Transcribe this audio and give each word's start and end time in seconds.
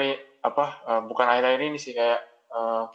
ini 0.00 0.16
apa 0.40 0.64
uh, 0.88 1.02
bukan 1.04 1.26
akhir-akhir 1.28 1.62
ini 1.68 1.78
sih 1.78 1.92
kayak 1.92 2.20
uh, 2.48 2.88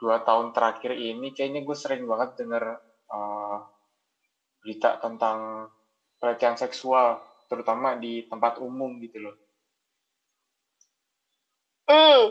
dua 0.00 0.20
tahun 0.24 0.52
terakhir 0.52 0.96
ini 0.96 1.32
kayaknya 1.32 1.64
gue 1.64 1.76
sering 1.76 2.04
banget 2.04 2.40
denger 2.40 2.80
uh, 3.12 3.58
berita 4.60 5.00
tentang 5.00 5.68
pelecehan 6.20 6.56
seksual 6.60 7.20
terutama 7.48 7.96
di 7.96 8.28
tempat 8.28 8.60
umum 8.60 9.00
gitu 9.00 9.18
loh. 9.24 9.36
Hmm. 11.90 12.30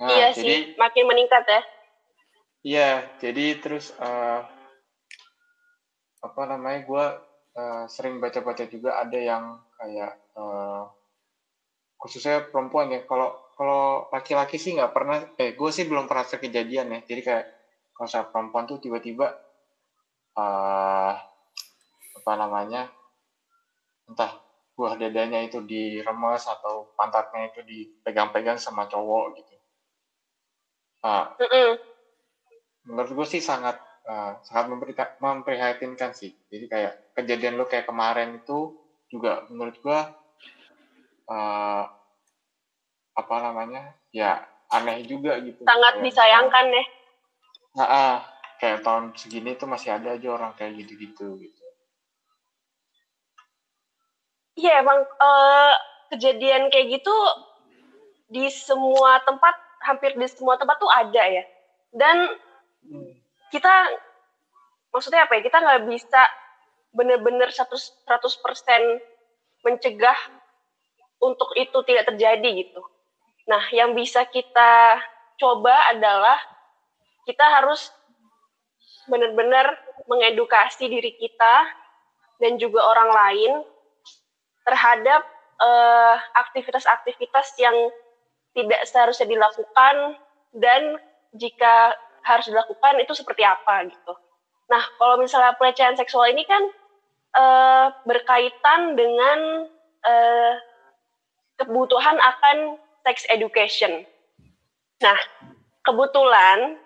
Nah, 0.00 0.08
iya 0.10 0.28
jadi, 0.32 0.42
sih, 0.42 0.58
makin 0.80 1.04
meningkat 1.06 1.44
ya. 1.44 1.62
Iya, 2.64 2.90
jadi 3.20 3.60
terus 3.60 3.92
uh, 4.00 4.40
apa 6.24 6.42
namanya 6.48 6.80
gue 6.88 7.06
uh, 7.60 7.84
sering 7.92 8.18
baca-baca 8.18 8.64
juga 8.66 9.04
ada 9.04 9.18
yang 9.20 9.60
kayak 9.76 10.16
uh, 10.32 10.88
khususnya 12.04 12.44
perempuan 12.52 12.92
ya 12.92 13.00
kalau 13.08 13.32
kalau 13.56 14.12
laki-laki 14.12 14.60
sih 14.60 14.76
nggak 14.76 14.92
pernah 14.92 15.24
eh 15.40 15.56
gue 15.56 15.70
sih 15.72 15.88
belum 15.88 16.04
pernah 16.04 16.28
kejadian 16.28 16.92
ya 16.92 17.00
jadi 17.00 17.20
kayak 17.24 17.44
kalau 17.96 18.08
saya 18.12 18.28
perempuan 18.28 18.68
tuh 18.68 18.76
tiba-tiba 18.76 19.32
uh, 20.36 21.12
apa 22.20 22.32
namanya 22.36 22.92
entah 24.04 24.36
buah 24.74 24.98
dadanya 24.98 25.40
itu 25.46 25.62
diremes 25.62 26.44
atau 26.44 26.92
pantatnya 26.98 27.54
itu 27.54 27.62
dipegang-pegang 27.62 28.58
sama 28.58 28.90
cowok 28.90 29.38
gitu. 29.38 29.54
Mm 31.06 31.30
-mm. 31.38 31.70
Menurut 32.90 33.10
gue 33.14 33.26
sih 33.38 33.40
sangat 33.40 33.78
uh, 34.10 34.42
sangat 34.42 34.74
memprihatinkan 35.22 36.10
sih. 36.10 36.34
Jadi 36.50 36.66
kayak 36.66 37.14
kejadian 37.14 37.54
lo 37.54 37.70
kayak 37.70 37.86
kemarin 37.86 38.42
itu 38.42 38.74
juga 39.06 39.46
menurut 39.46 39.78
gue 39.78 40.00
uh, 41.30 41.84
apa 43.14 43.34
namanya 43.40 43.94
ya 44.10 44.42
aneh 44.72 45.06
juga 45.06 45.38
gitu. 45.40 45.62
Sangat 45.62 46.00
kayak, 46.00 46.04
disayangkan 46.08 46.66
ya. 46.72 46.84
Nah, 47.74 47.86
uh, 47.86 48.16
kayak 48.58 48.82
tahun 48.82 49.14
segini 49.14 49.54
tuh 49.54 49.70
masih 49.70 49.94
ada 49.94 50.18
aja 50.18 50.28
orang 50.30 50.52
kayak 50.58 50.82
gitu 50.82 50.98
gitu. 50.98 51.26
Gitu 51.38 51.64
iya 54.58 54.80
emang 54.80 55.02
uh, 55.02 55.74
kejadian 56.14 56.70
kayak 56.70 56.98
gitu 57.00 57.14
di 58.30 58.48
semua 58.50 59.20
tempat 59.26 59.54
hampir 59.84 60.16
di 60.16 60.26
semua 60.30 60.56
tempat 60.56 60.78
tuh 60.80 60.90
ada 60.90 61.22
ya. 61.28 61.44
Dan 61.94 62.38
hmm. 62.86 63.12
kita 63.52 63.92
maksudnya 64.94 65.26
apa 65.26 65.38
ya 65.38 65.42
kita 65.44 65.58
nggak 65.60 65.84
bisa 65.90 66.22
bener-bener 66.94 67.50
100 67.50 67.66
persen 68.40 68.82
mencegah 69.66 70.16
untuk 71.24 71.50
itu 71.56 71.80
tidak 71.88 72.12
terjadi 72.12 72.64
gitu. 72.64 72.80
Nah, 73.48 73.60
yang 73.72 73.96
bisa 73.96 74.24
kita 74.28 75.00
coba 75.40 75.74
adalah 75.92 76.38
kita 77.24 77.44
harus 77.60 77.88
benar-benar 79.08 79.76
mengedukasi 80.08 80.88
diri 80.88 81.12
kita 81.16 81.68
dan 82.40 82.56
juga 82.60 82.84
orang 82.84 83.10
lain 83.12 83.52
terhadap 84.64 85.24
uh, 85.60 86.16
aktivitas-aktivitas 86.48 87.56
yang 87.60 87.76
tidak 88.56 88.80
seharusnya 88.88 89.28
dilakukan 89.28 90.16
dan 90.56 90.96
jika 91.36 91.98
harus 92.24 92.48
dilakukan 92.48 93.02
itu 93.02 93.12
seperti 93.12 93.44
apa 93.44 93.84
gitu. 93.90 94.12
Nah, 94.72 94.80
kalau 94.96 95.20
misalnya 95.20 95.52
pelecehan 95.60 95.98
seksual 95.98 96.32
ini 96.32 96.48
kan 96.48 96.62
uh, 97.36 97.86
berkaitan 98.08 98.96
dengan 98.96 99.68
uh, 100.00 100.52
kebutuhan 101.64 102.16
akan 102.16 102.78
sex 103.04 103.28
education. 103.28 104.04
Nah, 105.02 105.18
kebetulan 105.84 106.80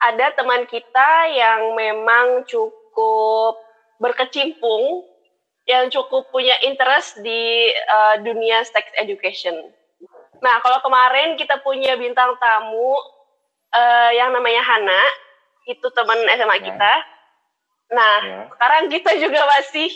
ada 0.00 0.26
teman 0.32 0.64
kita 0.70 1.10
yang 1.34 1.74
memang 1.76 2.46
cukup 2.46 3.58
berkecimpung, 4.00 5.04
yang 5.68 5.92
cukup 5.92 6.30
punya 6.32 6.56
interest 6.64 7.20
di 7.20 7.68
uh, 7.70 8.16
dunia 8.24 8.64
sex 8.64 8.88
education. 8.96 9.54
Nah, 10.40 10.56
kalau 10.64 10.80
kemarin 10.80 11.36
kita 11.36 11.60
punya 11.60 12.00
bintang 12.00 12.32
tamu 12.40 12.96
uh, 13.76 14.10
yang 14.16 14.32
namanya 14.32 14.64
Hana, 14.64 15.02
itu 15.68 15.84
teman 15.92 16.16
SMA 16.32 16.56
ya. 16.58 16.64
kita. 16.64 16.94
Nah, 17.92 18.16
ya. 18.24 18.40
sekarang 18.56 18.88
kita 18.88 19.12
juga 19.20 19.44
masih 19.58 19.90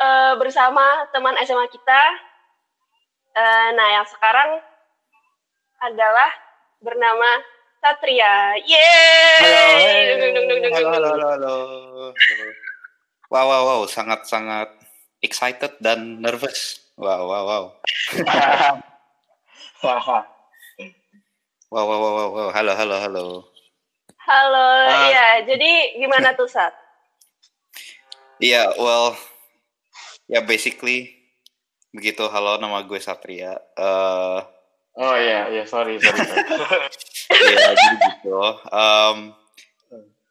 uh, 0.00 0.34
bersama 0.40 1.04
teman 1.12 1.36
SMA 1.44 1.68
kita. 1.68 2.02
Uh, 3.34 3.68
nah, 3.74 3.88
yang 3.98 4.06
sekarang 4.06 4.62
adalah 5.82 6.30
bernama 6.78 7.42
Satria. 7.82 8.54
Yeay! 8.62 10.70
Halo, 10.70 10.70
halo, 10.70 11.08
halo, 11.10 11.26
halo. 11.34 11.54
Wow, 13.26 13.46
wow, 13.50 13.62
wow, 13.66 13.80
sangat 13.90 14.30
sangat 14.30 14.70
excited 15.18 15.74
dan 15.82 16.22
nervous. 16.22 16.78
Wow, 16.94 17.26
wow, 17.26 17.42
wow. 17.42 17.64
wow, 19.82 20.22
wow, 21.74 21.84
wow, 21.90 21.98
wow, 21.98 22.28
wow. 22.30 22.48
Halo, 22.54 22.78
halo, 22.78 22.96
halo. 23.02 23.24
Halo, 24.14 24.66
uh, 24.86 25.10
ya. 25.10 25.42
Jadi 25.42 25.98
gimana 25.98 26.38
tuh, 26.38 26.46
Sat? 26.46 26.70
Iya, 28.38 28.70
yeah, 28.70 28.78
well, 28.78 29.18
ya 30.30 30.38
yeah, 30.38 30.42
basically 30.46 31.13
begitu. 31.94 32.26
Halo, 32.26 32.58
nama 32.58 32.82
gue 32.82 32.98
Satria. 32.98 33.54
Uh, 33.78 34.42
oh 34.98 35.14
iya, 35.14 35.46
iya, 35.54 35.64
sorry, 35.64 36.02
sorry. 36.02 36.26
Iya, 37.34 37.72
jadi 37.72 37.96
gitu. 38.04 38.36
Um, 38.68 39.32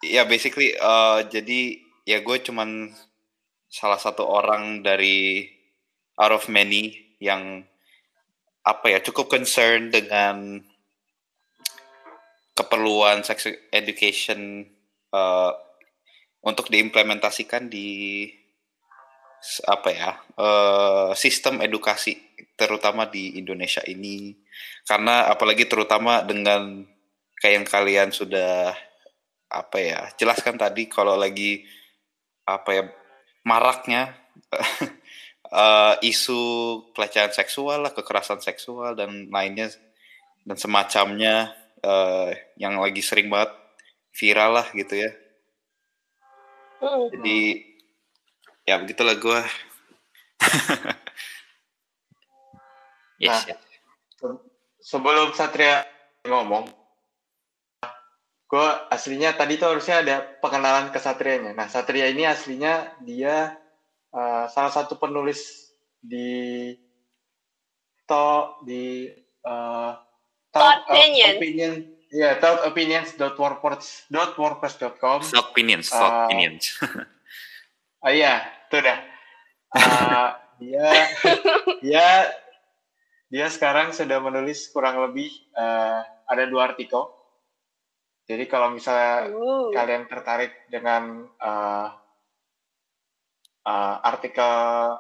ya 0.03 0.21
yeah, 0.21 0.25
basically, 0.27 0.75
uh, 0.77 1.25
jadi 1.25 1.79
ya 2.03 2.21
gue 2.21 2.37
cuman 2.43 2.91
salah 3.71 3.97
satu 3.97 4.27
orang 4.27 4.85
dari 4.85 5.47
out 6.19 6.35
of 6.35 6.45
many 6.51 6.93
yang 7.17 7.65
apa 8.63 8.93
ya 8.93 8.99
cukup 9.01 9.27
concern 9.31 9.89
dengan 9.89 10.61
keperluan 12.53 13.25
sex 13.25 13.49
education 13.73 14.69
uh, 15.09 15.51
untuk 16.45 16.69
diimplementasikan 16.69 17.67
di 17.67 18.29
apa 19.67 19.89
ya 19.91 20.11
uh, 20.39 21.11
sistem 21.13 21.59
edukasi 21.59 22.15
terutama 22.55 23.09
di 23.09 23.35
Indonesia 23.35 23.83
ini 23.83 24.31
karena 24.87 25.27
apalagi 25.27 25.67
terutama 25.67 26.23
dengan 26.23 26.85
kayak 27.41 27.53
yang 27.59 27.67
kalian 27.67 28.09
sudah 28.15 28.71
apa 29.51 29.77
ya 29.77 29.99
jelaskan 30.15 30.55
tadi 30.55 30.87
kalau 30.87 31.19
lagi 31.19 31.67
apa 32.47 32.69
ya 32.71 32.83
maraknya 33.43 34.15
uh, 35.51 35.95
isu 36.11 36.41
pelecehan 36.95 37.35
seksual 37.35 37.83
lah 37.83 37.91
kekerasan 37.91 38.39
seksual 38.39 38.95
dan 38.95 39.27
lainnya 39.27 39.67
dan 40.47 40.55
semacamnya 40.55 41.51
uh, 41.83 42.31
yang 42.55 42.79
lagi 42.79 43.03
sering 43.03 43.27
banget 43.27 43.51
viral 44.15 44.63
lah 44.63 44.67
gitu 44.71 45.03
ya 45.03 45.11
mm. 46.79 47.07
jadi 47.11 47.39
ya 48.63 48.79
begitulah 48.79 49.19
gue 49.19 49.39
yes, 53.23 53.47
nah, 53.47 53.55
sebelum 54.83 55.31
Satria 55.35 55.83
ngomong 56.27 56.67
gue 58.53 58.69
aslinya 58.93 59.33
tadi 59.33 59.57
tuh 59.57 59.73
harusnya 59.73 60.05
ada 60.05 60.21
pengenalan 60.37 60.93
ke 60.93 61.01
Satrianya. 61.01 61.57
Nah 61.57 61.65
Satria 61.65 62.13
ini 62.13 62.21
aslinya 62.21 62.93
dia 63.01 63.57
uh, 64.13 64.45
salah 64.45 64.69
satu 64.69 65.01
penulis 65.01 65.73
di 65.97 66.69
to 68.05 68.61
di 68.61 69.09
uh, 69.41 69.97
Thought 70.53 70.85
opinion. 70.85 71.41
opinion 71.41 71.97
ya 72.13 72.29
yeah, 72.29 72.37
thoughtopinions.wordpress.com 72.37 75.19
thought 75.25 75.49
opinions 75.49 75.89
thought 75.89 76.13
uh, 76.13 76.29
opinions 76.29 76.77
oh 78.03 78.11
iya 78.11 78.43
itu 78.67 78.83
dah. 78.83 78.99
Uh, 79.73 80.29
dia 80.61 80.85
dia 81.81 82.29
dia 83.33 83.49
sekarang 83.49 83.89
sudah 83.95 84.19
menulis 84.21 84.69
kurang 84.69 85.01
lebih 85.01 85.33
uh, 85.57 86.05
ada 86.29 86.45
dua 86.45 86.69
artikel. 86.69 87.09
Jadi 88.23 88.47
kalau 88.47 88.71
misalnya 88.71 89.27
uh. 89.33 89.71
kalian 89.73 90.07
tertarik 90.07 90.53
dengan 90.71 91.27
uh, 91.41 91.91
uh, 93.67 93.97
artikel 94.03 94.99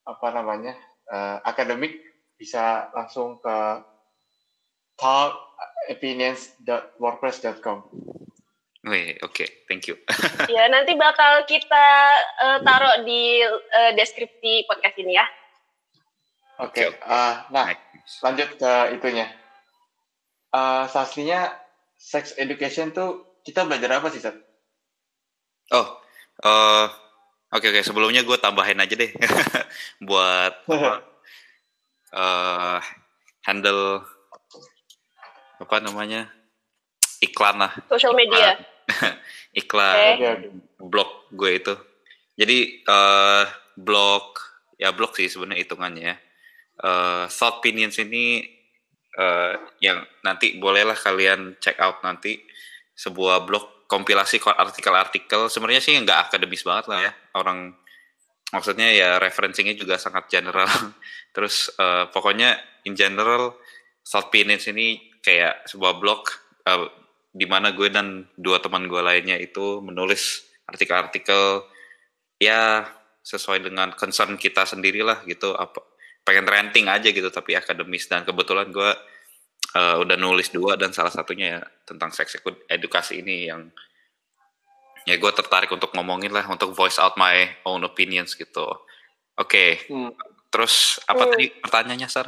apa 0.00 0.32
namanya 0.32 0.72
uh, 1.12 1.44
akademik 1.44 2.00
bisa 2.40 2.88
langsung 2.96 3.36
ke 3.38 3.84
talkopinions.wordpress.com 4.96 7.78
oke, 8.86 9.28
okay. 9.28 9.48
thank 9.68 9.84
you. 9.84 9.96
ya, 10.56 10.64
nanti 10.72 10.96
bakal 10.96 11.44
kita 11.44 11.86
uh, 12.40 12.58
taruh 12.64 13.04
di 13.04 13.44
uh, 13.44 13.92
deskripsi 13.92 14.64
podcast 14.64 14.96
ini 14.96 15.20
ya. 15.20 15.26
Oke, 16.64 16.88
okay. 16.88 16.88
uh, 17.04 17.44
nah 17.52 17.72
lanjut 18.24 18.56
ke 18.56 18.72
itunya. 18.96 19.28
Uh, 20.50 20.88
aslinya 20.88 21.52
sex 22.00 22.32
education 22.40 22.90
tuh 22.96 23.40
kita 23.44 23.68
belajar 23.68 24.00
apa 24.00 24.08
sih, 24.08 24.20
Sat? 24.24 24.36
Oh, 25.70 25.86
uh, 26.42 26.88
oke 27.52 27.60
okay, 27.60 27.68
oke. 27.70 27.80
Okay. 27.80 27.82
Sebelumnya 27.84 28.24
gue 28.24 28.36
tambahin 28.40 28.80
aja 28.80 28.96
deh 28.96 29.12
buat 30.08 30.52
uh, 32.16 32.80
handle 33.44 34.04
apa 35.60 35.76
namanya 35.84 36.39
iklan 37.20 37.56
lah. 37.60 37.72
Social 37.92 38.16
media. 38.16 38.56
iklan 39.54 39.96
okay. 40.16 40.34
blog 40.80 41.30
gue 41.30 41.50
itu. 41.54 41.74
Jadi 42.40 42.58
uh, 42.88 43.44
blog 43.76 44.36
ya 44.80 44.90
blog 44.96 45.12
sih 45.14 45.28
sebenarnya 45.28 45.62
hitungannya. 45.62 46.12
Uh, 46.80 47.28
thought 47.28 47.60
opinions 47.60 48.00
ini 48.00 48.40
uh, 49.20 49.52
yang 49.84 50.00
nanti 50.24 50.56
bolehlah 50.56 50.96
kalian 50.96 51.60
check 51.60 51.76
out 51.76 52.00
nanti 52.00 52.40
sebuah 52.96 53.44
blog 53.44 53.88
kompilasi 53.90 54.38
artikel-artikel 54.38 55.50
sebenarnya 55.50 55.82
sih 55.82 55.98
nggak 55.98 56.30
akademis 56.30 56.62
banget 56.62 56.84
lah 56.88 56.98
ya 57.10 57.12
orang 57.34 57.74
maksudnya 58.54 58.88
ya 58.94 59.18
referensinya 59.18 59.74
juga 59.74 59.98
sangat 59.98 60.30
general 60.30 60.70
terus 61.34 61.74
uh, 61.74 62.06
pokoknya 62.08 62.54
in 62.86 62.94
general 62.94 63.58
thought 64.06 64.30
opinions 64.30 64.70
ini 64.70 65.18
kayak 65.20 65.66
sebuah 65.66 65.98
blog 65.98 66.22
uh, 66.70 66.86
di 67.30 67.46
mana 67.46 67.70
gue 67.70 67.86
dan 67.90 68.26
dua 68.34 68.58
teman 68.58 68.90
gue 68.90 68.98
lainnya 68.98 69.38
itu 69.38 69.78
menulis 69.78 70.42
artikel-artikel 70.66 71.62
ya 72.42 72.86
sesuai 73.22 73.62
dengan 73.62 73.94
concern 73.94 74.34
kita 74.34 74.66
sendirilah 74.66 75.22
gitu 75.30 75.54
apa 75.54 75.78
pengen 76.26 76.46
ranting 76.46 76.90
aja 76.90 77.10
gitu 77.10 77.30
tapi 77.30 77.54
akademis 77.54 78.10
dan 78.10 78.26
kebetulan 78.26 78.70
gue 78.74 78.90
uh, 79.76 79.96
udah 80.02 80.16
nulis 80.18 80.50
dua 80.50 80.74
dan 80.74 80.90
salah 80.90 81.12
satunya 81.12 81.58
ya 81.58 81.62
tentang 81.86 82.10
seks 82.10 82.42
edukasi 82.66 83.22
ini 83.22 83.46
yang 83.46 83.70
ya 85.08 85.16
gue 85.16 85.32
tertarik 85.32 85.70
untuk 85.72 85.94
ngomongin 85.96 86.34
lah 86.34 86.44
untuk 86.50 86.74
voice 86.76 87.00
out 87.00 87.16
my 87.16 87.48
own 87.64 87.86
opinions 87.86 88.34
gitu 88.34 88.66
oke 88.66 88.82
okay. 89.36 89.80
hmm. 89.86 90.12
terus 90.50 90.98
apa 91.06 91.24
hmm. 91.24 91.30
tadi 91.34 91.46
pertanyaannya 91.62 92.08
sar 92.10 92.26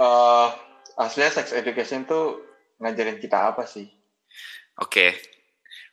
uh, 0.00 0.48
aslinya 1.02 1.30
sex 1.30 1.52
education 1.54 2.04
tuh 2.08 2.49
ngajarin 2.80 3.20
kita 3.20 3.52
apa 3.54 3.68
sih? 3.68 3.86
Oke. 4.80 4.88
Okay. 4.88 5.10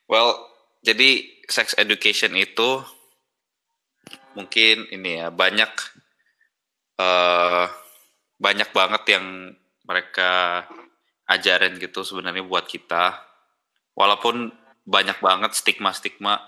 well 0.07 0.39
jadi 0.79 1.27
sex 1.51 1.75
education 1.75 2.31
itu 2.39 2.79
mungkin 4.39 4.87
ini 4.93 5.19
ya 5.19 5.27
banyak 5.33 5.71
uh, 7.01 7.65
banyak 8.37 8.69
banget 8.71 9.03
yang 9.17 9.25
mereka 9.83 10.63
ajarin 11.27 11.75
gitu 11.81 12.05
sebenarnya 12.05 12.45
buat 12.45 12.69
kita. 12.69 13.19
Walaupun 13.97 14.53
banyak 14.87 15.19
banget 15.19 15.51
stigma-stigma 15.57 16.39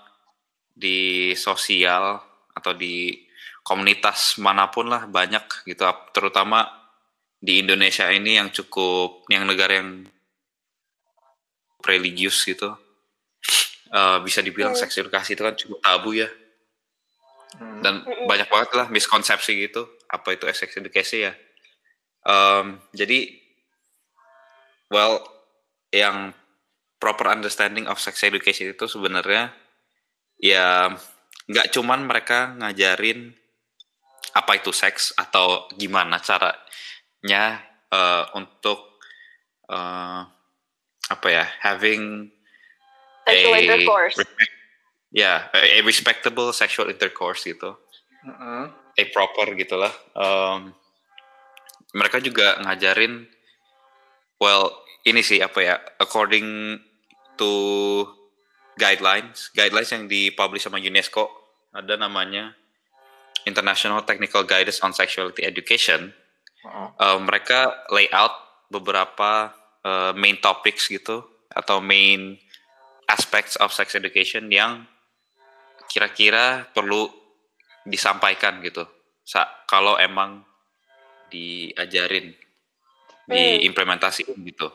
di 0.70 1.32
sosial 1.36 2.22
atau 2.54 2.72
di 2.72 3.26
komunitas 3.60 4.38
mana 4.40 4.70
pun 4.70 4.88
lah 4.88 5.04
banyak 5.10 5.66
gitu. 5.66 5.84
Terutama 6.14 6.64
di 7.36 7.60
Indonesia 7.60 8.06
ini 8.08 8.38
yang 8.38 8.48
cukup 8.54 9.26
yang 9.28 9.44
negara 9.44 9.82
yang 9.82 10.06
religius 11.84 12.42
gitu 12.44 12.72
uh, 13.90 14.18
bisa 14.22 14.40
dibilang 14.44 14.72
hmm. 14.76 14.80
seks 14.80 15.00
edukasi 15.00 15.34
itu 15.34 15.42
kan 15.42 15.56
cukup 15.56 15.78
tabu 15.80 16.16
ya 16.16 16.28
Hmm. 17.58 17.82
Dan 17.82 18.06
banyak 18.30 18.46
banget 18.46 18.70
lah 18.78 18.86
miskonsepsi 18.86 19.66
gitu 19.66 19.82
apa 20.06 20.38
itu 20.38 20.46
sex 20.54 20.70
education 20.78 21.30
ya. 21.30 21.32
Um, 22.22 22.78
jadi 22.94 23.26
well 24.92 25.24
yang 25.90 26.36
proper 27.00 27.32
understanding 27.32 27.90
of 27.90 27.98
sex 27.98 28.22
education 28.22 28.70
itu 28.70 28.86
sebenarnya 28.86 29.50
ya 30.38 30.94
nggak 31.50 31.74
cuman 31.74 32.06
mereka 32.06 32.54
ngajarin 32.60 33.34
apa 34.30 34.62
itu 34.62 34.70
seks 34.70 35.10
atau 35.18 35.66
gimana 35.74 36.22
caranya 36.22 37.58
uh, 37.90 38.30
untuk 38.38 39.02
uh, 39.66 40.22
apa 41.10 41.26
ya 41.26 41.44
having 41.58 42.30
Sexual 43.26 43.54
a 43.54 43.76
respect 44.06 44.50
ya 45.10 45.50
yeah, 45.50 45.78
a 45.78 45.82
respectable 45.82 46.54
sexual 46.54 46.86
intercourse 46.86 47.42
gitu 47.42 47.74
uh-uh. 48.26 48.70
a 48.70 49.04
proper 49.10 49.50
gitulah 49.58 49.90
um, 50.14 50.70
mereka 51.94 52.22
juga 52.22 52.62
ngajarin 52.62 53.26
well 54.38 54.70
ini 55.02 55.22
sih 55.26 55.42
apa 55.42 55.58
ya 55.58 55.74
according 55.98 56.78
to 57.34 57.50
guidelines 58.78 59.50
guidelines 59.50 59.90
yang 59.90 60.06
dipublish 60.06 60.62
sama 60.62 60.78
UNESCO 60.78 61.26
ada 61.74 61.98
namanya 61.98 62.54
International 63.46 64.04
Technical 64.04 64.44
Guidance 64.46 64.78
on 64.86 64.94
Sexuality 64.94 65.42
Education 65.42 66.14
uh-uh. 66.62 66.94
uh, 66.98 67.18
mereka 67.18 67.82
lay 67.90 68.06
out 68.14 68.34
beberapa 68.70 69.59
uh, 69.84 70.12
main 70.16 70.36
topics 70.40 70.88
gitu 70.88 71.24
atau 71.50 71.82
main 71.82 72.38
aspects 73.10 73.58
of 73.58 73.74
sex 73.74 73.98
education 73.98 74.46
yang 74.48 74.86
kira-kira 75.90 76.70
perlu 76.70 77.10
disampaikan 77.82 78.62
gitu 78.62 78.86
Sa 79.26 79.46
kalau 79.66 79.98
emang 79.98 80.42
diajarin 81.30 82.30
hmm. 83.26 83.30
diimplementasi 83.30 84.30
gitu 84.30 84.68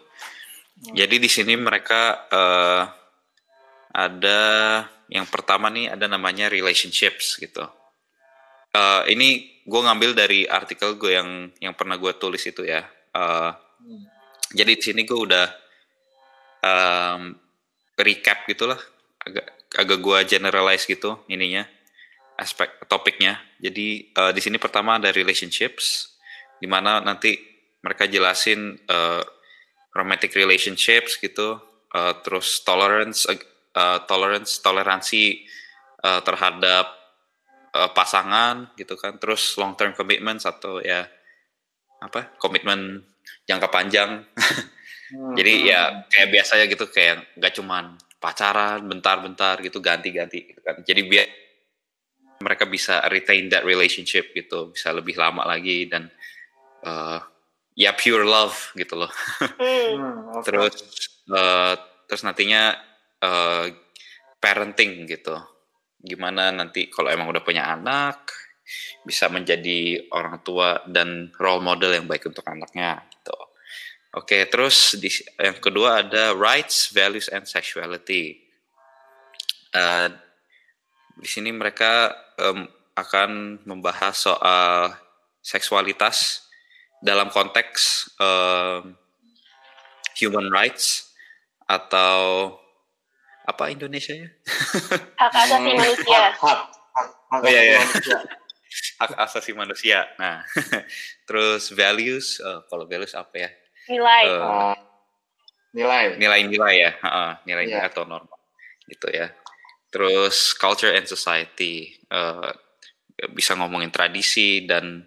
jadi 0.91 1.15
di 1.15 1.29
sini 1.31 1.55
mereka 1.55 2.27
uh, 2.27 2.83
ada 3.95 4.41
yang 5.07 5.23
pertama 5.27 5.71
nih 5.71 5.91
ada 5.91 6.11
namanya 6.11 6.51
relationships 6.51 7.39
gitu 7.39 7.63
uh, 8.75 9.03
ini 9.07 9.61
gue 9.63 9.81
ngambil 9.81 10.11
dari 10.11 10.43
artikel 10.43 10.99
gue 10.99 11.15
yang 11.15 11.49
yang 11.63 11.73
pernah 11.73 11.95
gue 11.95 12.11
tulis 12.19 12.43
itu 12.43 12.67
ya 12.67 12.83
uh, 13.15 13.55
hmm. 13.79 14.14
Jadi 14.55 14.71
di 14.79 14.83
sini 14.83 15.03
gue 15.03 15.19
udah 15.19 15.47
um, 16.63 17.21
recap 17.99 18.47
gitulah 18.47 18.79
agak 19.21 19.55
agak 19.75 19.99
gua 19.99 20.23
generalize 20.23 20.87
gitu 20.87 21.23
ininya 21.27 21.67
aspek 22.35 22.67
topiknya. 22.91 23.39
Jadi 23.59 24.11
uh, 24.15 24.31
di 24.35 24.41
sini 24.43 24.59
pertama 24.59 24.99
ada 24.99 25.11
relationships 25.11 26.15
di 26.59 26.67
mana 26.67 26.99
nanti 26.99 27.35
mereka 27.79 28.07
jelasin 28.07 28.75
uh, 28.87 29.23
romantic 29.95 30.35
relationships 30.35 31.15
gitu, 31.19 31.59
uh, 31.95 32.13
terus 32.23 32.63
tolerance 32.67 33.23
uh, 33.31 33.99
tolerance 34.03 34.59
toleransi 34.59 35.47
uh, 36.03 36.19
terhadap 36.19 36.91
uh, 37.71 37.91
pasangan 37.95 38.75
gitu 38.75 38.99
kan, 38.99 39.15
terus 39.15 39.55
long 39.55 39.79
term 39.79 39.95
commitments 39.95 40.43
atau 40.43 40.83
ya 40.83 41.07
apa 42.03 42.35
komitmen 42.35 42.99
jangka 43.45 43.67
panjang. 43.69 44.25
hmm. 45.13 45.33
Jadi 45.37 45.53
ya 45.69 46.05
kayak 46.09 46.29
biasanya 46.33 46.65
gitu 46.69 46.85
kayak 46.89 47.37
nggak 47.37 47.53
cuman 47.57 47.97
pacaran 48.17 48.81
bentar-bentar 48.89 49.61
gitu 49.61 49.77
ganti-ganti 49.79 50.53
gitu 50.53 50.61
kan. 50.65 50.81
Jadi 50.81 51.01
biar 51.05 51.27
mereka 52.41 52.67
bisa 52.67 53.05
retain 53.07 53.47
that 53.47 53.63
relationship 53.63 54.33
gitu, 54.35 54.73
bisa 54.73 54.91
lebih 54.91 55.15
lama 55.15 55.45
lagi 55.47 55.87
dan 55.87 56.09
uh, 56.83 57.21
ya 57.77 57.93
pure 57.95 58.25
love 58.25 58.73
gitu 58.75 58.95
loh. 58.97 59.11
Hmm, 59.55 60.43
terus 60.43 60.75
uh, 61.31 61.73
terus 62.05 62.21
nantinya 62.27 62.75
uh, 63.23 63.65
parenting 64.37 65.07
gitu. 65.07 65.35
Gimana 66.01 66.51
nanti 66.51 66.91
kalau 66.91 67.09
emang 67.09 67.31
udah 67.31 67.41
punya 67.41 67.71
anak 67.71 68.44
bisa 69.05 69.29
menjadi 69.29 70.09
orang 70.09 70.41
tua 70.41 70.81
dan 70.89 71.29
role 71.37 71.61
model 71.61 71.93
yang 71.93 72.05
baik 72.09 72.25
untuk 72.25 72.45
anaknya 72.47 73.05
gitu. 73.13 73.37
Oke, 74.15 74.47
terus 74.47 74.95
di, 74.95 75.11
yang 75.37 75.59
kedua 75.59 75.99
ada 75.99 76.31
rights, 76.31 76.87
values, 76.95 77.27
and 77.27 77.43
sexuality. 77.43 78.39
Uh, 79.75 80.07
di 81.19 81.27
sini 81.27 81.51
mereka 81.51 82.15
um, 82.39 82.63
akan 82.95 83.59
membahas 83.67 84.15
soal 84.15 84.95
seksualitas 85.43 86.47
dalam 87.03 87.27
konteks 87.27 88.07
um, 88.17 88.95
human 90.15 90.47
rights 90.47 91.11
atau 91.67 92.55
apa 93.45 93.69
Indonesia 93.69 94.15
ya? 94.15 94.29
Hak 95.21 95.31
asasi 95.43 95.71
manusia. 95.75 96.19
Hak, 96.33 96.39
hak, 96.39 96.59
hak, 96.71 97.07
hak 97.29 97.39
oh, 97.43 97.49
iya, 97.51 97.61
iya. 97.61 97.79
manusia. 97.83 98.19
Hak 98.99 99.11
asasi 99.19 99.51
manusia. 99.51 100.07
Nah, 100.19 100.45
terus 101.27 101.71
values, 101.71 102.39
uh, 102.39 102.63
kalau 102.69 102.87
values 102.87 103.13
apa 103.13 103.35
ya? 103.35 103.49
nilai 103.89 104.25
uh, 104.25 104.75
nilai 105.75 106.17
nilai-nilai 106.17 106.75
ya 106.75 106.91
nilai-nilai 107.45 107.85
yeah. 107.85 107.91
atau 107.91 108.07
norma 108.07 108.37
gitu 108.89 109.09
ya 109.13 109.29
terus 109.93 110.57
culture 110.57 110.93
and 110.93 111.05
society 111.05 111.93
uh, 112.09 112.49
bisa 113.31 113.55
ngomongin 113.55 113.93
tradisi 113.93 114.65
dan 114.65 115.05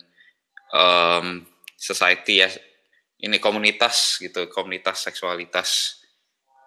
um, 0.72 1.44
society 1.76 2.40
ya 2.40 2.48
ini 3.18 3.42
komunitas 3.42 4.22
gitu 4.22 4.46
komunitas 4.48 5.02
seksualitas 5.10 6.00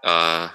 uh, 0.03 0.51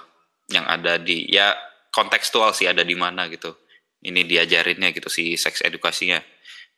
yang 0.47 0.63
ada 0.69 1.01
di 1.01 1.27
ya 1.27 1.57
kontekstual 1.91 2.53
sih 2.53 2.69
ada 2.69 2.85
di 2.85 2.93
mana 2.93 3.25
gitu 3.27 3.57
ini 4.05 4.23
diajarinnya 4.23 4.93
gitu 4.93 5.09
si 5.09 5.33
seks 5.35 5.65
edukasinya 5.65 6.21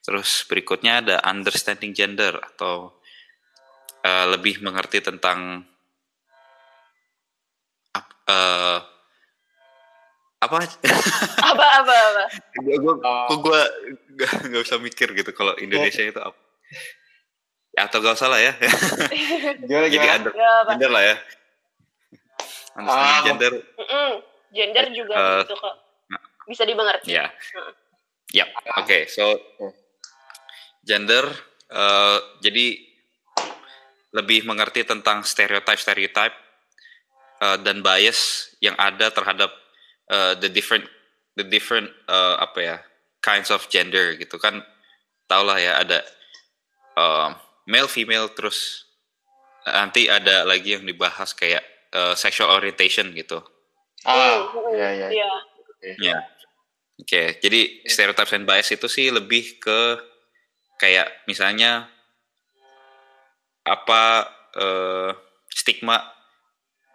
terus 0.09 0.41
berikutnya 0.49 1.05
ada 1.05 1.15
understanding 1.21 1.93
gender 1.93 2.33
atau 2.33 2.97
uh, 4.01 4.25
lebih 4.33 4.57
mengerti 4.65 5.05
tentang 5.05 5.61
uh, 8.25 8.81
apa? 10.41 10.57
Apa 11.45 11.65
apa 11.85 11.93
apa? 11.93 12.23
Gue 12.57 12.77
gue 13.37 13.61
gue 14.17 14.29
nggak 14.49 14.63
usah 14.65 14.81
mikir 14.81 15.13
gitu 15.13 15.29
kalau 15.29 15.53
Indonesia 15.61 16.01
itu 16.01 16.17
apa 16.17 16.41
ya 17.77 17.85
atau 17.85 18.01
gak 18.01 18.17
usah 18.17 18.33
lah 18.33 18.41
ya. 18.41 18.57
Gimana, 19.61 19.85
jadi 19.93 19.93
gimana? 19.93 20.13
under, 20.17 20.31
gender 20.73 20.89
lah 20.89 21.03
ya. 21.05 21.15
Understanding 22.81 23.13
ah, 23.13 23.25
gender. 23.29 23.51
Mm 23.53 23.85
-mm. 23.85 24.09
gender 24.57 24.85
juga 24.89 25.13
uh, 25.13 25.37
gitu 25.45 25.53
kok. 25.53 25.75
bisa 26.49 26.65
dimengerti. 26.65 27.13
Ya 27.13 27.29
uh. 27.29 27.71
ya 28.29 28.45
oke 28.77 28.85
okay. 28.85 29.01
so 29.09 29.37
gender 30.89 31.29
uh, 31.69 32.17
jadi 32.41 32.89
lebih 34.09 34.49
mengerti 34.49 34.81
tentang 34.81 35.21
stereotype 35.21 35.77
stereotype 35.77 36.33
uh, 37.45 37.57
dan 37.61 37.85
bias 37.85 38.51
yang 38.57 38.73
ada 38.75 39.13
terhadap 39.13 39.53
uh, 40.09 40.33
the 40.41 40.49
different 40.49 40.85
the 41.37 41.45
different 41.45 41.93
uh, 42.09 42.41
apa 42.41 42.59
ya 42.59 42.77
kinds 43.21 43.53
of 43.53 43.69
gender 43.69 44.17
gitu 44.17 44.41
kan. 44.41 44.65
Tau 45.29 45.45
lah 45.45 45.61
ya 45.61 45.77
ada 45.77 46.01
uh, 46.97 47.37
male 47.69 47.89
female 47.91 48.33
terus 48.33 48.89
nanti 49.61 50.09
ada 50.09 50.41
lagi 50.47 50.73
yang 50.73 50.89
dibahas 50.89 51.37
kayak 51.37 51.61
uh, 51.93 52.17
sexual 52.17 52.49
orientation 52.49 53.13
gitu. 53.13 53.37
Ah 54.09 54.49
ya 54.73 54.89
ya 54.89 55.07
ya 55.13 55.29
ya 56.01 56.17
oke. 56.97 57.37
Jadi 57.37 57.85
stereotypes 57.85 58.33
and 58.33 58.49
bias 58.49 58.73
itu 58.73 58.89
sih 58.89 59.13
lebih 59.13 59.61
ke 59.61 60.08
kayak 60.79 61.27
misalnya 61.27 61.91
apa 63.67 64.25
uh, 64.55 65.11
stigma 65.51 65.99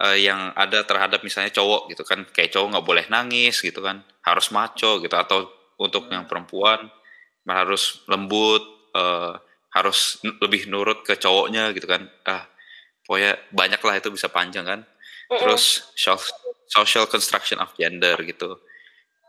uh, 0.01 0.17
yang 0.17 0.57
ada 0.57 0.83
terhadap 0.83 1.21
misalnya 1.21 1.53
cowok 1.53 1.93
gitu 1.93 2.03
kan. 2.03 2.25
Kayak 2.33 2.57
cowok 2.57 2.69
nggak 2.75 2.87
boleh 2.89 3.05
nangis 3.13 3.61
gitu 3.61 3.85
kan. 3.85 4.01
Harus 4.25 4.49
maco 4.51 4.99
gitu. 4.99 5.15
Atau 5.15 5.53
untuk 5.77 6.09
yang 6.09 6.25
perempuan 6.25 6.89
harus 7.45 8.01
lembut 8.09 8.65
uh, 8.97 9.37
harus 9.77 10.17
lebih 10.41 10.73
nurut 10.73 11.05
ke 11.05 11.21
cowoknya 11.21 11.77
gitu 11.77 11.85
kan. 11.85 12.09
Ah 12.25 12.49
pokoknya 13.05 13.37
banyak 13.53 13.81
lah 13.85 13.95
itu 14.01 14.09
bisa 14.09 14.33
panjang 14.33 14.65
kan. 14.65 14.81
Terus 15.29 15.93
social 16.65 17.05
construction 17.05 17.61
of 17.61 17.77
gender 17.77 18.17
gitu. 18.25 18.57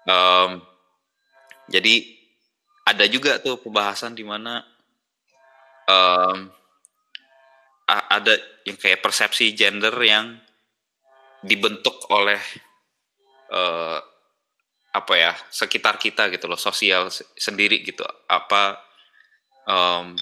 Um, 0.08 0.64
jadi 1.68 2.15
ada 2.86 3.06
juga 3.10 3.42
tuh 3.42 3.58
pembahasan 3.58 4.13
di 4.13 4.22
mana 4.22 4.62
um, 5.89 6.50
ada 7.89 8.34
yang 8.65 8.77
kayak 8.77 9.01
persepsi 9.01 9.54
gender 9.58 9.94
yang 10.01 10.38
dibentuk 11.46 11.98
oleh 12.10 12.42
uh, 13.54 14.01
apa 14.96 15.13
ya 15.13 15.34
sekitar 15.51 16.00
kita 16.01 16.30
gitu 16.34 16.46
loh 16.50 16.58
sosial 16.58 17.10
sendiri 17.38 17.82
gitu. 17.82 18.06
Apa 18.30 18.80
um, 19.70 20.18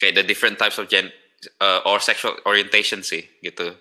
kayak 0.00 0.22
the 0.22 0.24
different 0.24 0.56
types 0.56 0.76
of 0.80 0.88
gen 0.88 1.08
uh, 1.60 1.84
or 1.88 2.00
sexual 2.00 2.36
orientation 2.44 3.00
sih 3.00 3.24
gitu. 3.40 3.76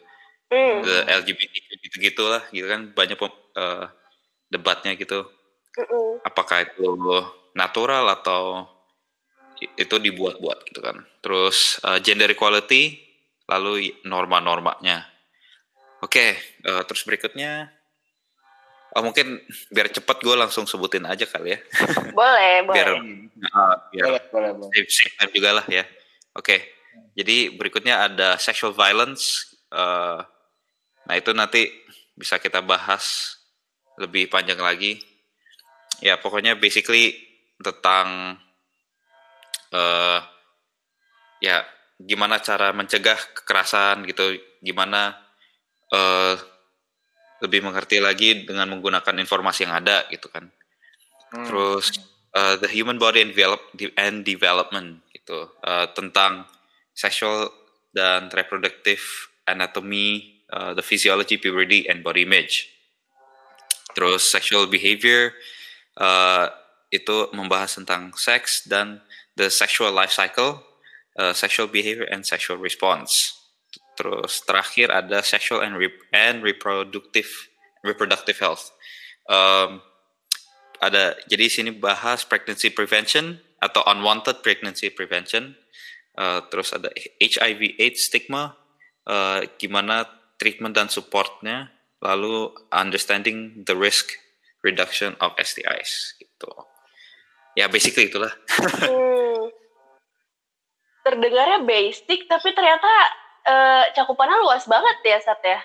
Mm. 0.51 0.83
the 0.83 1.07
LGBT 1.07 1.53
gitu 1.79 1.95
gitulah 2.11 2.43
gitu 2.51 2.67
kan 2.67 2.91
banyak 2.91 3.15
uh, 3.55 3.87
debatnya 4.51 4.99
gitu 4.99 5.23
mm 5.77 5.85
-mm. 5.87 6.09
apakah 6.27 6.67
itu 6.67 6.87
natural 7.55 8.07
atau 8.11 8.67
itu 9.61 9.95
dibuat-buat 10.01 10.57
gitu 10.73 10.81
kan 10.81 10.97
terus 11.21 11.77
uh, 11.85 12.01
gender 12.01 12.33
equality 12.33 12.97
lalu 13.45 13.93
norma-normanya 14.07 15.11
Oke, 16.01 16.17
okay, 16.17 16.31
uh, 16.65 16.81
eh, 16.81 16.83
terus 16.89 17.05
berikutnya, 17.05 17.69
oh 18.97 19.05
mungkin 19.05 19.37
biar 19.69 19.85
cepat 19.93 20.17
gue 20.25 20.33
langsung 20.33 20.65
sebutin 20.65 21.05
aja 21.05 21.29
kali 21.29 21.53
ya. 21.53 21.59
Boleh, 22.17 22.65
biar, 22.73 22.97
boleh. 22.97 23.29
Uh, 23.53 23.75
biar 23.93 24.05
boleh, 24.09 24.21
boleh, 24.33 24.51
boleh. 24.57 24.73
Save, 24.73 24.89
save 24.89 25.13
time 25.21 25.29
juga 25.37 25.61
lah 25.61 25.65
ya. 25.69 25.85
Oke, 26.33 26.41
okay. 26.41 26.59
jadi 27.13 27.53
berikutnya 27.53 28.09
ada 28.09 28.41
sexual 28.41 28.73
violence. 28.73 29.53
Uh, 29.69 30.25
nah 31.05 31.13
itu 31.13 31.29
nanti 31.37 31.69
bisa 32.17 32.41
kita 32.41 32.65
bahas 32.65 33.37
lebih 34.01 34.25
panjang 34.25 34.57
lagi. 34.57 34.97
Ya 36.01 36.17
pokoknya 36.17 36.57
basically 36.57 37.13
tentang 37.61 38.37
uh, 39.69 40.19
ya 41.37 41.61
gimana 42.01 42.41
cara 42.41 42.73
mencegah 42.73 43.17
kekerasan 43.37 44.09
gitu, 44.09 44.41
gimana 44.65 45.13
uh, 45.93 46.33
lebih 47.41 47.65
mengerti 47.65 47.97
lagi 48.01 48.45
dengan 48.45 48.69
menggunakan 48.73 49.17
informasi 49.21 49.69
yang 49.69 49.77
ada 49.77 50.05
gitu 50.09 50.29
kan. 50.29 50.49
Hmm. 51.33 51.45
Terus 51.45 51.97
uh, 52.33 52.57
the 52.57 52.69
human 52.69 52.97
body 52.97 53.21
and, 53.21 53.33
develop, 53.33 53.61
and 53.97 54.25
development 54.25 55.05
gitu 55.13 55.49
uh, 55.61 55.85
tentang 55.93 56.49
sexual 56.93 57.49
dan 57.93 58.29
reproductive 58.31 59.29
anatomy, 59.49 60.41
uh, 60.53 60.73
the 60.73 60.85
physiology, 60.85 61.37
puberty, 61.37 61.85
and 61.89 62.05
body 62.05 62.23
image. 62.23 62.69
Terus 63.91 64.23
sexual 64.23 64.71
behavior 64.71 65.35
uh, 65.97 66.47
itu 66.91 67.31
membahas 67.31 67.79
tentang 67.79 68.11
seks 68.15 68.67
dan 68.67 68.99
the 69.39 69.47
sexual 69.47 69.95
life 69.95 70.11
cycle, 70.11 70.59
uh, 71.17 71.31
sexual 71.31 71.71
behavior, 71.71 72.07
and 72.11 72.27
sexual 72.27 72.59
response. 72.59 73.39
Terus 73.95 74.43
terakhir 74.43 74.91
ada 74.91 75.23
sexual 75.23 75.63
and, 75.63 75.79
rep 75.79 75.95
and 76.11 76.43
reproductive 76.43 77.31
reproductive 77.81 78.37
health. 78.39 78.69
Um, 79.25 79.81
ada 80.81 81.17
jadi 81.29 81.45
sini 81.47 81.71
bahas 81.73 82.25
pregnancy 82.25 82.73
prevention 82.73 83.37
atau 83.61 83.85
unwanted 83.85 84.41
pregnancy 84.41 84.89
prevention. 84.89 85.55
Uh, 86.17 86.43
terus 86.51 86.75
ada 86.75 86.91
HIV/AIDS 87.23 88.11
stigma, 88.11 88.57
uh, 89.07 89.39
gimana 89.55 90.03
treatment 90.35 90.75
dan 90.75 90.91
supportnya, 90.91 91.71
lalu 92.03 92.51
understanding 92.73 93.63
the 93.63 93.77
risk 93.77 94.11
reduction 94.61 95.17
of 95.21 95.33
STIs 95.37 96.17
gitu. 96.17 96.51
Ya 97.57 97.67
basically 97.67 98.07
itulah. 98.07 98.31
hmm. 98.87 99.51
Terdengarnya 101.01 101.65
basic 101.65 102.29
tapi 102.29 102.53
ternyata 102.53 102.91
uh, 103.45 103.83
cakupannya 103.97 104.37
luas 104.41 104.65
banget 104.69 104.97
ya 105.03 105.17
Sat 105.19 105.41
ya. 105.41 105.59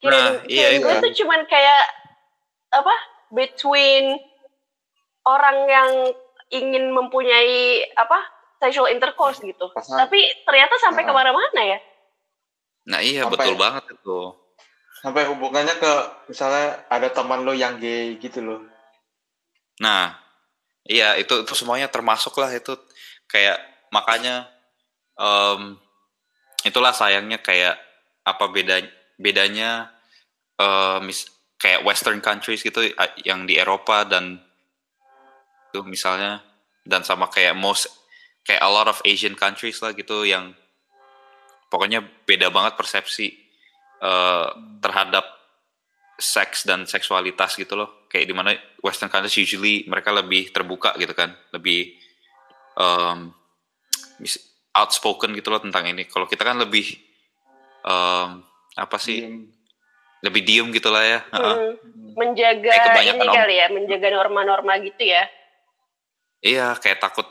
Kira, 0.00 0.16
nah, 0.16 0.32
iya, 0.48 0.80
gue 0.80 0.88
iya. 0.88 1.02
tuh 1.04 1.12
cuman 1.12 1.44
kayak 1.44 1.84
apa 2.72 2.94
between 3.36 4.16
orang 5.28 5.58
yang 5.68 5.90
ingin 6.50 6.88
mempunyai 6.88 7.84
apa 7.94 8.18
sexual 8.60 8.88
intercourse 8.88 9.44
gitu. 9.44 9.68
Pasal, 9.72 10.04
Tapi 10.06 10.20
ternyata 10.44 10.74
sampai 10.80 11.04
nah. 11.04 11.08
ke 11.08 11.12
mana-mana 11.12 11.60
ya. 11.64 11.78
Nah 12.88 13.00
iya 13.04 13.28
sampai, 13.28 13.36
betul 13.36 13.56
banget 13.60 13.84
itu. 13.92 14.20
Sampai 15.00 15.24
hubungannya 15.32 15.80
ke 15.80 15.92
misalnya 16.28 16.84
ada 16.92 17.08
teman 17.08 17.40
lo 17.42 17.56
yang 17.56 17.80
gay 17.80 18.20
gitu 18.20 18.44
loh. 18.44 18.60
Nah 19.80 20.12
iya 20.84 21.16
itu 21.16 21.40
itu 21.40 21.52
semuanya 21.56 21.88
termasuk 21.88 22.36
lah 22.36 22.52
itu 22.52 22.76
kayak 23.24 23.56
makanya 23.88 24.48
um, 25.16 25.80
itulah 26.64 26.92
sayangnya 26.92 27.40
kayak 27.40 27.80
apa 28.24 28.44
beda 28.52 28.84
bedanya 29.16 29.88
uh, 30.60 31.00
mis 31.00 31.24
kayak 31.60 31.84
Western 31.84 32.20
countries 32.24 32.64
gitu 32.64 32.84
yang 33.24 33.44
di 33.44 33.60
Eropa 33.60 34.04
dan 34.08 34.40
itu 35.70 35.84
misalnya 35.84 36.40
dan 36.84 37.04
sama 37.04 37.28
kayak 37.28 37.52
most 37.56 37.88
kayak 38.44 38.64
a 38.64 38.70
lot 38.70 38.88
of 38.88 39.00
Asian 39.04 39.36
countries 39.36 39.80
lah 39.84 39.92
gitu 39.92 40.24
yang 40.24 40.56
pokoknya 41.68 42.00
beda 42.24 42.48
banget 42.48 42.80
persepsi 42.80 43.49
uh, 44.00 44.48
terhadap 44.80 45.24
seks 46.20 46.68
dan 46.68 46.84
seksualitas 46.84 47.56
gitu 47.56 47.80
loh 47.80 48.04
kayak 48.12 48.28
di 48.28 48.34
mana 48.36 48.52
Western 48.84 49.08
countries 49.08 49.40
usually 49.40 49.88
mereka 49.88 50.12
lebih 50.12 50.52
terbuka 50.52 50.92
gitu 51.00 51.16
kan 51.16 51.32
lebih 51.54 51.96
um, 52.76 53.32
outspoken 54.76 55.34
gitu 55.34 55.50
loh 55.50 55.60
tentang 55.62 55.88
ini. 55.90 56.06
Kalau 56.06 56.26
kita 56.30 56.46
kan 56.46 56.58
lebih 56.60 56.94
um, 57.84 58.44
apa 58.76 58.96
sih? 59.00 59.26
Diem. 59.26 59.50
Lebih 60.20 60.42
diem 60.44 60.66
gitu 60.76 60.92
lah 60.92 61.04
ya. 61.04 61.20
Hmm. 61.32 61.80
Menjaga 62.12 62.68
eh, 62.68 63.08
ini 63.08 63.24
kali 63.24 63.54
ya, 63.56 63.66
menjaga 63.72 64.08
norma-norma 64.12 64.76
gitu 64.84 65.00
ya. 65.08 65.24
Iya, 66.44 66.76
kayak 66.76 67.00
takut 67.00 67.24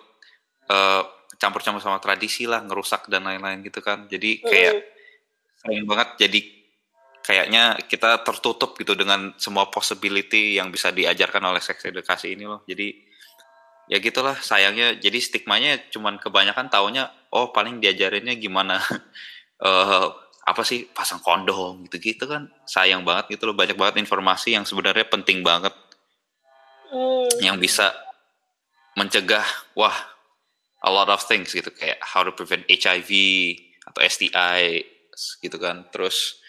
uh, 0.70 1.06
campur-campur 1.38 1.82
sama 1.82 2.02
tradisi 2.02 2.50
lah, 2.50 2.66
ngerusak 2.66 3.06
dan 3.06 3.30
lain-lain 3.30 3.62
gitu 3.62 3.86
kan. 3.86 4.10
Jadi 4.10 4.42
kayak 4.42 4.74
mm. 4.74 4.86
sering 5.62 5.86
banget 5.86 6.10
jadi 6.18 6.40
kayaknya 7.29 7.77
kita 7.86 8.25
tertutup 8.25 8.74
gitu 8.74 8.98
dengan 8.98 9.38
semua 9.38 9.69
possibility 9.69 10.57
yang 10.57 10.74
bisa 10.74 10.89
diajarkan 10.89 11.45
oleh 11.45 11.62
seks 11.62 11.86
edukasi 11.86 12.33
ini 12.33 12.50
loh. 12.50 12.65
Jadi 12.65 12.89
ya 13.86 14.01
gitulah 14.01 14.33
sayangnya. 14.41 14.98
Jadi 14.98 15.21
stigmanya 15.21 15.77
cuman 15.93 16.17
kebanyakan 16.17 16.74
taunya 16.74 17.05
oh 17.29 17.53
paling 17.53 17.77
diajarinnya 17.77 18.33
gimana? 18.33 18.81
Uh, 19.62 20.09
apa 20.50 20.65
sih 20.65 20.89
pasang 20.89 21.21
kondom 21.21 21.86
gitu-gitu 21.86 22.25
kan. 22.25 22.50
Sayang 22.65 23.05
banget 23.05 23.38
gitu 23.38 23.45
loh 23.45 23.53
banyak 23.53 23.77
banget 23.77 24.01
informasi 24.01 24.57
yang 24.57 24.65
sebenarnya 24.65 25.05
penting 25.05 25.45
banget. 25.45 25.77
Mm. 26.89 27.29
yang 27.45 27.62
bisa 27.62 27.93
mencegah 28.98 29.45
wah 29.77 29.93
a 30.81 30.89
lot 30.89 31.05
of 31.13 31.21
things 31.29 31.53
gitu. 31.53 31.69
Kayak 31.69 32.01
how 32.01 32.25
to 32.25 32.33
prevent 32.33 32.65
HIV 32.65 33.13
atau 33.86 34.01
STI 34.01 34.81
gitu 35.45 35.62
kan. 35.62 35.86
Terus 35.93 36.41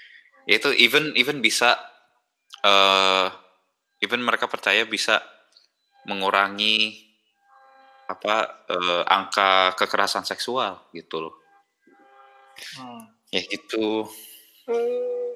itu 0.49 0.73
even 0.77 1.13
even 1.17 1.45
bisa 1.45 1.77
uh, 2.65 3.29
even 4.01 4.25
mereka 4.25 4.49
percaya 4.49 4.89
bisa 4.89 5.21
mengurangi 6.09 7.09
apa 8.11 8.67
uh, 8.67 9.03
angka 9.07 9.79
kekerasan 9.79 10.27
seksual 10.27 10.91
gitu 10.91 11.31
loh 11.31 11.35
hmm. 12.81 13.03
ya 13.31 13.41
gitu 13.47 14.09
hmm. 14.67 15.31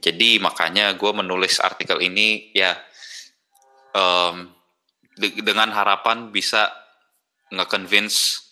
jadi 0.00 0.40
makanya 0.40 0.96
gue 0.96 1.12
menulis 1.12 1.60
artikel 1.60 2.00
ini 2.00 2.54
ya 2.56 2.72
um, 3.92 4.48
de 5.16 5.28
dengan 5.44 5.72
harapan 5.76 6.32
bisa 6.32 6.72
nge-convince 7.52 8.44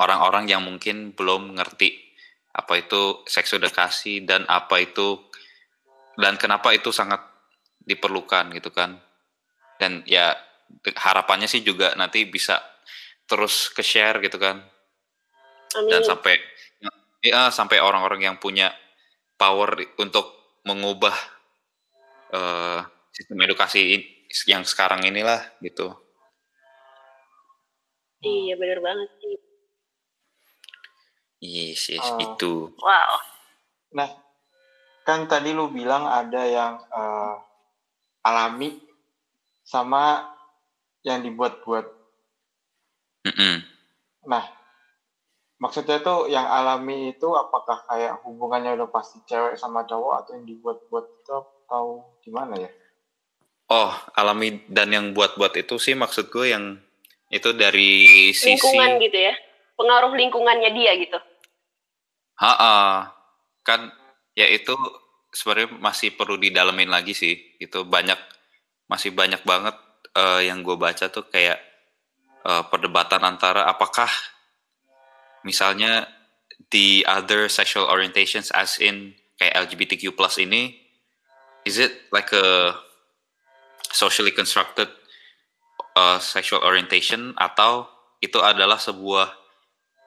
orang-orang 0.00 0.48
yang 0.48 0.64
mungkin 0.64 1.12
belum 1.12 1.56
ngerti 1.56 2.07
apa 2.58 2.74
itu 2.74 3.22
seks 3.22 3.54
edukasi 3.54 4.26
dan 4.26 4.42
apa 4.50 4.82
itu 4.82 5.22
dan 6.18 6.34
kenapa 6.34 6.74
itu 6.74 6.90
sangat 6.90 7.22
diperlukan 7.78 8.50
gitu 8.58 8.74
kan. 8.74 8.98
Dan 9.78 10.02
ya 10.10 10.34
harapannya 10.98 11.46
sih 11.46 11.62
juga 11.62 11.94
nanti 11.94 12.26
bisa 12.26 12.58
terus 13.30 13.70
ke 13.70 13.86
share 13.86 14.18
gitu 14.18 14.42
kan. 14.42 14.58
Amin. 15.76 15.92
dan 15.92 16.00
sampai 16.00 16.40
ya 17.20 17.52
sampai 17.52 17.76
orang-orang 17.82 18.24
yang 18.24 18.36
punya 18.40 18.72
power 19.36 19.76
untuk 20.00 20.56
mengubah 20.64 21.12
uh, 22.32 22.80
sistem 23.12 23.44
edukasi 23.44 24.00
yang 24.48 24.64
sekarang 24.64 25.04
inilah 25.04 25.44
gitu. 25.60 25.92
Iya 28.24 28.58
benar 28.58 28.82
banget 28.82 29.10
sih 29.22 29.47
Yes, 31.38 31.86
yes 31.90 32.02
uh, 32.02 32.18
itu. 32.18 32.74
Wow. 32.82 33.14
Nah, 33.94 34.10
kan 35.06 35.30
tadi 35.30 35.54
lu 35.54 35.70
bilang 35.70 36.04
ada 36.04 36.42
yang 36.44 36.82
uh, 36.90 37.38
alami 38.26 38.74
sama 39.62 40.26
yang 41.06 41.22
dibuat-buat. 41.22 41.86
Mm 43.30 43.34
-mm. 43.34 43.56
Nah, 44.28 44.44
maksudnya 45.62 46.02
tuh 46.02 46.26
yang 46.26 46.44
alami 46.44 47.14
itu 47.14 47.28
apakah 47.32 47.86
kayak 47.86 48.20
hubungannya 48.26 48.74
udah 48.74 48.90
pasti 48.90 49.22
cewek 49.24 49.54
sama 49.54 49.86
cowok 49.86 50.14
atau 50.24 50.30
yang 50.36 50.46
dibuat-buat 50.46 51.06
itu 51.22 51.38
atau 51.68 52.18
gimana 52.20 52.58
ya? 52.58 52.70
Oh, 53.68 53.92
alami 54.16 54.64
dan 54.66 54.90
yang 54.90 55.12
buat-buat 55.12 55.54
itu 55.60 55.76
sih 55.76 55.92
maksud 55.92 56.32
gue 56.32 56.56
yang 56.56 56.80
itu 57.28 57.52
dari 57.52 58.32
sisi 58.32 58.56
lingkungan 58.56 58.96
gitu 59.04 59.18
ya 59.28 59.34
pengaruh 59.76 60.12
lingkungannya 60.16 60.70
dia 60.72 60.96
gitu 60.96 61.18
Ha, 62.38 62.52
-ha. 62.54 62.74
kan 63.66 63.90
ya 64.38 64.46
itu 64.46 64.72
sebenarnya 65.34 65.74
masih 65.82 66.14
perlu 66.14 66.38
didalemin 66.38 66.88
lagi 66.88 67.12
sih. 67.12 67.34
Itu 67.58 67.84
banyak 67.84 68.18
masih 68.88 69.12
banyak 69.12 69.42
banget 69.44 69.76
uh, 70.16 70.40
yang 70.40 70.64
gue 70.64 70.78
baca 70.78 71.10
tuh 71.12 71.28
kayak 71.28 71.60
uh, 72.46 72.64
perdebatan 72.70 73.20
antara 73.26 73.68
apakah 73.68 74.08
misalnya 75.44 76.08
the 76.72 77.04
other 77.04 77.46
sexual 77.52 77.86
orientations 77.86 78.50
as 78.56 78.80
in 78.80 79.14
kayak 79.38 79.54
LGBTQ 79.68 80.16
plus 80.16 80.40
ini 80.40 80.74
is 81.62 81.78
it 81.78 82.08
like 82.10 82.32
a 82.32 82.74
socially 83.92 84.32
constructed 84.32 84.88
uh, 85.94 86.18
sexual 86.18 86.64
orientation 86.64 87.36
atau 87.36 87.86
itu 88.18 88.40
adalah 88.42 88.80
sebuah 88.80 89.30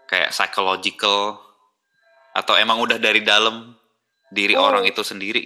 kayak 0.09 0.35
psychological 0.35 1.50
atau 2.31 2.55
emang 2.55 2.79
udah 2.79 2.97
dari 2.97 3.21
dalam 3.23 3.75
diri 4.31 4.55
hmm. 4.55 4.63
orang 4.63 4.83
itu 4.87 5.03
sendiri 5.03 5.43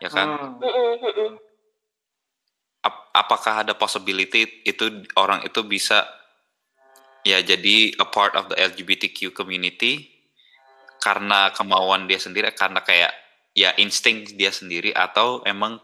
ya 0.00 0.12
kan 0.12 0.28
hmm. 0.60 1.44
Ap 2.86 3.10
apakah 3.16 3.66
ada 3.66 3.74
possibility 3.74 4.62
itu 4.62 5.02
orang 5.18 5.42
itu 5.42 5.64
bisa 5.66 6.06
ya 7.26 7.42
jadi 7.42 7.98
a 7.98 8.06
part 8.06 8.38
of 8.38 8.46
the 8.52 8.56
LGBTQ 8.60 9.34
community 9.34 10.06
karena 11.02 11.50
kemauan 11.50 12.06
dia 12.06 12.22
sendiri 12.22 12.54
karena 12.54 12.78
kayak 12.86 13.10
ya 13.56 13.74
insting 13.80 14.22
dia 14.36 14.52
sendiri 14.54 14.94
atau 14.94 15.42
emang 15.42 15.80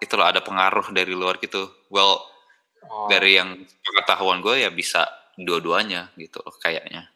itu 0.00 0.14
loh 0.16 0.24
ada 0.24 0.40
pengaruh 0.40 0.92
dari 0.94 1.12
luar 1.12 1.36
gitu 1.42 1.68
well 1.92 2.24
oh. 2.88 3.08
dari 3.10 3.36
yang 3.36 3.60
pengetahuan 3.60 4.40
gue 4.40 4.64
ya 4.64 4.70
bisa 4.72 5.04
dua-duanya 5.36 6.14
gitu 6.16 6.40
kayaknya 6.62 7.10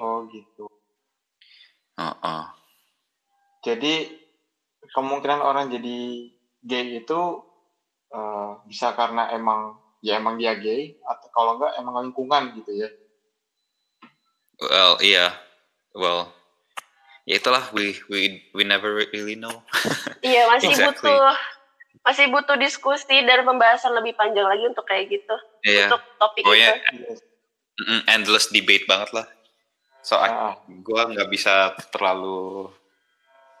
oh 0.00 0.26
gitu 0.30 0.66
Uh 1.94 2.14
-uh. 2.18 2.44
Jadi 3.62 4.10
kemungkinan 4.92 5.40
orang 5.40 5.70
jadi 5.70 6.28
gay 6.66 7.00
itu 7.00 7.20
uh, 8.10 8.60
bisa 8.66 8.92
karena 8.98 9.30
emang 9.32 9.78
ya 10.04 10.20
emang 10.20 10.36
dia 10.36 10.58
gay 10.58 10.98
atau 11.00 11.28
kalau 11.32 11.56
enggak 11.56 11.72
emang 11.80 11.94
lingkungan 12.10 12.42
gitu 12.60 12.72
ya. 12.74 12.88
Well, 14.58 14.98
iya. 15.00 15.14
Yeah. 15.16 15.30
Well, 15.94 16.20
ya 17.30 17.38
itulah 17.38 17.70
we 17.70 17.94
we 18.10 18.42
we 18.52 18.66
never 18.66 18.90
really 19.14 19.38
know. 19.38 19.62
Iya, 20.24 20.48
masih 20.48 20.72
exactly. 20.72 21.12
butuh 21.12 21.36
masih 22.00 22.26
butuh 22.32 22.56
diskusi 22.56 23.16
dan 23.28 23.44
pembahasan 23.44 23.92
lebih 23.92 24.16
panjang 24.16 24.48
lagi 24.48 24.64
untuk 24.64 24.88
kayak 24.88 25.12
gitu. 25.12 25.36
Yeah. 25.62 25.92
Untuk 25.92 26.02
topik 26.16 26.42
oh, 26.48 26.56
itu. 26.56 26.64
Yeah. 26.64 28.08
Endless 28.08 28.48
debate 28.48 28.88
banget 28.88 29.12
lah 29.12 29.26
so 30.04 30.20
ah. 30.20 30.52
gue 30.68 31.00
nggak 31.16 31.32
bisa 31.32 31.72
terlalu 31.88 32.68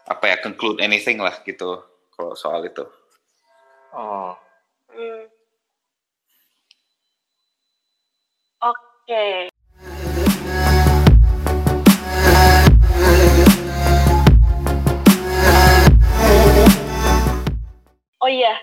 apa 0.04 0.28
ya 0.28 0.36
conclude 0.44 0.76
anything 0.84 1.16
lah 1.16 1.32
gitu 1.40 1.80
kalau 2.12 2.36
soal 2.36 2.60
itu 2.68 2.84
oh 3.96 4.36
hmm. 4.92 5.24
oke 8.60 8.76
okay. 9.08 9.48
Oh 18.24 18.32
iya, 18.32 18.56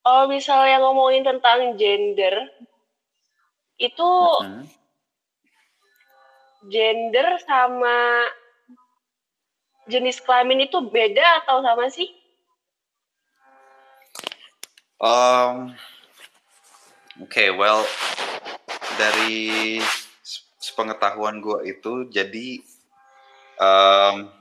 kalau 0.00 0.24
misalnya 0.24 0.80
ngomongin 0.80 1.20
tentang 1.20 1.76
gender, 1.76 2.48
itu 3.76 4.08
mm 4.40 4.64
-hmm 4.64 4.83
gender 6.68 7.38
sama 7.44 8.28
jenis 9.88 10.20
kelamin 10.24 10.64
itu 10.64 10.80
beda 10.88 11.44
atau 11.44 11.60
sama 11.60 11.88
sih? 11.92 12.08
Um, 15.00 15.76
Oke, 17.20 17.46
okay, 17.46 17.48
well 17.52 17.84
dari 18.96 19.78
sepengetahuan 20.58 21.44
gue 21.44 21.76
itu 21.76 22.08
jadi 22.08 22.48
um, 23.60 24.32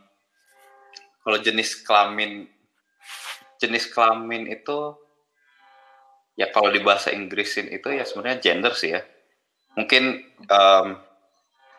kalau 1.22 1.38
jenis 1.42 1.84
kelamin 1.84 2.48
jenis 3.60 3.88
kelamin 3.92 4.50
itu 4.50 4.96
ya 6.34 6.50
kalau 6.50 6.74
di 6.74 6.82
bahasa 6.82 7.14
Inggrisin 7.14 7.70
itu 7.70 7.94
ya 7.94 8.04
sebenarnya 8.08 8.42
gender 8.42 8.74
sih 8.74 8.98
ya 8.98 9.02
mungkin 9.78 10.26
um, 10.50 10.98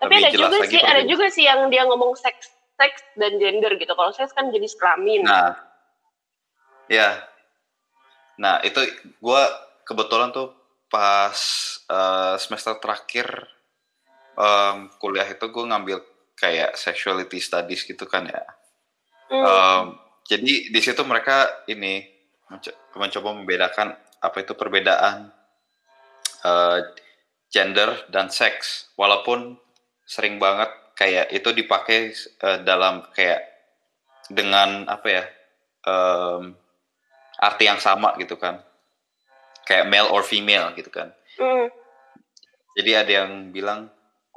tapi 0.05 0.21
ada 0.21 0.31
juga 0.33 0.59
sih 0.69 0.81
ada 0.81 1.03
juga 1.09 1.27
sih 1.33 1.45
yang 1.49 1.67
dia 1.73 1.88
ngomong 1.88 2.12
seks 2.14 2.53
seks 2.75 3.01
dan 3.14 3.38
gender 3.38 3.75
gitu. 3.79 3.93
Kalau 3.95 4.11
seks 4.11 4.35
kan 4.35 4.51
jenis 4.51 4.77
kelamin. 4.77 5.25
Nah. 5.25 5.57
Ya 6.88 7.25
nah 8.35 8.59
itu 8.67 8.83
gue 9.23 9.43
kebetulan 9.87 10.35
tuh 10.35 10.51
pas 10.90 11.38
uh, 11.87 12.35
semester 12.35 12.75
terakhir 12.83 13.47
um, 14.35 14.90
kuliah 14.99 15.27
itu 15.31 15.47
gue 15.47 15.64
ngambil 15.71 16.03
kayak 16.35 16.75
sexuality 16.75 17.38
studies 17.38 17.87
gitu 17.87 18.11
kan 18.11 18.27
ya. 18.27 18.43
Mm. 19.31 19.40
um, 19.40 19.85
jadi 20.27 20.69
di 20.69 20.81
situ 20.83 21.01
mereka 21.07 21.64
ini 21.71 22.05
mencoba 22.97 23.33
membedakan 23.33 23.97
apa 24.21 24.37
itu 24.40 24.53
perbedaan 24.57 25.33
uh, 26.45 26.79
gender 27.53 28.09
dan 28.09 28.33
seks. 28.33 28.93
Walaupun 28.97 29.61
sering 30.05 30.37
banget 30.37 30.71
kayak 30.95 31.33
itu 31.35 31.51
dipakai 31.51 32.14
uh, 32.45 32.62
dalam 32.62 33.03
kayak 33.12 33.43
dengan 34.31 34.88
apa 34.88 35.09
ya 35.11 35.25
um, 35.85 36.55
arti 37.40 37.64
yang 37.67 37.81
sama 37.83 38.14
gitu 38.21 38.38
kan. 38.38 38.62
Kayak 39.64 39.88
male 39.88 40.12
or 40.12 40.23
female 40.23 40.73
gitu 40.77 40.93
kan. 40.93 41.12
Mm. 41.35 41.67
jadi 42.79 43.03
ada 43.03 43.12
yang 43.27 43.51
bilang 43.51 43.90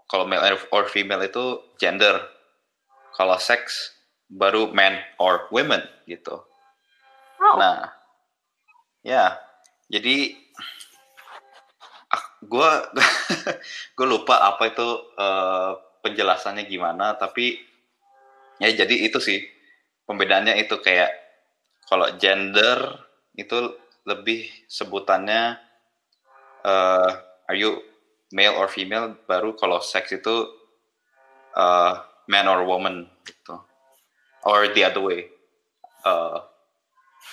kalau 0.10 0.26
male 0.26 0.58
or 0.74 0.90
female 0.90 1.22
itu 1.22 1.62
gender. 1.78 2.26
Kalau 3.14 3.38
seks 3.38 3.98
baru 4.30 4.70
man 4.74 4.98
or 5.22 5.46
women 5.54 5.82
gitu. 6.10 6.42
Oh. 7.38 7.56
nah 7.60 7.94
ya. 9.06 9.38
Jadi 9.88 10.36
gue 12.44 12.72
gue 13.98 14.08
lupa 14.08 14.46
apa 14.46 14.70
itu 14.70 14.88
uh, 15.18 15.74
penjelasannya 16.06 16.70
gimana 16.70 17.18
tapi 17.18 17.58
ya 18.62 18.70
jadi 18.74 19.10
itu 19.10 19.18
sih 19.18 19.42
pembedaannya 20.06 20.58
itu 20.62 20.78
kayak 20.80 21.10
kalau 21.88 22.14
gender 22.20 23.08
itu 23.38 23.74
lebih 24.08 24.48
sebutannya 24.70 25.60
uh, 26.64 27.10
are 27.48 27.58
you 27.58 27.80
male 28.32 28.56
or 28.60 28.68
female? 28.68 29.16
Baru 29.28 29.56
kalau 29.56 29.80
seks 29.80 30.12
itu 30.12 30.36
uh, 31.56 31.94
man 32.28 32.48
or 32.48 32.68
woman 32.68 33.08
gitu. 33.24 33.56
Or 34.44 34.68
the 34.72 34.84
other 34.84 35.04
way. 35.04 35.32
Uh, 36.04 36.44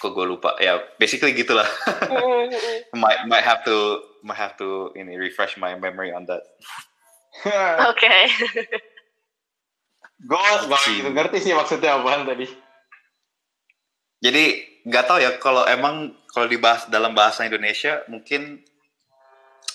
kok 0.02 0.14
gue 0.14 0.26
lupa? 0.26 0.58
Ya 0.58 0.82
basically 0.98 1.34
gitulah. 1.34 1.66
Might 2.94 3.26
might 3.26 3.46
have 3.46 3.62
to 3.66 4.02
might 4.24 4.40
have 4.40 4.56
to 4.56 4.90
ini 4.96 5.20
refresh 5.20 5.60
my 5.60 5.76
memory 5.76 6.10
on 6.10 6.24
that 6.24 6.42
oke 7.84 7.92
okay. 7.94 8.26
gue 10.24 10.40
gitu 10.96 11.10
ngerti 11.12 11.38
sih 11.44 11.52
maksudnya 11.52 12.00
apaan 12.00 12.24
tadi 12.24 12.48
jadi 14.24 14.44
nggak 14.88 15.04
tahu 15.04 15.18
ya 15.20 15.36
kalau 15.36 15.68
emang 15.68 16.16
kalau 16.32 16.48
dibahas 16.48 16.88
dalam 16.88 17.12
bahasa 17.12 17.44
Indonesia 17.44 18.00
mungkin 18.08 18.64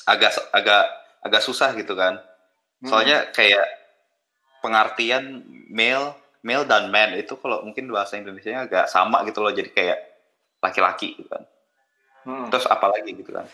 agak 0.09 0.33
agak 0.49 0.85
agak 1.21 1.41
susah 1.45 1.77
gitu 1.77 1.93
kan. 1.93 2.17
Soalnya 2.81 3.29
hmm. 3.29 3.31
kayak 3.35 3.65
pengertian 4.65 5.45
male 5.69 6.17
male 6.41 6.65
dan 6.65 6.89
man 6.89 7.13
itu 7.13 7.37
kalau 7.37 7.61
mungkin 7.61 7.91
bahasa 7.93 8.17
Indonesia 8.17 8.65
agak 8.65 8.89
sama 8.89 9.21
gitu 9.29 9.43
loh 9.43 9.53
jadi 9.53 9.69
kayak 9.69 9.99
laki-laki 10.65 11.13
gitu 11.13 11.29
kan. 11.29 11.43
Hmm. 12.25 12.49
Terus 12.49 12.65
apalagi 12.65 13.13
gitu 13.13 13.29
kan. 13.29 13.45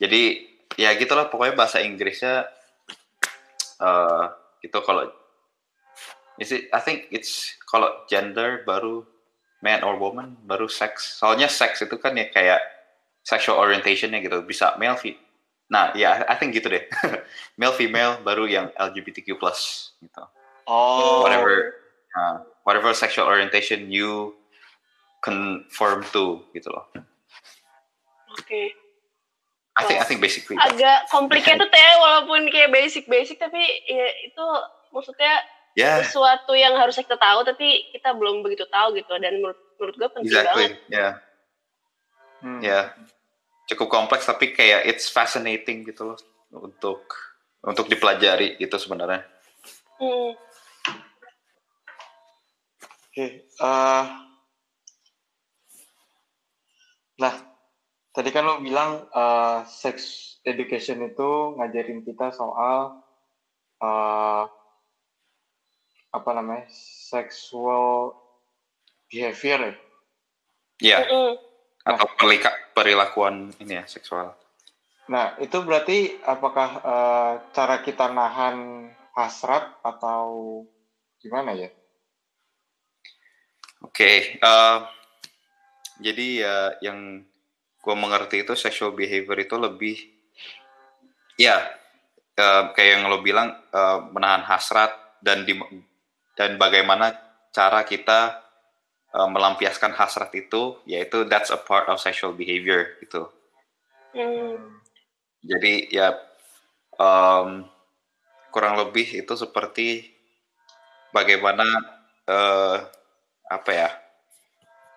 Jadi 0.00 0.48
ya 0.80 0.96
gitulah 0.96 1.28
pokoknya 1.28 1.54
bahasa 1.60 1.84
Inggrisnya 1.84 2.48
uh, 3.84 4.32
gitu 4.64 4.80
kalau 4.80 5.08
is 6.40 6.52
it, 6.52 6.72
I 6.72 6.80
think 6.80 7.12
it's 7.12 7.56
kalau 7.68 8.08
gender 8.08 8.64
baru 8.64 9.04
man 9.60 9.84
or 9.84 10.00
woman 10.00 10.40
baru 10.48 10.72
seks 10.72 11.20
soalnya 11.20 11.52
seks 11.52 11.84
itu 11.84 12.00
kan 12.00 12.16
ya 12.16 12.32
kayak 12.32 12.64
sexual 13.20 13.60
orientationnya 13.60 14.24
gitu 14.24 14.40
bisa 14.40 14.72
male 14.80 14.96
fi 14.96 15.12
nah 15.70 15.92
ya 15.94 16.26
I 16.26 16.34
think 16.34 16.58
gitu 16.58 16.66
deh. 16.66 16.82
Male 17.60 17.76
female 17.78 18.18
baru 18.26 18.50
yang 18.50 18.74
LGBTQ 18.74 19.38
plus 19.38 19.94
gitu. 20.02 20.26
Oh. 20.66 21.22
Whatever 21.22 21.78
uh, 22.18 22.42
whatever 22.66 22.90
sexual 22.90 23.30
orientation 23.30 23.86
you 23.86 24.34
conform 25.22 26.02
to 26.10 26.42
gitu 26.50 26.74
loh. 26.74 26.90
Oke. 28.34 28.42
okay. 28.42 28.66
I 29.78 29.82
think 29.86 29.98
I 30.02 30.04
think 30.04 30.20
basically 30.20 30.58
agak 30.58 31.06
complicated 31.08 31.70
ya 31.70 31.90
walaupun 32.02 32.50
kayak 32.50 32.74
basic 32.74 33.06
basic 33.06 33.38
tapi 33.38 33.62
ya 33.86 34.06
itu 34.26 34.44
maksudnya 34.90 35.40
yeah. 35.78 36.02
sesuatu 36.02 36.52
yang 36.58 36.74
harus 36.74 36.98
kita 36.98 37.14
tahu 37.14 37.46
tapi 37.46 37.88
kita 37.94 38.10
belum 38.12 38.42
begitu 38.42 38.66
tahu 38.66 38.98
gitu 38.98 39.14
dan 39.22 39.38
menurut 39.38 39.58
menurut 39.78 39.94
gue 39.96 40.08
penting 40.12 40.30
exactly. 40.30 40.66
banget. 40.74 40.90
Ya, 40.90 40.98
yeah. 40.98 41.12
hmm. 42.42 42.60
ya 42.60 42.68
yeah. 42.68 42.84
cukup 43.70 43.88
kompleks 43.88 44.26
tapi 44.26 44.52
kayak 44.52 44.84
it's 44.90 45.06
fascinating 45.06 45.86
gitu 45.86 46.14
loh 46.14 46.18
untuk 46.50 47.06
untuk 47.62 47.86
dipelajari 47.86 48.58
gitu 48.58 48.76
sebenarnya. 48.76 49.22
Hmm. 50.00 50.34
Oke, 53.10 53.26
okay. 53.26 53.30
uh, 53.58 53.66
eh, 53.66 54.04
nah 57.18 57.49
tadi 58.10 58.30
kan 58.34 58.46
lo 58.46 58.58
bilang 58.58 59.06
uh, 59.14 59.62
sex 59.66 60.26
education 60.42 61.04
itu 61.06 61.54
ngajarin 61.58 62.02
kita 62.02 62.34
soal 62.34 63.04
uh, 63.78 64.44
apa 66.10 66.30
namanya 66.34 66.66
sexual 66.74 68.18
behavior 69.06 69.58
ya? 69.60 69.74
Iya. 70.80 70.98
Atau 71.86 72.08
nah, 72.08 72.54
perilakuan 72.74 73.54
ini 73.62 73.78
ya 73.78 73.84
seksual. 73.86 74.34
Nah 75.10 75.34
itu 75.42 75.58
berarti 75.62 76.18
apakah 76.22 76.70
uh, 76.82 77.32
cara 77.50 77.82
kita 77.82 78.10
nahan 78.10 78.88
hasrat 79.14 79.74
atau 79.82 80.62
gimana 81.18 81.54
ya? 81.54 81.70
Oke, 83.80 83.96
okay, 83.96 84.16
uh, 84.44 84.46
eh, 84.46 84.78
jadi 86.04 86.26
ya 86.44 86.56
yang 86.84 87.24
gue 87.80 87.94
mengerti 87.96 88.44
itu 88.44 88.52
sexual 88.52 88.92
behavior 88.92 89.40
itu 89.40 89.56
lebih 89.56 89.96
ya 91.40 91.56
uh, 92.36 92.62
kayak 92.76 93.00
yang 93.00 93.02
lo 93.08 93.24
bilang 93.24 93.56
uh, 93.72 94.04
menahan 94.12 94.44
hasrat 94.44 94.92
dan 95.24 95.48
di, 95.48 95.56
dan 96.36 96.60
bagaimana 96.60 97.16
cara 97.48 97.84
kita 97.88 98.44
uh, 99.16 99.28
melampiaskan 99.28 99.96
hasrat 99.96 100.32
itu 100.36 100.76
yaitu 100.84 101.24
that's 101.24 101.48
a 101.48 101.56
part 101.56 101.88
of 101.88 101.96
sexual 101.96 102.36
behavior 102.36 103.00
gitu 103.00 103.32
hmm. 104.12 104.80
jadi 105.40 105.74
ya 105.88 106.08
um, 107.00 107.64
kurang 108.52 108.76
lebih 108.76 109.24
itu 109.24 109.34
seperti 109.38 110.12
bagaimana 111.16 111.64
uh, 112.28 112.76
apa 113.50 113.70
ya 113.72 113.90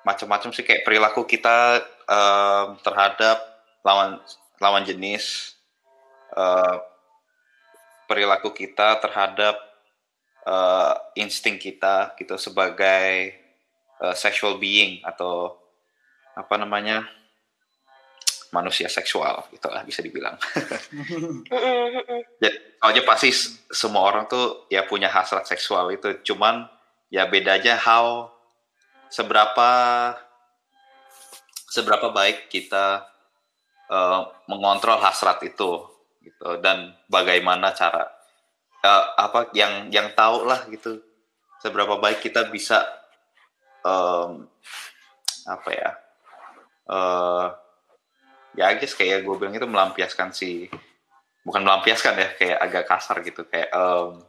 macam-macam 0.04 0.52
sih 0.52 0.68
kayak 0.68 0.84
perilaku 0.84 1.24
kita 1.24 1.80
um, 2.08 2.80
terhadap 2.82 3.40
lawan 3.84 4.20
lawan 4.62 4.84
jenis 4.88 5.56
uh, 6.36 6.80
perilaku 8.08 8.52
kita 8.54 9.00
terhadap 9.00 9.56
uh, 10.48 10.96
insting 11.16 11.60
kita 11.60 12.16
gitu 12.20 12.36
sebagai 12.40 13.36
uh, 14.00 14.16
sexual 14.16 14.60
being 14.60 15.04
atau 15.04 15.56
apa 16.34 16.56
namanya 16.58 17.06
manusia 18.54 18.86
seksual 18.86 19.50
gitu 19.50 19.66
lah 19.66 19.82
bisa 19.82 20.06
dibilang. 20.06 20.38
ya, 22.44 22.52
soalnya 22.78 23.02
pasti 23.02 23.34
semua 23.74 24.06
orang 24.06 24.30
tuh 24.30 24.70
ya 24.70 24.86
punya 24.86 25.10
hasrat 25.10 25.50
seksual 25.50 25.90
itu, 25.90 26.22
cuman 26.22 26.70
ya 27.10 27.26
bedanya 27.26 27.82
how 27.82 28.30
seberapa 29.10 29.70
seberapa 31.74 32.14
baik 32.14 32.54
kita 32.54 33.10
uh, 33.90 34.22
mengontrol 34.46 35.02
hasrat 35.02 35.42
itu 35.42 35.82
gitu 36.22 36.62
dan 36.62 36.94
bagaimana 37.10 37.74
cara 37.74 38.14
uh, 38.86 39.06
apa 39.18 39.50
yang 39.58 39.90
yang 39.90 40.14
tahu 40.14 40.46
lah 40.46 40.70
gitu 40.70 41.02
seberapa 41.66 41.98
baik 41.98 42.22
kita 42.22 42.46
bisa 42.54 42.86
um, 43.82 44.46
apa 45.50 45.70
ya 45.74 45.90
uh, 46.94 47.46
ya 48.54 48.70
guys 48.78 48.94
kayak 48.94 49.26
gue 49.26 49.36
bilang 49.42 49.58
itu 49.58 49.66
melampiaskan 49.66 50.30
si 50.30 50.70
bukan 51.42 51.66
melampiaskan 51.66 52.14
ya 52.22 52.30
kayak 52.38 52.60
agak 52.62 52.86
kasar 52.86 53.18
gitu 53.26 53.50
kayak 53.50 53.74
um, 53.74 54.22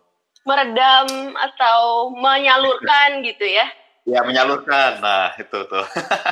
meredam 0.45 1.33
atau 1.33 2.13
menyalurkan 2.13 3.25
gitu 3.25 3.49
ya? 3.49 3.67
Ya 4.05 4.21
menyalurkan. 4.21 5.01
Nah 5.01 5.33
itu 5.41 5.59
tuh 5.65 5.87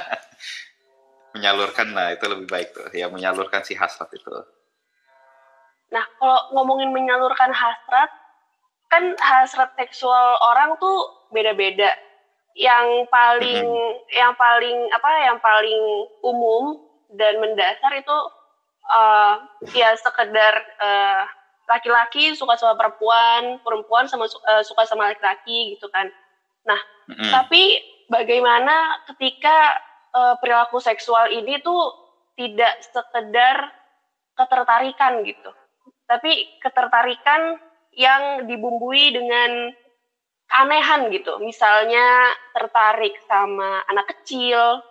menyalurkan 1.33 1.93
nah 1.93 2.13
itu 2.13 2.25
lebih 2.29 2.49
baik 2.49 2.69
tuh 2.77 2.89
ya 2.93 3.09
menyalurkan 3.09 3.65
si 3.65 3.73
hasrat 3.77 4.09
itu 4.13 4.29
Nah, 5.93 6.05
kalau 6.17 6.41
ngomongin 6.57 6.91
menyalurkan 6.91 7.53
hasrat, 7.53 8.11
kan 8.89 9.13
hasrat 9.21 9.77
seksual 9.77 10.41
orang 10.41 10.75
tuh 10.81 11.29
beda-beda. 11.31 11.93
Yang 12.57 13.09
paling 13.13 13.65
mm-hmm. 13.65 14.13
yang 14.13 14.33
paling 14.37 14.77
apa 14.93 15.11
yang 15.25 15.39
paling 15.41 15.85
umum 16.25 16.81
dan 17.13 17.41
mendasar 17.41 17.93
itu 17.97 18.19
uh, 18.89 19.37
ya 19.73 19.93
sekedar 19.97 20.53
uh, 20.81 21.25
laki-laki 21.69 22.33
suka 22.37 22.57
sama 22.57 22.77
perempuan, 22.77 23.61
perempuan 23.65 24.09
sama 24.09 24.29
uh, 24.29 24.65
suka 24.65 24.85
sama 24.89 25.13
laki-laki 25.13 25.77
gitu 25.77 25.89
kan. 25.93 26.09
Nah, 26.65 26.81
mm-hmm. 27.09 27.33
tapi 27.33 27.81
bagaimana 28.09 29.01
ketika 29.13 29.77
uh, 30.15 30.35
perilaku 30.39 30.79
seksual 30.79 31.33
ini 31.33 31.61
tuh 31.61 31.93
tidak 32.37 32.81
sekedar 32.85 33.69
ketertarikan 34.33 35.21
gitu 35.25 35.53
tapi 36.13 36.61
ketertarikan 36.61 37.57
yang 37.97 38.45
dibumbui 38.45 39.17
dengan 39.17 39.73
keanehan 40.45 41.09
gitu. 41.09 41.41
Misalnya 41.41 42.37
tertarik 42.53 43.17
sama 43.25 43.81
anak 43.89 44.13
kecil, 44.13 44.85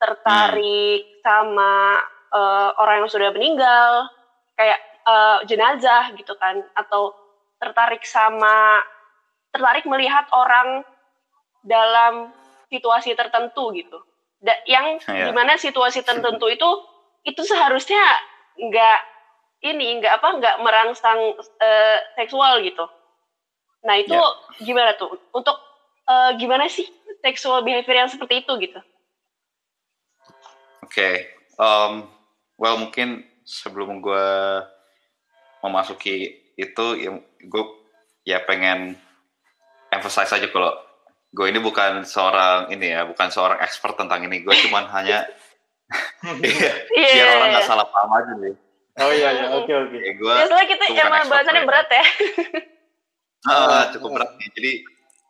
tertarik 0.00 1.04
hmm. 1.04 1.20
sama 1.20 2.00
uh, 2.32 2.70
orang 2.80 3.04
yang 3.04 3.12
sudah 3.12 3.28
meninggal, 3.36 4.08
kayak 4.56 4.80
uh, 5.04 5.44
jenazah 5.44 6.16
gitu 6.16 6.32
kan, 6.40 6.64
atau 6.72 7.12
tertarik 7.60 8.08
sama 8.08 8.80
tertarik 9.52 9.84
melihat 9.84 10.24
orang 10.32 10.80
dalam 11.60 12.32
situasi 12.72 13.12
tertentu 13.12 13.68
gitu. 13.76 14.00
Da, 14.38 14.54
yang 14.70 15.02
yeah. 15.02 15.26
di 15.26 15.32
mana 15.34 15.58
situasi 15.58 16.06
tertentu 16.06 16.46
itu 16.46 16.70
itu 17.26 17.42
seharusnya 17.42 17.98
nggak 18.54 19.00
ini 19.66 19.98
nggak 19.98 20.22
apa 20.22 20.28
nggak 20.38 20.56
merangsang 20.62 21.34
uh, 21.38 21.98
seksual 22.14 22.62
gitu. 22.62 22.86
Nah 23.82 23.98
itu 23.98 24.14
yeah. 24.14 24.62
gimana 24.62 24.94
tuh 24.94 25.10
untuk 25.34 25.58
uh, 26.06 26.38
gimana 26.38 26.70
sih 26.70 26.86
seksual 27.18 27.66
behavior 27.66 28.06
yang 28.06 28.10
seperti 28.10 28.46
itu 28.46 28.52
gitu? 28.62 28.78
Oke, 30.86 30.94
okay. 30.94 31.14
um, 31.58 32.06
well 32.56 32.78
mungkin 32.78 33.26
sebelum 33.42 34.00
gue 34.00 34.28
memasuki 35.60 36.46
itu, 36.54 36.86
ya, 36.96 37.10
gue 37.44 37.64
ya 38.24 38.38
pengen 38.46 38.96
emphasize 39.92 40.32
aja 40.32 40.48
kalau 40.48 40.72
gue 41.28 41.46
ini 41.48 41.60
bukan 41.60 42.08
seorang 42.08 42.72
ini 42.72 42.92
ya, 42.92 43.04
bukan 43.04 43.28
seorang 43.28 43.60
expert 43.60 43.96
tentang 44.00 44.24
ini. 44.24 44.40
Gue 44.42 44.56
cuman 44.68 44.88
hanya 44.92 45.28
yeah. 46.44 46.74
biar 46.92 47.26
orang 47.40 47.48
nggak 47.56 47.66
salah 47.68 47.86
paham 47.88 48.10
aja 48.16 48.32
nih. 48.40 48.54
Oh 48.98 49.12
iya 49.14 49.28
iya 49.30 49.46
oke 49.54 49.70
oke. 49.70 49.94
Okay. 49.94 50.18
Ya, 50.18 50.34
Biasanya 50.42 50.66
kita 50.66 50.84
emang 50.90 51.30
bahasannya 51.30 51.62
berat 51.62 51.88
ya. 51.88 52.04
uh, 53.46 53.82
cukup 53.94 54.08
berat 54.18 54.30
nih. 54.36 54.48
Jadi 54.56 54.72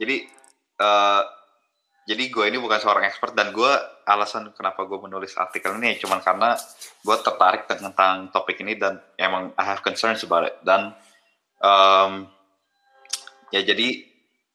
jadi 0.00 0.16
uh, 0.80 1.22
jadi 2.08 2.24
gue 2.32 2.44
ini 2.48 2.56
bukan 2.56 2.80
seorang 2.80 3.04
expert 3.04 3.36
dan 3.36 3.52
gue 3.52 3.68
alasan 4.08 4.48
kenapa 4.56 4.88
gue 4.88 4.96
menulis 4.96 5.36
artikel 5.36 5.76
ini 5.76 6.00
cuma 6.00 6.24
karena 6.24 6.56
gue 7.04 7.16
tertarik 7.20 7.68
tentang 7.68 8.32
topik 8.32 8.64
ini 8.64 8.80
dan 8.80 8.96
emang 9.20 9.52
I 9.60 9.64
have 9.68 9.84
concerns 9.84 10.24
about 10.24 10.48
it 10.48 10.56
dan 10.64 10.96
um, 11.60 12.32
ya 13.52 13.60
jadi 13.60 14.08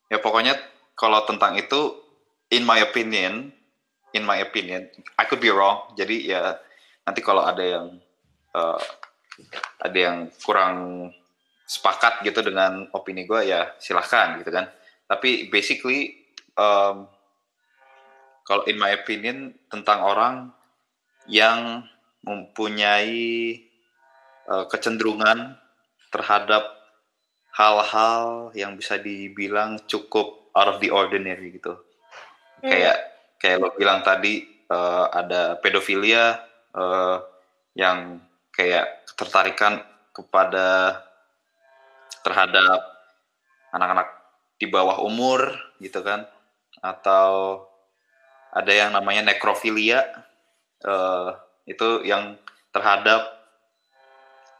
ya 0.10 0.17
pokoknya 0.17 0.58
kalau 0.93 1.25
tentang 1.25 1.58
itu 1.58 1.97
in 2.53 2.63
my 2.65 2.79
opinion 2.82 3.49
in 4.13 4.23
my 4.23 4.38
opinion 4.39 4.86
I 5.17 5.25
could 5.25 5.41
be 5.41 5.49
wrong. 5.49 5.93
Jadi 5.97 6.29
ya 6.29 6.58
nanti 7.03 7.19
kalau 7.25 7.43
ada 7.43 7.62
yang 7.62 7.86
uh, 8.53 8.82
ada 9.82 9.97
yang 9.97 10.29
kurang 10.45 11.10
sepakat 11.65 12.21
gitu 12.21 12.45
dengan 12.45 12.86
opini 12.93 13.25
gue 13.25 13.49
ya 13.49 13.73
silahkan 13.82 14.38
gitu 14.39 14.53
kan. 14.53 14.69
Tapi 15.10 15.49
basically 15.49 16.13
um, 16.53 17.10
kalau 18.45 18.63
in 18.69 18.77
my 18.77 18.93
opinion 18.93 19.56
tentang 19.71 20.03
orang 20.03 20.36
yang 21.25 21.88
mempunyai 22.23 23.60
uh, 24.47 24.67
kecenderungan 24.67 25.56
terhadap 26.12 26.63
hal-hal 27.56 28.51
yang 28.56 28.75
bisa 28.75 28.99
dibilang 28.99 29.79
cukup 29.88 30.42
out 30.53 30.69
of 30.69 30.77
the 30.79 30.89
ordinary 30.93 31.53
gitu. 31.53 31.77
Hmm. 32.61 32.69
Kayak 32.69 32.97
kayak 33.41 33.57
lo 33.59 33.75
bilang 33.75 34.05
tadi 34.05 34.45
uh, 34.71 35.11
ada 35.11 35.59
pedofilia 35.59 36.39
uh, 36.73 37.19
yang 37.73 38.21
kayak 38.53 39.05
ketertarikan 39.09 39.81
kepada 40.13 41.01
terhadap 42.21 42.79
anak-anak 43.73 44.07
di 44.61 44.69
bawah 44.69 45.01
umur 45.01 45.57
gitu 45.81 46.05
kan 46.05 46.29
atau 46.79 47.65
ada 48.53 48.69
yang 48.69 48.93
namanya 48.93 49.33
nekrofilia 49.33 50.05
uh, 50.85 51.33
itu 51.65 52.05
yang 52.05 52.37
terhadap 52.69 53.25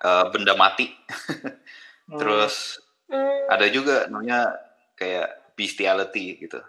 uh, 0.02 0.28
benda 0.34 0.58
mati 0.58 0.90
hmm. 2.10 2.18
terus 2.18 2.82
hmm. 3.08 3.54
ada 3.54 3.66
juga 3.70 4.10
namanya 4.10 4.58
kayak 4.98 5.43
bestiality 5.58 6.38
gitu 6.42 6.60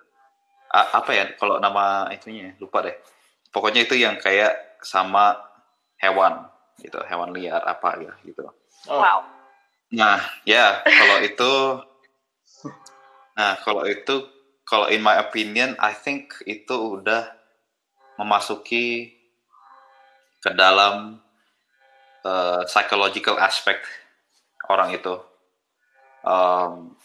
A 0.74 0.98
apa 0.98 1.10
ya 1.14 1.24
kalau 1.38 1.62
nama 1.62 2.10
itunya 2.10 2.54
lupa 2.58 2.82
deh 2.82 2.96
pokoknya 3.54 3.86
itu 3.86 3.94
yang 3.94 4.18
kayak 4.18 4.80
sama 4.82 5.38
hewan 6.02 6.50
gitu 6.82 6.98
hewan 7.06 7.30
liar 7.30 7.62
apa 7.62 8.02
ya 8.02 8.12
gitu 8.26 8.42
oh. 8.90 8.98
wow 8.98 9.20
nah 9.94 10.18
ya 10.42 10.82
kalau 10.82 11.16
itu 11.22 11.52
nah 13.38 13.54
kalau 13.62 13.86
itu 13.86 14.34
kalau 14.64 14.88
in 14.88 15.04
my 15.04 15.20
opinion, 15.20 15.76
I 15.76 15.92
think 15.92 16.32
itu 16.48 16.72
udah 16.72 17.28
memasuki 18.16 19.12
ke 20.40 20.50
dalam 20.56 21.20
uh, 22.24 22.64
psychological 22.64 23.36
aspect 23.36 23.84
orang 24.72 24.96
itu. 24.96 25.20
Um, 26.24 26.96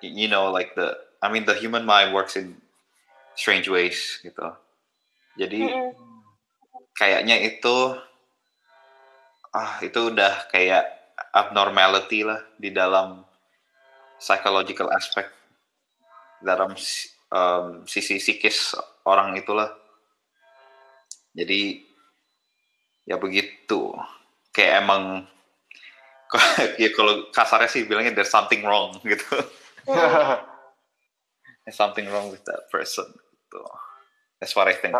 you 0.00 0.28
know, 0.28 0.50
like 0.50 0.74
the, 0.74 0.96
I 1.22 1.32
mean, 1.32 1.44
the 1.44 1.54
human 1.54 1.84
mind 1.84 2.14
works 2.14 2.36
in 2.36 2.60
strange 3.34 3.68
ways 3.68 4.18
gitu. 4.22 4.54
Jadi 5.38 5.70
kayaknya 6.98 7.38
itu, 7.42 7.94
ah 9.54 9.78
itu 9.82 10.10
udah 10.10 10.50
kayak 10.50 10.86
abnormality 11.34 12.26
lah 12.26 12.42
di 12.58 12.74
dalam 12.74 13.22
psychological 14.18 14.90
aspect 14.90 15.30
dalam 16.42 16.74
um, 17.30 17.86
sisi 17.86 18.18
psikis 18.18 18.74
orang 19.06 19.38
itulah. 19.38 19.70
Jadi 21.34 21.86
ya 23.06 23.18
begitu. 23.18 23.94
Kayak 24.50 24.82
emang 24.82 25.02
ya 26.82 26.90
kalau 26.92 27.30
kasarnya 27.30 27.70
sih 27.70 27.86
bilangnya 27.86 28.18
there's 28.18 28.32
something 28.32 28.66
wrong 28.66 28.98
gitu. 29.06 29.38
There's 31.64 31.76
something 31.76 32.04
wrong 32.12 32.28
with 32.28 32.44
that 32.44 32.68
person. 32.68 33.08
Gitu. 33.08 33.60
That's 34.40 34.54
what 34.54 34.68
I 34.68 34.76
think. 34.76 34.94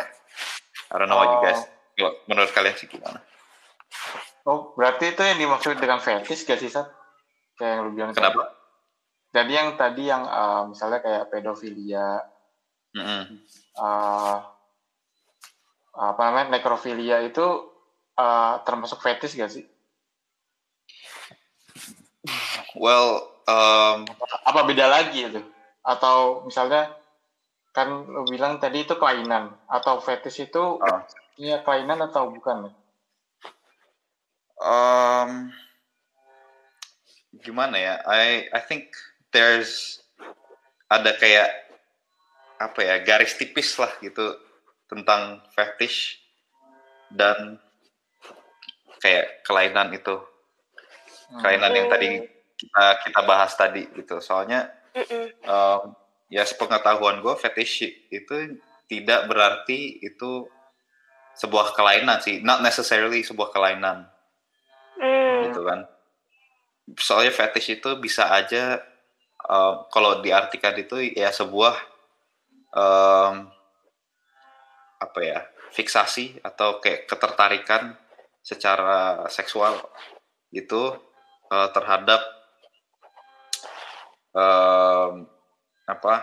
I 0.88 0.94
don't 0.96 1.08
know 1.12 1.20
what 1.20 1.30
you 1.30 1.40
guys. 1.44 1.62
Oh. 2.00 2.14
Menurut 2.30 2.50
kalian 2.54 2.74
sih 2.78 2.88
gimana? 2.88 3.20
Oh, 4.48 4.72
berarti 4.72 5.12
itu 5.12 5.20
yang 5.20 5.36
dimaksud 5.36 5.76
dengan 5.76 6.00
fetish 6.00 6.48
gak 6.48 6.56
sih, 6.62 6.72
Sat? 6.72 6.88
Kayak 7.60 7.70
yang 7.74 7.80
lu 7.84 7.90
bilang. 7.92 8.10
Kenapa? 8.16 8.56
Jadi 9.28 9.52
yang 9.52 9.76
tadi 9.76 10.08
yang 10.08 10.24
uh, 10.24 10.64
misalnya 10.72 11.04
kayak 11.04 11.28
pedofilia, 11.28 12.24
mm 12.96 13.04
-hmm. 13.04 13.22
uh, 13.76 14.36
apa 15.98 16.20
namanya 16.24 16.56
nekrofilia 16.56 17.20
itu 17.20 17.44
uh, 18.16 18.54
termasuk 18.64 19.04
fetish 19.04 19.36
gak 19.36 19.52
sih? 19.52 19.68
Well, 22.72 23.37
um, 23.48 24.04
apa 24.44 24.60
beda 24.68 24.86
lagi 24.86 25.24
itu? 25.24 25.40
Atau 25.80 26.44
misalnya 26.44 26.92
kan 27.72 27.88
lu 28.04 28.28
bilang 28.28 28.60
tadi 28.60 28.84
itu 28.84 28.94
kelainan 29.00 29.54
atau 29.70 30.02
fetish 30.02 30.50
itu 30.50 30.82
uh, 30.82 31.00
iya 31.40 31.64
kelainan 31.64 32.04
atau 32.04 32.28
bukan? 32.28 32.68
Um, 34.58 35.54
gimana 37.40 37.76
ya? 37.80 37.94
I 38.04 38.52
I 38.52 38.60
think 38.60 38.92
there's 39.32 40.02
ada 40.92 41.16
kayak 41.16 41.48
apa 42.58 42.80
ya 42.82 42.96
garis 43.06 43.38
tipis 43.38 43.78
lah 43.78 43.92
gitu 44.02 44.34
tentang 44.90 45.38
fetish 45.54 46.18
dan 47.14 47.60
kayak 48.98 49.46
kelainan 49.46 49.94
itu 49.94 50.18
kelainan 51.38 51.72
yang 51.76 51.88
tadi 51.92 52.37
kita 52.58 52.84
kita 53.06 53.20
bahas 53.22 53.54
tadi 53.54 53.86
gitu. 53.94 54.18
Soalnya 54.18 54.66
um, 55.46 55.94
ya 56.26 56.42
sepengetahuan 56.42 57.22
gue 57.22 57.34
fetish 57.38 57.86
itu 58.10 58.58
tidak 58.90 59.30
berarti 59.30 60.02
itu 60.02 60.50
sebuah 61.38 61.72
kelainan 61.78 62.18
sih. 62.18 62.42
Not 62.42 62.60
necessarily 62.60 63.22
sebuah 63.22 63.54
kelainan. 63.54 64.10
Mm. 64.98 65.54
gitu 65.54 65.62
kan. 65.62 65.86
Soalnya 66.98 67.30
fetish 67.30 67.78
itu 67.78 67.90
bisa 68.02 68.26
aja 68.34 68.82
uh, 69.46 69.86
kalau 69.94 70.18
diartikan 70.18 70.74
itu 70.74 71.14
ya 71.14 71.30
sebuah 71.30 71.78
um, 72.74 73.46
apa 74.98 75.20
ya 75.22 75.46
fiksasi 75.70 76.42
atau 76.42 76.82
kayak 76.82 77.06
ketertarikan 77.06 77.94
secara 78.42 79.28
seksual 79.30 79.78
itu 80.50 80.96
uh, 81.52 81.68
terhadap 81.70 82.37
um, 84.34 85.24
apa? 85.88 86.14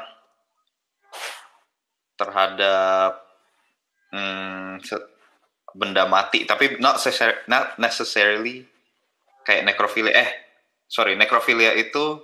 Terhadap 2.15 3.11
hmm, 4.13 4.79
benda 5.75 6.07
mati. 6.07 6.47
Tapi 6.47 6.79
not 6.79 6.97
necessarily, 7.01 7.41
not 7.51 7.65
necessarily 7.77 8.55
kayak 9.45 9.67
nekrofilia. 9.67 10.13
Eh 10.15 10.29
sorry 10.87 11.19
nekrofilia 11.19 11.75
itu 11.75 12.23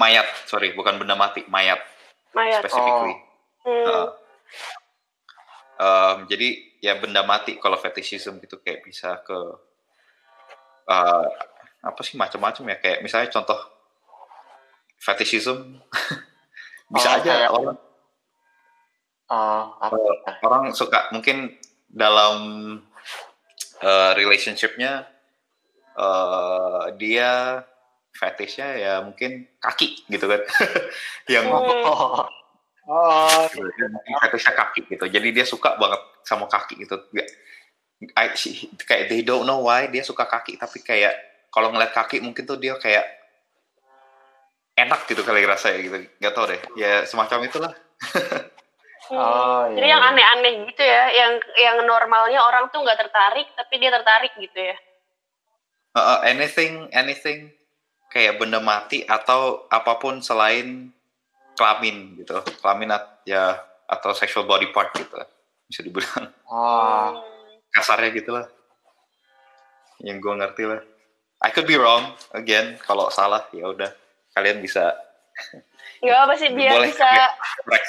mayat. 0.00 0.26
Sorry 0.48 0.72
bukan 0.72 0.96
benda 0.96 1.14
mati 1.14 1.44
mayat 1.46 1.78
Mayat. 2.32 2.64
specifically. 2.64 3.14
Hmm. 3.60 3.84
Uh, 3.84 4.08
um, 5.76 6.16
jadi 6.24 6.80
ya 6.80 6.96
benda 6.96 7.20
mati 7.28 7.60
kalau 7.60 7.76
fetishism 7.76 8.40
gitu 8.40 8.56
kayak 8.64 8.80
bisa 8.80 9.20
ke 9.20 9.38
uh, 10.88 11.28
apa 11.80 12.00
sih 12.00 12.16
macam-macam 12.16 12.72
ya. 12.72 12.76
Kayak 12.80 12.98
misalnya 13.04 13.28
contoh 13.28 13.60
fetishism 15.00 15.80
bisa 16.94 17.08
Oh, 17.08 17.16
aja 17.18 17.32
kayak- 17.32 17.50
orang 17.50 17.76
apa 19.80 19.94
ya? 19.94 20.12
orang 20.42 20.62
suka 20.74 21.06
mungkin 21.14 21.54
dalam 21.86 22.34
uh, 23.78 24.12
relationshipnya 24.14 25.06
uh, 25.94 26.90
dia 26.98 27.62
fetishnya 28.10 28.68
ya 28.74 28.94
mungkin 29.06 29.46
kaki 29.62 30.02
gitu 30.10 30.26
kan. 30.26 30.42
Yang. 31.30 31.46
Oh, 31.46 32.26
oh, 32.90 33.44
mungkin 33.86 34.14
fetishnya 34.18 34.52
kaki 34.52 34.90
gitu. 34.90 35.06
Jadi 35.06 35.30
dia 35.30 35.46
suka 35.46 35.78
banget 35.78 36.02
sama 36.26 36.50
kaki 36.50 36.82
gitu. 36.82 36.98
I- 38.18 38.34
she- 38.34 38.66
kayak 38.82 39.06
they 39.06 39.22
don't 39.22 39.46
know 39.46 39.62
why 39.62 39.86
dia 39.86 40.02
suka 40.02 40.26
kaki. 40.26 40.58
Tapi 40.58 40.82
kayak 40.82 41.14
kalau 41.54 41.70
ngeliat 41.70 41.94
kaki 41.94 42.18
mungkin 42.18 42.42
tuh 42.44 42.58
dia 42.58 42.74
kayak 42.82 43.06
enak 44.86 45.00
gitu 45.08 45.22
kali 45.26 45.44
rasanya 45.44 45.78
gitu. 45.82 45.96
Nggak 46.20 46.32
tau 46.32 46.44
deh. 46.48 46.60
Ya 46.78 47.04
semacam 47.04 47.38
itulah. 47.46 47.72
Hmm. 49.10 49.18
Oh, 49.18 49.66
Jadi 49.74 49.90
iya, 49.90 49.98
yang 49.98 50.02
iya. 50.06 50.10
aneh-aneh 50.14 50.54
gitu 50.70 50.82
ya, 50.86 51.04
yang 51.10 51.32
yang 51.58 51.76
normalnya 51.82 52.38
orang 52.46 52.70
tuh 52.70 52.78
nggak 52.78 52.94
tertarik, 52.94 53.50
tapi 53.58 53.74
dia 53.82 53.90
tertarik 53.90 54.30
gitu 54.38 54.54
ya. 54.54 54.76
Uh, 55.90 55.98
uh, 55.98 56.18
anything 56.22 56.86
anything 56.94 57.50
kayak 58.14 58.38
benda 58.38 58.62
mati 58.62 59.02
atau 59.02 59.66
apa 59.66 59.98
pun 59.98 60.22
selain 60.22 60.94
kelamin 61.58 62.22
gitu. 62.22 62.38
Kelamin 62.62 62.94
at- 62.94 63.26
ya 63.26 63.58
atau 63.90 64.14
sexual 64.14 64.46
body 64.46 64.70
part 64.70 64.94
gitu 64.94 65.18
bisa 65.66 65.82
dibilang. 65.82 66.30
Oh, 66.46 67.18
kasarnya 67.74 68.14
gitu 68.14 68.30
lah 68.30 68.46
yang 70.04 70.18
gue 70.20 70.32
ngerti 70.32 70.64
lah. 70.64 70.80
I 71.40 71.48
could 71.52 71.64
be 71.64 71.76
wrong 71.76 72.12
again 72.36 72.76
kalau 72.84 73.08
salah 73.08 73.48
ya 73.52 73.68
udah 73.68 73.88
kalian 74.32 74.60
bisa 74.60 74.94
Nggak 76.00 76.16
apa 76.18 76.34
sih 76.34 76.48
biar 76.50 76.80
Boleh. 76.80 76.88
bisa. 76.88 77.08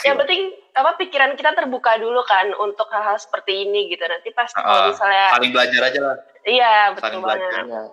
Yang 0.04 0.18
penting 0.20 0.42
apa 0.74 1.00
pikiran 1.00 1.32
kita 1.34 1.56
terbuka 1.56 1.96
dulu 1.96 2.20
kan 2.24 2.52
untuk 2.60 2.92
hal-hal 2.92 3.16
seperti 3.16 3.64
ini 3.64 3.88
gitu. 3.88 4.04
Nanti 4.04 4.32
pas 4.32 4.52
kalau 4.52 4.68
Ah, 4.68 4.88
misalnya, 4.88 5.26
saling 5.32 5.52
belajar 5.52 5.82
aja 5.88 6.00
lah 6.02 6.18
iya 6.44 6.74
betul 6.92 7.02
saling 7.08 7.22
banget. 7.24 7.40
belajar. 7.40 7.64
iya. 7.64 7.84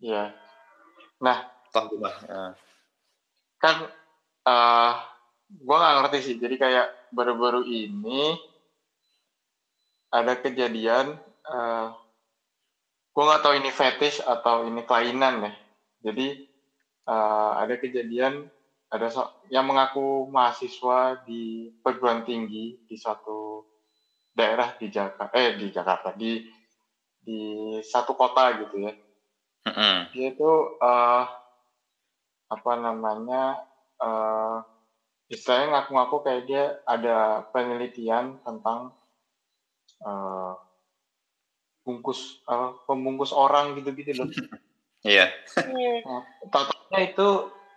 Iya. 0.00 0.24
Nah, 1.20 1.36
toh 1.68 1.84
gue 1.86 1.98
mah 1.98 2.14
uh, 2.24 2.50
kan 3.58 3.76
eh 4.40 4.92
gue 5.52 5.76
nggak 5.76 5.94
ngerti 6.00 6.18
sih. 6.22 6.36
Jadi 6.38 6.54
kayak 6.56 6.86
baru-baru 7.10 7.66
ini 7.66 8.38
ada 10.08 10.34
kejadian. 10.36 11.18
eh 11.42 11.86
gue 13.10 13.22
nggak 13.26 13.42
tahu 13.42 13.54
ini 13.58 13.70
fetish 13.70 14.22
atau 14.22 14.62
ini 14.64 14.82
kelainan 14.82 15.50
ya. 15.50 15.52
Jadi 16.06 16.46
eh, 17.06 17.52
ada 17.62 17.74
kejadian 17.78 18.48
ada 18.90 19.06
so- 19.06 19.30
yang 19.46 19.70
mengaku 19.70 20.26
mahasiswa 20.28 21.22
di 21.22 21.70
perguruan 21.78 22.26
tinggi 22.26 22.74
di 22.82 22.96
suatu 22.98 23.62
daerah 24.34 24.74
di 24.78 24.90
Jakarta, 24.90 25.30
eh 25.34 25.54
di 25.58 25.70
Jakarta 25.70 26.10
di 26.14 26.42
di 27.20 27.40
satu 27.84 28.16
kota 28.16 28.56
gitu 28.58 28.76
ya. 28.82 28.92
dia 30.10 30.26
itu 30.34 30.52
eh 30.82 31.24
apa 32.50 32.72
namanya 32.82 33.62
eh 34.02 34.56
istilahnya 35.30 35.66
ngaku-ngaku 35.70 36.16
kayak 36.26 36.42
dia 36.50 36.64
ada 36.82 37.46
penelitian 37.54 38.42
tentang 38.42 38.90
eh 40.02 40.54
bungkus 41.86 42.42
eh, 42.46 42.70
pembungkus 42.86 43.30
orang 43.30 43.78
gitu-gitu 43.78 44.18
loh. 44.18 44.26
iya 45.06 45.30
Hmm. 45.60 46.22
Totalnya 46.90 47.06
itu 47.06 47.28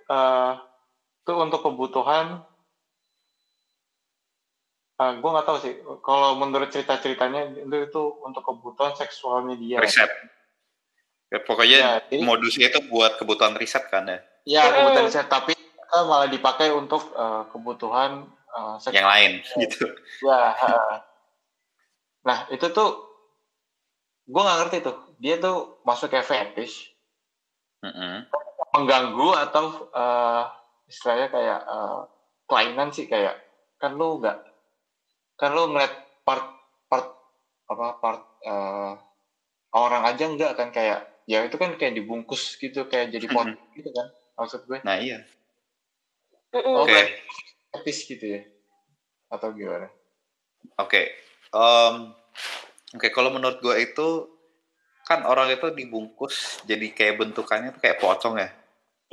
eh 0.03 0.53
itu 1.21 1.31
untuk 1.31 1.61
kebutuhan 1.61 2.41
eh 4.95 5.11
gue 5.13 5.29
nggak 5.29 5.45
tahu 5.45 5.57
sih 5.59 5.73
kalau 6.01 6.33
menurut 6.35 6.67
cerita-ceritanya 6.67 7.53
itu 7.55 7.77
itu 7.79 8.01
untuk 8.21 8.41
kebutuhan 8.43 8.93
seksualnya 8.93 9.53
dia. 9.55 9.77
riset 9.77 10.09
ya, 11.29 11.39
pokoknya 11.39 11.77
Ya, 11.77 11.91
jadi- 12.03 12.25
modusnya 12.25 12.67
itu 12.67 12.81
buat 12.89 13.15
kebutuhan 13.15 13.53
riset 13.53 13.85
kan 13.87 14.05
ya 14.05 14.17
Ya 14.43 14.65
Mm. 14.65 14.73
kebutuhan 14.81 15.07
saya 15.07 15.25
tapi 15.25 15.53
eh, 15.53 16.03
malah 16.03 16.25
dipakai 16.27 16.73
untuk 16.73 17.13
eh, 17.13 17.43
kebutuhan 17.49 18.25
eh, 18.49 18.75
seksual. 18.77 18.97
yang 18.97 19.07
lain 19.07 19.31
gitu 19.61 19.85
Ya. 20.21 20.41
ha. 20.51 21.05
Nah 22.23 22.49
itu 22.49 22.65
tuh 22.67 22.89
gue 24.25 24.41
nggak 24.41 24.57
ngerti 24.59 24.77
tuh 24.81 24.95
dia 25.15 25.37
tuh 25.37 25.77
masuk 25.83 26.09
kayak 26.09 26.25
fetish 26.25 26.89
Mm-mm. 27.79 28.25
Mengganggu 28.73 29.29
atau 29.49 29.65
eh, 29.93 30.43
istilahnya 30.89 31.27
kayak 31.29 31.59
eh, 31.63 31.99
kelainan 32.49 32.89
sih 32.89 33.05
kayak 33.05 33.37
kan 33.77 33.93
lu 33.95 34.19
nggak 34.19 34.37
kan 35.37 35.53
lu 35.53 35.69
ngeliat 35.69 35.93
part 36.25 36.45
part 36.89 37.13
apa 37.69 37.87
part 38.01 38.21
eh, 38.43 38.93
orang 39.73 40.03
aja 40.09 40.25
enggak 40.25 40.53
kan 40.57 40.69
kayak 40.73 41.05
ya 41.29 41.45
itu 41.45 41.55
kan 41.55 41.79
kayak 41.79 41.95
dibungkus 41.95 42.59
gitu 42.59 42.89
kayak 42.91 43.13
jadi 43.13 43.31
pot 43.31 43.47
gitu 43.77 43.89
kan 43.93 44.07
maksud 44.35 44.61
gue 44.67 44.81
nah 44.83 44.97
iya. 44.99 45.23
Oh, 46.53 46.85
oke 46.85 46.93
berarti 46.93 47.17
fetish 47.73 48.01
gitu 48.13 48.25
ya 48.37 48.41
atau 49.33 49.49
gimana? 49.57 49.89
Oke, 50.77 51.17
Em, 51.53 52.13
oke 52.93 53.07
kalau 53.09 53.33
menurut 53.33 53.57
gue 53.61 53.73
itu 53.81 54.29
kan 55.05 55.25
orang 55.25 55.53
itu 55.53 55.69
dibungkus 55.73 56.65
jadi 56.65 56.93
kayak 56.93 57.21
bentukannya 57.21 57.73
tuh 57.73 57.81
kayak 57.81 58.01
pocong 58.01 58.37
ya. 58.41 58.49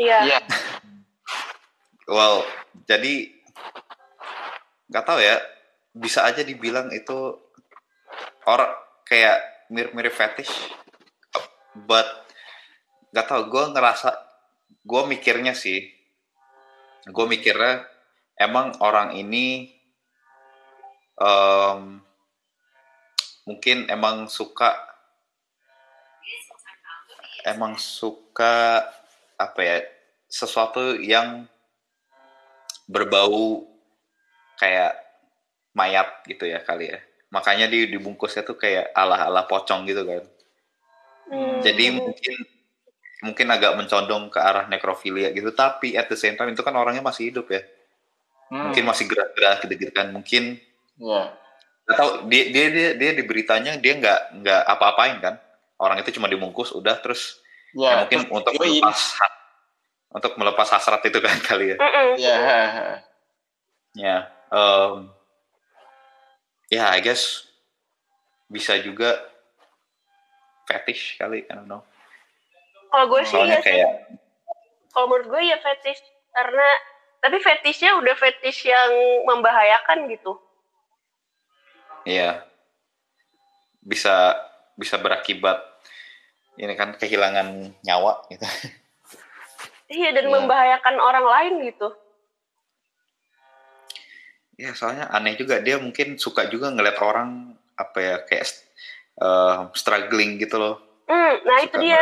Iya. 0.00 0.18
Iya. 0.24 0.38
Well, 2.08 2.48
jadi 2.88 3.28
nggak 4.88 5.04
tahu 5.04 5.20
ya, 5.20 5.36
bisa 5.92 6.24
aja 6.24 6.40
dibilang 6.40 6.88
itu 6.90 7.36
orang 8.48 8.72
kayak 9.04 9.68
mirip-mirip 9.68 10.16
fetish, 10.16 10.72
but 11.84 12.08
nggak 13.12 13.28
tahu. 13.28 13.52
Gue 13.52 13.64
ngerasa, 13.76 14.10
gue 14.82 15.02
mikirnya 15.04 15.52
sih, 15.52 15.84
gue 17.04 17.26
mikirnya 17.28 17.84
emang 18.40 18.80
orang 18.80 19.12
ini 19.20 19.68
em, 21.20 22.00
mungkin 23.44 23.84
emang 23.92 24.32
suka 24.32 24.72
emang 27.44 27.76
suka 27.76 28.84
apa 29.40 29.60
ya 29.64 29.76
sesuatu 30.28 31.00
yang 31.00 31.48
berbau 32.84 33.64
kayak 34.60 34.98
mayat 35.72 36.20
gitu 36.28 36.44
ya 36.44 36.60
kali 36.60 36.92
ya. 36.92 37.00
Makanya 37.30 37.70
di 37.70 37.88
dibungkusnya 37.88 38.42
tuh 38.42 38.58
kayak 38.58 38.92
ala 38.92 39.30
ala 39.30 39.48
pocong 39.48 39.88
gitu 39.88 40.04
kan. 40.04 40.24
Hmm. 41.30 41.62
jadi 41.62 41.94
mungkin 41.94 42.34
mungkin 43.22 43.46
agak 43.54 43.78
mencondong 43.78 44.34
ke 44.34 44.38
arah 44.42 44.66
nekrofilia 44.66 45.30
gitu. 45.30 45.54
Tapi 45.54 45.94
at 45.94 46.10
the 46.10 46.18
same 46.18 46.34
time 46.34 46.50
itu 46.50 46.60
kan 46.66 46.74
orangnya 46.74 47.06
masih 47.06 47.30
hidup 47.30 47.46
ya. 47.54 47.62
Hmm, 48.50 48.70
mungkin 48.70 48.82
masih 48.82 49.06
gerak-gerak 49.06 49.62
gitu-gitu 49.62 49.92
kan. 49.94 50.10
Mungkin 50.10 50.58
Iya. 51.00 51.22
nggak 51.86 51.96
tahu 51.96 52.10
dia 52.28 52.44
dia 52.50 52.66
dia 52.68 52.88
dia 52.98 53.10
di 53.14 53.22
beritanya 53.22 53.78
dia 53.78 53.94
nggak 53.94 54.20
nggak 54.42 54.62
apa-apain 54.66 55.16
kan. 55.22 55.34
Orang 55.78 56.02
itu 56.02 56.10
cuma 56.18 56.26
dibungkus 56.26 56.74
udah 56.74 56.98
terus 56.98 57.38
Ya, 57.70 57.86
ya 57.86 57.94
mungkin 58.02 58.18
terus 58.26 58.34
untuk 58.34 58.52
melepas 58.58 58.98
ha- 59.22 59.36
untuk 60.10 60.32
melepas 60.34 60.68
hasrat 60.74 61.02
itu 61.06 61.18
kan 61.22 61.38
kali 61.38 61.74
ya. 61.74 61.76
Ya. 62.18 62.36
ya 63.94 64.16
em, 64.50 65.10
ya 66.70 66.84
I 66.94 66.98
guess 67.02 67.46
bisa 68.50 68.74
juga 68.82 69.22
fetish 70.66 71.18
kali 71.18 71.46
I 71.46 71.54
don't 71.54 71.70
know 71.70 71.82
Kalau 72.90 73.06
gue 73.06 73.22
sih 73.22 73.38
soalnya 73.38 73.62
ya 73.62 73.66
kayak 73.66 73.90
Kalau 74.90 75.06
menurut 75.06 75.26
gue 75.30 75.42
ya 75.46 75.58
fetish 75.62 76.02
karena 76.34 76.68
tapi 77.22 77.36
fetishnya 77.38 77.94
udah 78.00 78.16
fetish 78.18 78.66
yang 78.66 78.90
membahayakan 79.28 80.08
gitu. 80.10 80.40
ya 82.08 82.48
bisa 83.84 84.32
bisa 84.72 84.96
berakibat 84.96 85.69
ini 86.60 86.74
kan 86.76 86.92
kehilangan 87.00 87.72
nyawa 87.80 88.28
gitu 88.28 88.44
Iya 89.90 90.14
dan 90.14 90.30
Iya. 90.30 90.32
membahayakan 90.38 90.96
orang 91.02 91.26
lain 91.26 91.54
gitu. 91.72 91.88
ya 94.60 94.76
soalnya 94.76 95.08
aneh 95.08 95.40
juga 95.40 95.56
dia 95.64 95.80
mungkin 95.80 96.20
suka 96.20 96.44
juga 96.52 96.68
ngeliat 96.68 97.00
orang 97.00 97.56
apa 97.80 97.96
ya 97.96 98.16
kayak 98.28 98.44
eh, 99.16 99.56
struggling 99.72 100.36
gitu 100.36 100.60
loh 100.60 100.76
Hmm, 101.10 101.34
nah 101.42 101.58
itu 101.58 101.74
dia. 101.82 101.98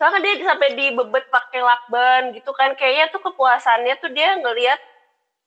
Soalnya 0.00 0.20
dia 0.24 0.34
sampai 0.40 0.72
dibebet 0.72 1.28
pakai 1.28 1.60
lakban 1.60 2.32
gitu 2.32 2.50
kan. 2.56 2.72
Kayaknya 2.80 3.12
tuh 3.12 3.20
kepuasannya 3.20 3.94
tuh 4.00 4.08
dia 4.08 4.40
ngelihat 4.40 4.80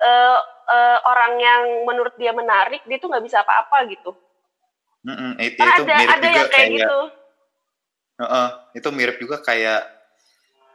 uh, 0.06 0.38
uh, 0.70 0.98
orang 1.10 1.34
yang 1.42 1.64
menurut 1.90 2.14
dia 2.22 2.30
menarik, 2.38 2.86
dia 2.86 3.02
tuh 3.02 3.10
nggak 3.10 3.26
bisa 3.26 3.42
apa-apa 3.42 3.90
gitu. 3.90 4.14
Mm 5.02 5.18
-mm, 5.18 5.32
itu, 5.42 5.58
itu 5.58 5.66
ada, 5.66 5.94
mirip 5.98 6.10
ada 6.14 6.18
juga 6.22 6.30
yang 6.30 6.38
kayak, 6.38 6.50
kayak 6.54 6.70
gitu. 6.78 7.00
Uh, 7.02 7.06
uh, 8.22 8.50
itu 8.74 8.90
mirip 8.94 9.22
juga 9.22 9.42
kayak 9.42 9.86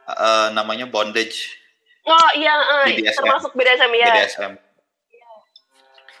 uh, 0.07 0.47
namanya 0.55 0.87
bondage. 0.87 1.59
Oh 2.03 2.29
iya, 2.35 2.51
uh, 2.51 2.87
termasuk 2.91 3.55
BDSM 3.55 3.91
ya. 3.95 4.07
BDSM. 4.11 4.53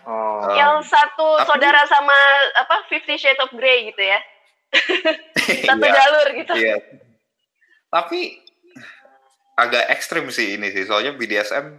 Oh. 0.03 0.51
Yang 0.51 0.91
satu 0.91 1.39
tapi, 1.39 1.47
saudara 1.47 1.81
sama 1.87 2.17
apa 2.59 2.83
Fifty 2.91 3.15
Shades 3.15 3.39
of 3.39 3.55
Grey 3.55 3.91
gitu 3.91 4.03
ya. 4.03 4.19
satu 5.67 5.85
iya, 5.85 5.95
jalur 5.95 6.27
gitu. 6.35 6.53
Iya. 6.59 6.75
Tapi 7.87 8.19
agak 9.55 9.85
ekstrim 9.93 10.27
sih 10.33 10.59
ini 10.59 10.73
sih, 10.73 10.83
soalnya 10.83 11.15
BDSM 11.15 11.77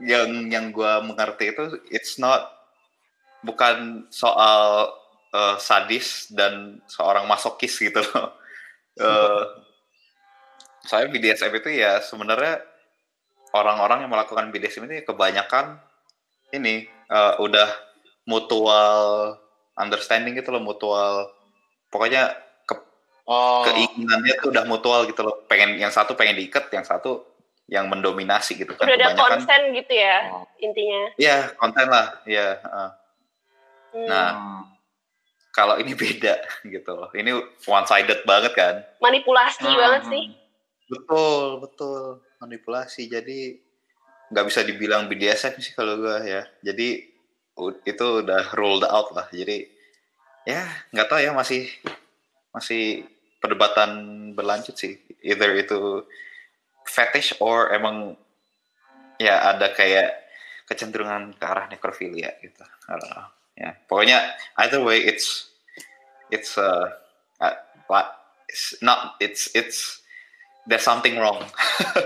yang 0.00 0.48
yang 0.48 0.72
gue 0.72 0.92
mengerti 1.04 1.52
itu 1.52 1.76
it's 1.92 2.16
not 2.16 2.48
bukan 3.44 4.08
soal 4.08 4.88
uh, 5.34 5.56
sadis 5.58 6.30
dan 6.30 6.78
seorang 6.86 7.26
masokis 7.26 7.78
gitu 7.78 8.02
loh. 8.02 8.34
uh, 9.04 9.42
saya 10.84 11.06
BDSM 11.06 11.52
itu 11.60 11.70
ya 11.76 12.00
sebenarnya 12.00 12.64
orang-orang 13.52 14.06
yang 14.06 14.12
melakukan 14.12 14.48
BDSM 14.50 14.86
ini 14.88 15.02
kebanyakan 15.04 15.78
ini 16.50 16.86
uh, 17.10 17.38
udah 17.38 17.68
mutual 18.26 19.34
understanding 19.78 20.36
gitu 20.38 20.50
loh, 20.54 20.62
mutual 20.62 21.30
pokoknya 21.90 22.34
ke, 22.66 22.74
oh. 23.26 23.66
keinginannya 23.66 24.34
tuh 24.38 24.50
udah 24.54 24.64
mutual 24.66 25.06
gitu 25.06 25.22
loh. 25.26 25.42
Pengen 25.46 25.78
yang 25.78 25.90
satu 25.90 26.14
pengen 26.14 26.38
diikat, 26.38 26.70
yang 26.74 26.86
satu 26.86 27.26
yang 27.70 27.86
mendominasi 27.86 28.58
gitu 28.58 28.74
kan. 28.74 28.86
Udah 28.86 28.98
ada 28.98 29.14
konsen 29.14 29.70
gitu 29.74 29.92
ya 29.94 30.26
oh. 30.34 30.46
intinya. 30.58 31.02
Iya, 31.14 31.54
konten 31.54 31.86
lah, 31.86 32.06
iya. 32.26 32.58
Uh. 32.66 32.90
Hmm. 33.90 34.06
Nah, 34.06 34.30
kalau 35.50 35.76
ini 35.78 35.92
beda 36.02 36.40
gitu 36.64 36.90
loh. 36.94 37.10
Ini 37.14 37.34
one 37.66 37.86
sided 37.86 38.22
banget 38.24 38.52
kan. 38.54 38.74
Manipulasi 39.02 39.66
hmm. 39.66 39.78
banget 39.78 40.02
sih. 40.08 40.24
Betul, 40.90 41.62
betul. 41.62 42.02
Manipulasi. 42.42 43.02
Jadi 43.10 43.58
nggak 44.30 44.46
bisa 44.46 44.62
dibilang 44.62 45.10
BDSM 45.10 45.58
sih 45.58 45.74
kalau 45.74 45.98
gue 45.98 46.18
ya. 46.26 46.42
Jadi 46.62 46.88
itu 47.84 48.06
udah 48.24 48.54
ruled 48.56 48.86
out 48.86 49.10
lah. 49.12 49.26
Jadi 49.30 49.66
ya 50.48 50.64
nggak 50.94 51.08
tahu 51.10 51.20
ya 51.20 51.36
masih 51.36 51.68
masih 52.54 53.04
perdebatan 53.42 53.90
berlanjut 54.32 54.74
sih. 54.78 54.98
Either 55.20 55.52
itu 55.58 56.06
fetish 56.86 57.36
or 57.42 57.70
emang 57.74 58.16
ya 59.20 59.52
ada 59.52 59.70
kayak 59.74 60.16
kecenderungan 60.64 61.34
ke 61.36 61.44
arah 61.44 61.66
necrophilia 61.66 62.30
gitu. 62.40 62.64
Uh, 62.86 63.26
ya, 63.60 63.76
pokoknya 63.84 64.18
either 64.64 64.80
way 64.80 65.04
it's 65.04 65.52
it's 66.32 66.56
uh, 66.56 66.88
uh 67.44 67.54
it's 68.50 68.74
not 68.82 69.20
it's 69.20 69.52
it's 69.52 70.00
there's 70.66 70.82
something 70.82 71.14
wrong 71.20 71.38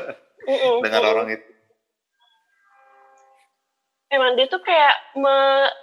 dengan 0.85 1.03
orang 1.05 1.29
itu. 1.33 1.49
Emang 4.13 4.39
dia 4.39 4.47
tuh 4.47 4.63
kayak 4.63 4.95
me, 5.19 5.37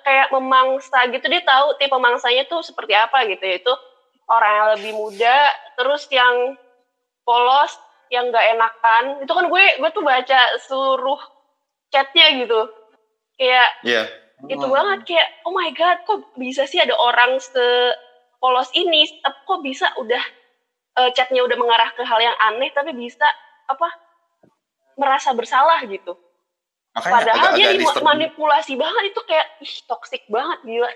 kayak 0.08 0.32
memangsa 0.32 1.10
gitu. 1.12 1.26
Dia 1.28 1.44
tahu 1.44 1.76
tipe 1.82 1.98
mangsanya 2.00 2.48
tuh 2.48 2.64
seperti 2.64 2.96
apa 2.96 3.28
gitu. 3.28 3.44
Ya 3.44 3.60
itu 3.60 3.74
orang 4.32 4.52
yang 4.56 4.68
lebih 4.80 4.94
muda 4.96 5.38
terus 5.76 6.08
yang 6.08 6.56
polos 7.28 7.76
yang 8.08 8.32
nggak 8.32 8.48
enakan. 8.56 9.04
Itu 9.26 9.36
kan 9.36 9.46
gue 9.52 9.64
gue 9.84 9.90
tuh 9.92 10.06
baca 10.06 10.42
seluruh 10.64 11.20
chatnya 11.92 12.40
gitu. 12.40 12.62
Kayak 13.36 13.70
yeah. 13.84 14.08
Itu 14.50 14.66
banget 14.66 15.00
kayak 15.06 15.28
oh 15.46 15.54
my 15.54 15.70
god 15.76 16.02
kok 16.08 16.34
bisa 16.38 16.66
sih 16.66 16.82
ada 16.82 16.98
orang 16.98 17.38
sepolos 17.38 18.70
ini 18.74 19.06
tapi 19.22 19.39
kok 19.46 19.62
bisa 19.62 19.88
udah 20.02 20.24
uh, 20.98 21.10
chatnya 21.14 21.46
udah 21.46 21.58
mengarah 21.58 21.89
ke 21.94 22.02
hal 22.02 22.20
yang 22.22 22.38
aneh 22.50 22.74
tapi 22.74 22.96
bisa 22.98 23.26
apa 23.70 23.89
merasa 24.98 25.36
bersalah 25.38 25.82
gitu 25.86 26.18
Makanya 26.92 27.14
padahal 27.24 27.48
agak, 27.56 27.56
dia 27.56 27.68
agak 27.72 28.04
manipulasi 28.04 28.74
banget 28.76 29.04
itu 29.16 29.22
kayak 29.24 29.48
ih 29.64 29.76
toxic 29.88 30.24
banget 30.28 30.60
gila 30.68 30.89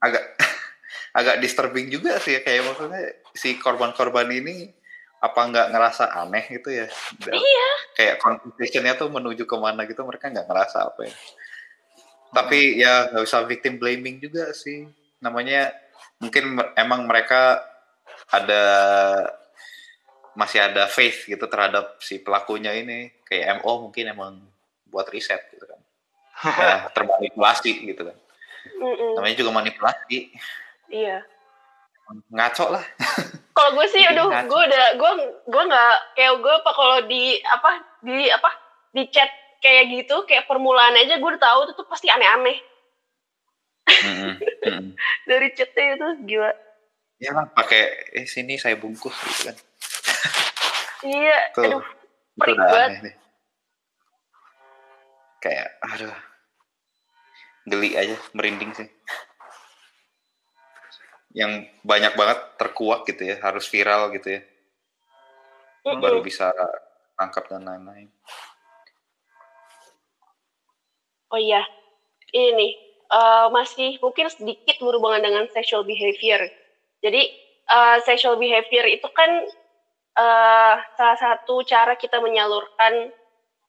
agak 0.00 0.24
agak 1.18 1.36
disturbing 1.44 1.92
juga 1.92 2.16
sih 2.22 2.36
ya 2.36 2.40
kayak 2.40 2.64
maksudnya 2.64 3.04
si 3.36 3.60
korban-korban 3.60 4.28
ini 4.32 4.72
apa 5.18 5.40
nggak 5.50 5.74
ngerasa 5.74 6.14
aneh 6.14 6.46
gitu 6.46 6.70
ya? 6.70 6.86
Iya. 7.26 7.68
Kayak 7.98 8.14
conversationnya 8.22 8.94
tuh 8.94 9.10
menuju 9.10 9.50
ke 9.50 9.56
mana 9.58 9.82
gitu 9.90 10.06
mereka 10.06 10.30
nggak 10.30 10.46
ngerasa 10.46 10.94
apa 10.94 11.10
ya? 11.10 11.14
Tapi 12.28 12.80
ya 12.80 13.08
nggak 13.12 13.24
usah 13.24 13.48
victim 13.48 13.80
blaming 13.80 14.20
juga 14.20 14.52
sih. 14.52 14.84
Namanya 15.22 15.72
mungkin 16.20 16.58
emang 16.76 17.08
mereka 17.08 17.64
ada 18.28 18.64
masih 20.38 20.62
ada 20.62 20.86
faith 20.86 21.26
gitu 21.26 21.44
terhadap 21.48 21.98
si 22.04 22.20
pelakunya 22.20 22.74
ini. 22.76 23.10
Kayak 23.24 23.60
MO 23.60 23.88
mungkin 23.88 24.12
emang 24.12 24.32
buat 24.88 25.08
riset 25.08 25.40
gitu 25.52 25.64
kan. 25.66 25.80
Ya, 26.62 26.86
termanipulasi 26.94 27.72
gitu 27.82 28.02
kan. 28.06 28.16
Mm 28.78 28.94
-mm. 28.94 29.10
namanya 29.18 29.36
juga 29.36 29.50
manipulasi. 29.50 30.30
Iya. 30.86 31.26
Ngaco 32.30 32.66
lah. 32.72 32.84
Kalau 33.56 33.74
gue 33.74 33.86
sih 33.90 34.06
aduh 34.06 34.30
gue 34.30 34.60
udah 34.70 34.86
gue 34.94 35.12
gue 35.50 35.62
nggak 35.66 35.94
kayak 36.14 36.34
gue 36.38 36.54
apa 36.62 36.70
kalau 36.78 36.98
di 37.10 37.42
apa 37.42 37.70
di 38.06 38.30
apa 38.30 38.50
di 38.94 39.02
chat 39.10 39.26
kayak 39.58 39.84
gitu 39.90 40.16
kayak 40.26 40.46
permulaan 40.46 40.94
aja 40.94 41.18
gue 41.18 41.28
udah 41.28 41.42
tahu 41.42 41.58
itu 41.66 41.72
tuh 41.74 41.86
pasti 41.90 42.06
aneh-aneh. 42.10 42.58
Dari 45.28 45.48
chatnya 45.54 45.98
itu 45.98 46.08
gila. 46.28 46.52
Ya 47.18 47.34
lah 47.34 47.50
pakai 47.50 48.14
eh 48.14 48.26
sini 48.30 48.54
saya 48.60 48.78
bungkus 48.78 49.14
gitu 49.14 49.50
kan. 49.50 49.56
Iya 51.02 51.38
tuh, 51.54 51.62
aduh 51.66 51.84
perik 52.38 52.58
banget. 52.58 53.14
kayak 55.42 55.68
aduh. 55.82 56.14
Geli 57.68 57.98
aja 57.98 58.16
merinding 58.32 58.72
sih. 58.74 58.88
Yang 61.34 61.68
banyak 61.84 62.16
banget 62.16 62.38
terkuak 62.56 63.04
gitu 63.06 63.34
ya, 63.34 63.36
harus 63.42 63.68
viral 63.68 64.10
gitu 64.14 64.38
ya. 64.38 64.40
Mm-hmm. 65.84 66.00
Baru 66.02 66.18
bisa 66.24 66.50
tangkap 67.18 67.46
dan 67.50 67.66
lain-lain. 67.66 68.08
Oh 71.28 71.40
iya, 71.40 71.60
ini 72.32 72.50
nih, 72.56 72.72
uh, 73.12 73.46
masih 73.52 74.00
mungkin 74.00 74.32
sedikit 74.32 74.80
berhubungan 74.80 75.20
dengan 75.20 75.44
sexual 75.52 75.84
behavior. 75.84 76.40
Jadi 77.04 77.28
uh, 77.68 78.00
sexual 78.04 78.40
behavior 78.40 78.88
itu 78.88 79.08
kan 79.12 79.30
uh, 80.16 80.74
salah 80.96 81.18
satu 81.20 81.60
cara 81.68 81.94
kita 82.00 82.18
menyalurkan 82.24 83.12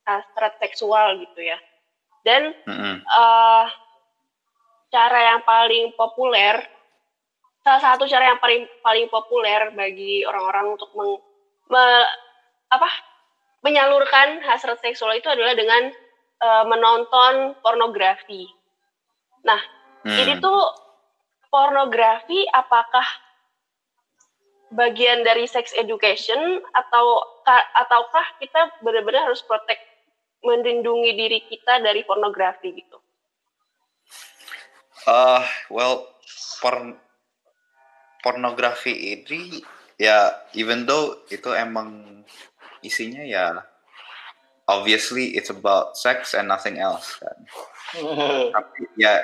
hasrat 0.07 0.55
seksual 0.63 1.19
gitu 1.19 1.43
ya. 1.43 1.59
Dan 2.23 2.51
uh, 2.67 3.65
cara 4.89 5.19
yang 5.35 5.41
paling 5.45 5.93
populer 5.95 6.59
salah 7.63 7.81
satu 7.93 8.07
cara 8.09 8.33
yang 8.33 8.39
paling 8.41 8.65
paling 8.81 9.07
populer 9.11 9.69
bagi 9.75 10.23
orang-orang 10.25 10.73
untuk 10.73 10.89
meng, 10.95 11.19
me, 11.69 11.83
apa 12.71 12.89
menyalurkan 13.61 14.39
hasrat 14.47 14.79
seksual 14.79 15.13
itu 15.13 15.27
adalah 15.27 15.53
dengan 15.53 15.91
uh, 16.41 16.63
menonton 16.67 17.55
pornografi. 17.63 18.47
Nah, 19.43 19.59
hmm. 20.03 20.17
ini 20.19 20.33
tuh 20.39 20.61
pornografi 21.51 22.45
apakah 22.51 23.05
bagian 24.69 25.25
dari 25.25 25.49
sex 25.49 25.73
education 25.73 26.61
atau 26.77 27.05
ataukah 27.81 28.37
kita 28.37 28.69
benar-benar 28.85 29.25
harus 29.25 29.41
protect 29.41 29.81
melindungi 30.45 31.11
diri 31.17 31.39
kita 31.49 31.81
dari 31.81 32.05
pornografi 32.05 32.69
gitu? 32.77 32.97
Uh, 35.09 35.41
well, 35.73 36.05
porn 36.61 36.93
pornografi 38.21 39.15
ini 39.15 39.63
ya 39.95 40.43
even 40.53 40.83
though 40.83 41.23
itu 41.31 41.49
emang 41.55 42.21
isinya 42.83 43.23
ya 43.23 43.63
obviously 44.69 45.33
it's 45.33 45.49
about 45.49 45.97
sex 45.97 46.37
and 46.37 46.45
nothing 46.45 46.77
else 46.77 47.17
kan. 47.17 47.37
tapi 48.55 48.85
ya 49.01 49.17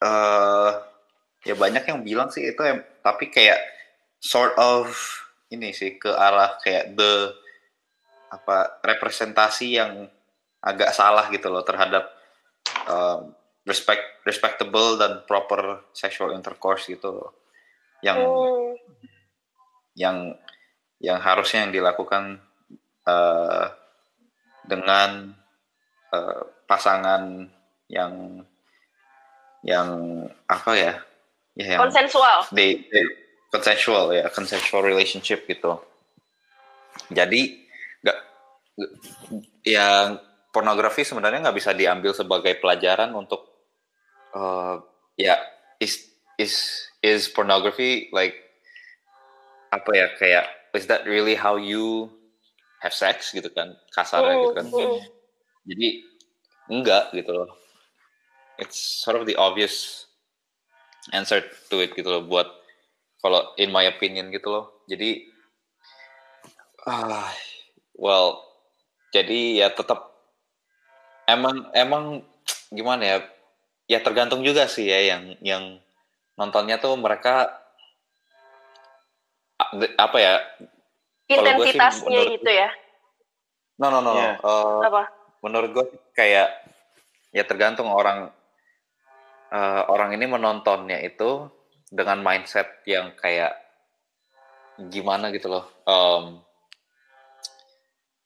uh, 0.00 0.80
ya 1.44 1.52
banyak 1.52 1.84
yang 1.84 2.00
bilang 2.00 2.32
sih 2.32 2.48
itu 2.48 2.60
em, 2.64 2.80
tapi 3.04 3.28
kayak 3.28 3.60
sort 4.16 4.56
of 4.56 4.88
ini 5.52 5.76
sih 5.76 6.00
ke 6.00 6.08
arah 6.08 6.56
kayak 6.64 6.96
the 6.96 7.36
apa 8.32 8.80
representasi 8.80 9.76
yang 9.76 10.08
agak 10.64 10.96
salah 10.96 11.28
gitu 11.28 11.52
loh 11.52 11.60
terhadap 11.60 12.08
um, 12.88 13.36
respect 13.68 14.24
respectable 14.24 14.96
dan 14.96 15.20
proper 15.28 15.84
sexual 15.92 16.32
intercourse 16.32 16.88
gitu 16.88 17.12
loh 17.12 17.30
yang 18.00 18.16
Hmm. 18.16 18.72
yang 19.92 20.16
yang 21.02 21.18
harusnya 21.20 21.68
yang 21.68 21.74
dilakukan 21.76 22.40
uh, 23.04 23.68
dengan 24.66 25.34
uh, 26.14 26.42
pasangan 26.66 27.48
yang 27.90 28.42
yang 29.62 29.88
apa 30.46 30.72
ya? 30.74 30.94
Ya 31.52 31.76
yang 31.76 31.80
konsensual. 31.84 32.48
they, 32.56 32.88
they 32.88 33.04
consensual 33.52 34.08
ya 34.16 34.26
consensual 34.32 34.80
relationship 34.80 35.44
gitu. 35.44 35.76
Jadi 37.12 37.60
nggak 38.00 38.18
yang 39.68 40.16
pornografi 40.48 41.04
sebenarnya 41.04 41.44
nggak 41.44 41.58
bisa 41.60 41.76
diambil 41.76 42.16
sebagai 42.16 42.56
pelajaran 42.56 43.12
untuk 43.12 43.44
uh, 44.32 44.80
ya 45.20 45.36
is 45.76 46.08
is 46.40 46.88
is 47.04 47.28
pornography 47.28 48.08
like 48.16 48.36
apa 49.72 49.90
ya 49.92 50.06
kayak 50.16 50.46
is 50.72 50.88
that 50.88 51.04
really 51.04 51.36
how 51.36 51.56
you 51.56 52.08
have 52.82 52.94
sex 52.94 53.30
gitu 53.30 53.46
kan 53.54 53.78
kasarnya 53.94 54.42
gitu 54.42 54.54
kan. 54.58 54.66
jadi 55.62 55.88
enggak 56.66 57.14
gitu 57.14 57.30
loh. 57.30 57.50
It's 58.58 58.78
sort 58.78 59.16
of 59.18 59.24
the 59.24 59.38
obvious 59.38 60.06
answer 61.14 61.42
to 61.70 61.82
it 61.82 61.94
gitu 61.94 62.10
loh 62.10 62.22
buat 62.26 62.46
kalau 63.22 63.54
in 63.54 63.70
my 63.70 63.86
opinion 63.86 64.34
gitu 64.34 64.50
loh. 64.50 64.82
Jadi 64.90 65.30
ah 66.82 67.30
well 67.94 68.42
jadi 69.14 69.62
ya 69.62 69.68
tetap 69.70 70.10
emang 71.30 71.70
emang 71.70 72.26
gimana 72.74 73.02
ya 73.06 73.16
ya 73.86 73.98
tergantung 74.02 74.42
juga 74.42 74.66
sih 74.66 74.90
ya 74.90 75.14
yang 75.14 75.38
yang 75.38 75.64
nontonnya 76.34 76.82
tuh 76.82 76.98
mereka 76.98 77.62
apa 79.94 80.18
ya 80.18 80.34
Sih 81.32 81.40
intensitasnya 81.40 82.08
menurut- 82.20 82.32
gitu 82.36 82.50
ya 82.52 82.68
no 83.80 83.86
no 83.88 83.98
no, 83.98 84.10
no. 84.10 84.20
Iya. 84.20 84.30
Eh, 84.38 84.80
apa 84.86 85.02
menurut 85.40 85.70
gue 85.72 85.84
kayak 86.12 86.48
ya 87.32 87.42
tergantung 87.42 87.88
orang 87.88 88.28
eh, 89.48 89.82
orang 89.88 90.12
ini 90.12 90.28
menontonnya 90.28 91.00
itu 91.00 91.48
dengan 91.88 92.20
mindset 92.20 92.84
yang 92.84 93.12
kayak 93.16 93.56
gimana 94.88 95.28
gitu 95.28 95.48
loh 95.48 95.64
Em, 95.84 96.40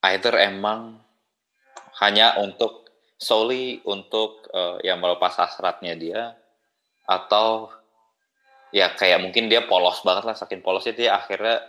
either 0.07 0.37
emang 0.39 1.01
hanya 1.99 2.37
untuk 2.37 2.85
solely 3.17 3.81
untuk 3.83 4.45
eh, 4.53 4.85
ya 4.85 4.93
melepas 4.95 5.33
hasratnya 5.35 5.97
dia 5.97 6.21
atau 7.03 7.71
ya 8.69 8.93
kayak 8.93 9.23
mungkin 9.23 9.47
dia 9.47 9.63
polos 9.65 10.03
banget 10.03 10.27
lah 10.27 10.35
saking 10.37 10.61
polosnya 10.61 10.93
dia 10.93 11.11
akhirnya 11.17 11.63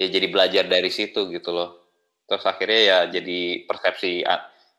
ya 0.00 0.06
jadi 0.08 0.26
belajar 0.32 0.64
dari 0.64 0.88
situ 0.88 1.28
gitu 1.28 1.52
loh. 1.52 1.76
Terus 2.24 2.44
akhirnya 2.48 2.80
ya 2.80 2.98
jadi 3.20 3.68
persepsi 3.68 4.24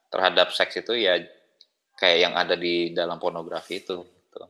terhadap 0.10 0.50
seks 0.50 0.82
itu 0.82 0.98
ya 0.98 1.22
kayak 1.94 2.18
yang 2.18 2.34
ada 2.34 2.58
di 2.58 2.90
dalam 2.90 3.22
pornografi 3.22 3.86
itu 3.86 4.02
gitu. 4.02 4.42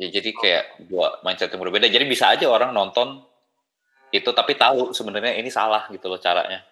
ya 0.00 0.08
jadi 0.08 0.30
kayak 0.32 0.64
dua 0.88 1.20
mindset 1.20 1.52
yang 1.52 1.60
berbeda. 1.60 1.92
Jadi 1.92 2.04
bisa 2.08 2.32
aja 2.32 2.48
orang 2.48 2.72
nonton 2.72 3.20
itu 4.08 4.28
tapi 4.32 4.56
tahu 4.56 4.96
sebenarnya 4.96 5.36
ini 5.36 5.52
salah 5.52 5.84
gitu 5.92 6.08
loh 6.08 6.16
caranya. 6.16 6.64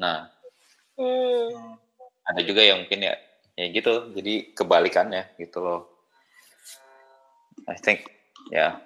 Nah 0.00 0.32
Hmm. 0.94 1.74
ada 2.22 2.38
juga 2.46 2.62
yang 2.62 2.86
mungkin 2.86 3.02
ya 3.02 3.14
ya 3.58 3.66
gitu. 3.74 4.14
Jadi 4.14 4.54
kebalikannya 4.54 5.34
gitu 5.42 5.58
loh. 5.58 5.80
I 7.66 7.74
think 7.82 8.06
ya 8.54 8.78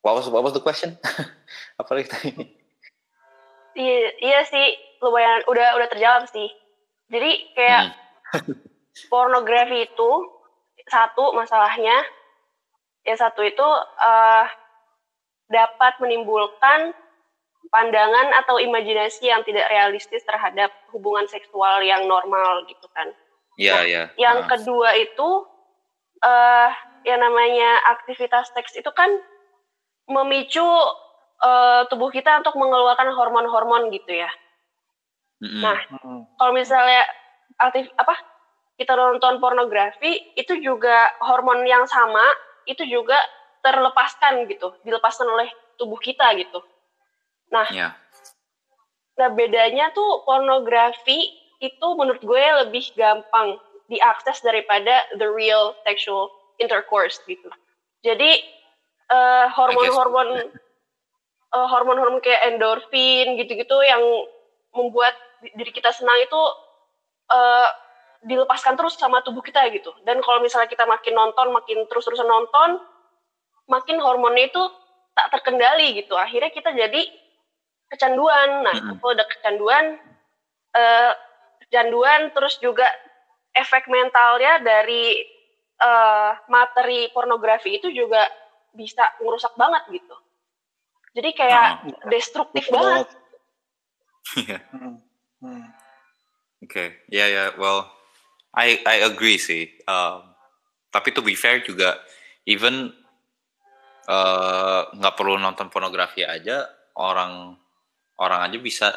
what 0.00 0.14
was 0.14 0.26
what 0.28 0.42
was 0.42 0.52
the 0.52 0.60
question 0.60 0.94
apa 1.80 1.90
lagi 1.92 2.08
tadi 2.08 2.30
Iya, 3.78 4.10
iya 4.18 4.40
sih 4.42 4.66
lumayan 4.98 5.46
udah 5.46 5.78
udah 5.78 5.86
terjawab 5.86 6.26
sih. 6.26 6.50
Jadi 7.06 7.30
kayak 7.54 7.94
Hmm. 8.34 8.58
pornografi 9.12 9.86
itu 9.86 10.10
satu 10.84 11.30
masalahnya, 11.30 11.94
yang 13.06 13.14
satu 13.14 13.38
itu 13.40 13.62
eh, 14.02 14.44
dapat 15.46 15.94
menimbulkan 16.02 16.90
pandangan 17.70 18.34
atau 18.42 18.58
imajinasi 18.58 19.30
yang 19.30 19.46
tidak 19.46 19.70
realistis 19.70 20.26
terhadap 20.26 20.74
hubungan 20.90 21.24
seksual 21.24 21.78
yang 21.78 22.02
normal 22.04 22.66
gitu 22.66 22.90
kan. 22.90 23.14
ya 23.54 23.86
ya 23.86 24.10
Yang 24.14 24.38
Ah. 24.42 24.48
kedua 24.50 24.90
itu 24.94 25.28
eh 26.18 26.70
yang 27.06 27.22
namanya 27.22 27.78
aktivitas 27.94 28.50
seks 28.50 28.74
itu 28.74 28.90
kan 28.90 29.06
memicu 30.08 30.66
eh, 31.38 31.82
tubuh 31.86 32.10
kita 32.10 32.42
untuk 32.42 32.58
mengeluarkan 32.58 33.14
hormon-hormon 33.14 33.94
gitu 33.94 34.10
ya. 34.10 34.30
Nah, 35.38 35.78
Hmm. 35.86 36.26
kalau 36.34 36.50
misalnya 36.50 37.06
aktif 37.62 37.86
apa 37.94 38.18
kita 38.74 38.98
nonton 38.98 39.38
pornografi 39.38 40.34
itu 40.34 40.58
juga 40.58 41.14
hormon 41.22 41.62
yang 41.62 41.86
sama 41.86 42.26
itu 42.66 42.82
juga 42.90 43.14
terlepaskan 43.62 44.50
gitu, 44.50 44.74
dilepaskan 44.82 45.30
oleh 45.30 45.46
tubuh 45.78 45.98
kita 46.02 46.34
gitu. 46.34 46.58
Nah, 47.54 47.70
ya 47.70 47.94
Nah, 49.18 49.34
bedanya 49.34 49.90
tuh 49.90 50.22
pornografi 50.22 51.26
itu 51.58 51.86
menurut 51.98 52.22
gue 52.22 52.44
lebih 52.64 52.86
gampang 52.94 53.58
diakses 53.90 54.38
daripada 54.46 55.02
the 55.18 55.26
real 55.26 55.74
sexual 55.82 56.30
intercourse 56.62 57.18
gitu. 57.26 57.50
Jadi 58.06 58.38
eh, 59.08 59.46
hormon-hormon 59.52 60.28
eh, 61.48 61.66
hormon-hormon 61.72 62.20
kayak 62.20 62.54
endorfin 62.54 63.36
gitu-gitu 63.40 63.76
yang 63.84 64.02
membuat 64.76 65.16
di- 65.40 65.52
diri 65.56 65.72
kita 65.72 65.90
senang 65.92 66.18
itu 66.20 66.42
eh, 67.32 67.68
dilepaskan 68.18 68.74
terus 68.74 68.98
sama 68.98 69.22
tubuh 69.22 69.44
kita 69.44 69.62
gitu. 69.70 69.94
Dan 70.02 70.18
kalau 70.24 70.42
misalnya 70.42 70.66
kita 70.66 70.82
makin 70.84 71.14
nonton, 71.14 71.54
makin 71.54 71.86
terus-terusan 71.86 72.26
nonton, 72.26 72.82
makin 73.70 74.02
hormonnya 74.02 74.50
itu 74.50 74.62
tak 75.14 75.38
terkendali 75.38 76.02
gitu. 76.02 76.18
Akhirnya 76.18 76.50
kita 76.50 76.74
jadi 76.74 77.02
kecanduan. 77.86 78.66
Nah, 78.66 78.74
Mm-mm. 78.74 78.98
kalau 78.98 79.14
udah 79.14 79.28
kecanduan, 79.28 79.84
eh, 80.74 81.12
kecanduan 81.66 82.34
terus 82.34 82.58
juga 82.58 82.86
efek 83.54 83.86
mentalnya 83.86 84.62
dari 84.62 85.22
eh, 85.78 86.30
materi 86.50 87.06
pornografi 87.14 87.78
itu 87.78 87.94
juga 87.94 88.26
bisa 88.78 89.02
ngerusak 89.18 89.58
banget 89.58 89.82
gitu. 89.98 90.16
Jadi 91.18 91.30
kayak 91.34 91.66
Ah, 91.82 92.06
destruktif 92.06 92.70
Betul 92.70 92.78
banget. 92.78 93.08
Iya. 94.38 94.58
Hmm. 94.70 94.96
Hmm. 95.42 95.66
Oke, 96.62 97.06
ya 97.10 97.26
ya, 97.26 97.54
well, 97.58 97.86
I 98.54 98.82
I 98.82 99.02
agree 99.02 99.38
sih. 99.38 99.70
Um, 99.86 100.26
tapi 100.90 101.10
to 101.14 101.22
be 101.22 101.34
fair 101.34 101.62
juga, 101.62 101.98
even 102.46 102.90
eh, 104.08 104.80
nggak 104.88 105.14
perlu 105.14 105.38
nonton 105.38 105.68
pornografi 105.70 106.26
aja, 106.26 106.66
orang 106.98 107.54
orang 108.18 108.40
aja 108.50 108.58
bisa 108.58 108.88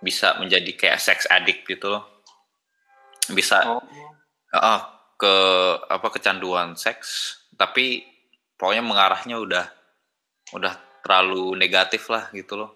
bisa 0.00 0.36
menjadi 0.40 0.70
kayak 0.76 1.00
sex 1.00 1.24
addict 1.28 1.64
gitu 1.68 1.92
loh. 1.92 2.24
Bisa 3.32 3.64
Oh. 3.64 3.80
eh, 4.54 4.80
ke 5.14 5.34
apa 5.88 6.08
kecanduan 6.10 6.74
seks, 6.74 7.38
tapi 7.54 8.02
pokoknya 8.64 8.80
mengarahnya 8.80 9.36
udah 9.36 9.64
udah 10.56 10.72
terlalu 11.04 11.52
negatif 11.52 12.08
lah 12.08 12.32
gitu 12.32 12.56
loh. 12.56 12.72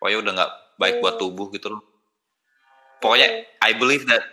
Pokoknya 0.00 0.18
udah 0.24 0.32
nggak 0.32 0.52
baik 0.80 0.96
buat 1.04 1.20
Hmm. 1.20 1.22
tubuh 1.28 1.52
gitu 1.52 1.76
loh. 1.76 1.84
Pokoknya 3.04 3.28
I 3.60 3.76
believe 3.76 4.08
that 4.08 4.24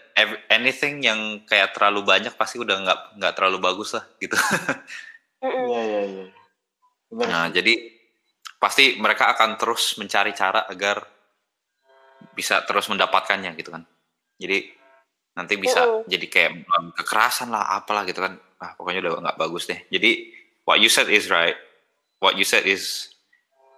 anything 0.47 1.03
yang 1.03 1.43
kayak 1.43 1.75
terlalu 1.75 2.07
banyak 2.07 2.31
pasti 2.39 2.55
udah 2.55 2.79
nggak 2.87 2.99
nggak 3.19 3.33
terlalu 3.35 3.59
bagus 3.59 3.99
lah 3.99 4.07
gitu. 4.23 4.39
Iya 5.37 5.81
iya 5.85 6.01
iya. 6.07 6.25
Nah 7.13 7.51
jadi 7.53 7.77
pasti 8.57 8.97
mereka 8.97 9.29
akan 9.37 9.53
terus 9.59 9.93
mencari 10.01 10.33
cara 10.33 10.65
agar 10.65 11.03
bisa 12.33 12.65
terus 12.65 12.89
mendapatkannya 12.89 13.53
gitu 13.59 13.69
kan. 13.75 13.85
Jadi 14.39 14.71
nanti 15.37 15.53
bisa 15.61 16.01
jadi 16.09 16.25
kayak 16.25 16.51
kekerasan 16.97 17.53
lah 17.53 17.75
apalah 17.75 18.01
gitu 18.07 18.23
kan. 18.23 18.39
Ah 18.57 18.73
pokoknya 18.73 19.05
udah 19.05 19.29
nggak 19.29 19.37
bagus 19.37 19.69
deh. 19.69 19.77
Jadi 19.93 20.36
what 20.67 20.83
you 20.83 20.91
said 20.91 21.07
is 21.07 21.31
right. 21.31 21.55
What 22.19 22.35
you 22.35 22.43
said 22.43 22.67
is 22.67 23.15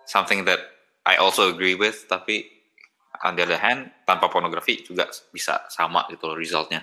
something 0.10 0.50
that 0.50 0.60
I 1.06 1.22
also 1.22 1.54
agree 1.54 1.78
with. 1.78 2.10
Tapi 2.10 2.50
on 3.22 3.38
the 3.38 3.46
other 3.46 3.62
hand 3.62 3.94
tanpa 4.10 4.28
pornografi 4.28 4.82
juga 4.82 5.06
bisa 5.30 5.70
sama 5.70 6.10
gitu 6.10 6.34
loh 6.34 6.36
resultnya. 6.36 6.82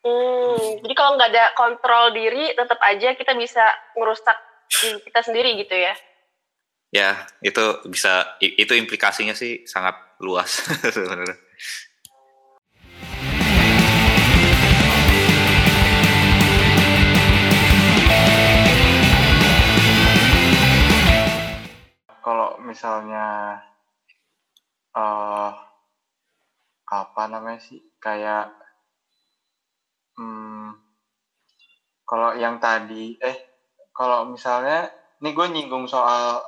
Hmm, 0.00 0.80
jadi 0.80 0.94
kalau 0.96 1.20
nggak 1.20 1.30
ada 1.36 1.52
kontrol 1.52 2.16
diri, 2.16 2.56
tetap 2.56 2.80
aja 2.80 3.12
kita 3.12 3.36
bisa 3.36 3.60
ngerusak 3.92 4.32
diri 4.72 4.96
kita 5.04 5.20
sendiri 5.20 5.60
gitu 5.60 5.76
ya. 5.76 5.92
Ya 6.90 7.10
itu 7.44 7.84
bisa 7.86 8.40
itu 8.40 8.72
implikasinya 8.72 9.36
sih 9.36 9.68
sangat 9.68 10.00
luas 10.24 10.64
sebenarnya. 10.96 11.36
kalau 22.20 22.60
misalnya 22.60 23.58
uh, 24.96 25.50
apa 26.90 27.22
namanya 27.30 27.60
sih 27.62 27.78
kayak 28.02 28.50
hmm, 30.18 30.74
kalau 32.02 32.34
yang 32.34 32.58
tadi 32.58 33.14
eh 33.22 33.36
kalau 33.94 34.26
misalnya 34.26 34.90
ini 35.20 35.30
gue 35.36 35.46
nyinggung 35.52 35.86
soal 35.86 36.42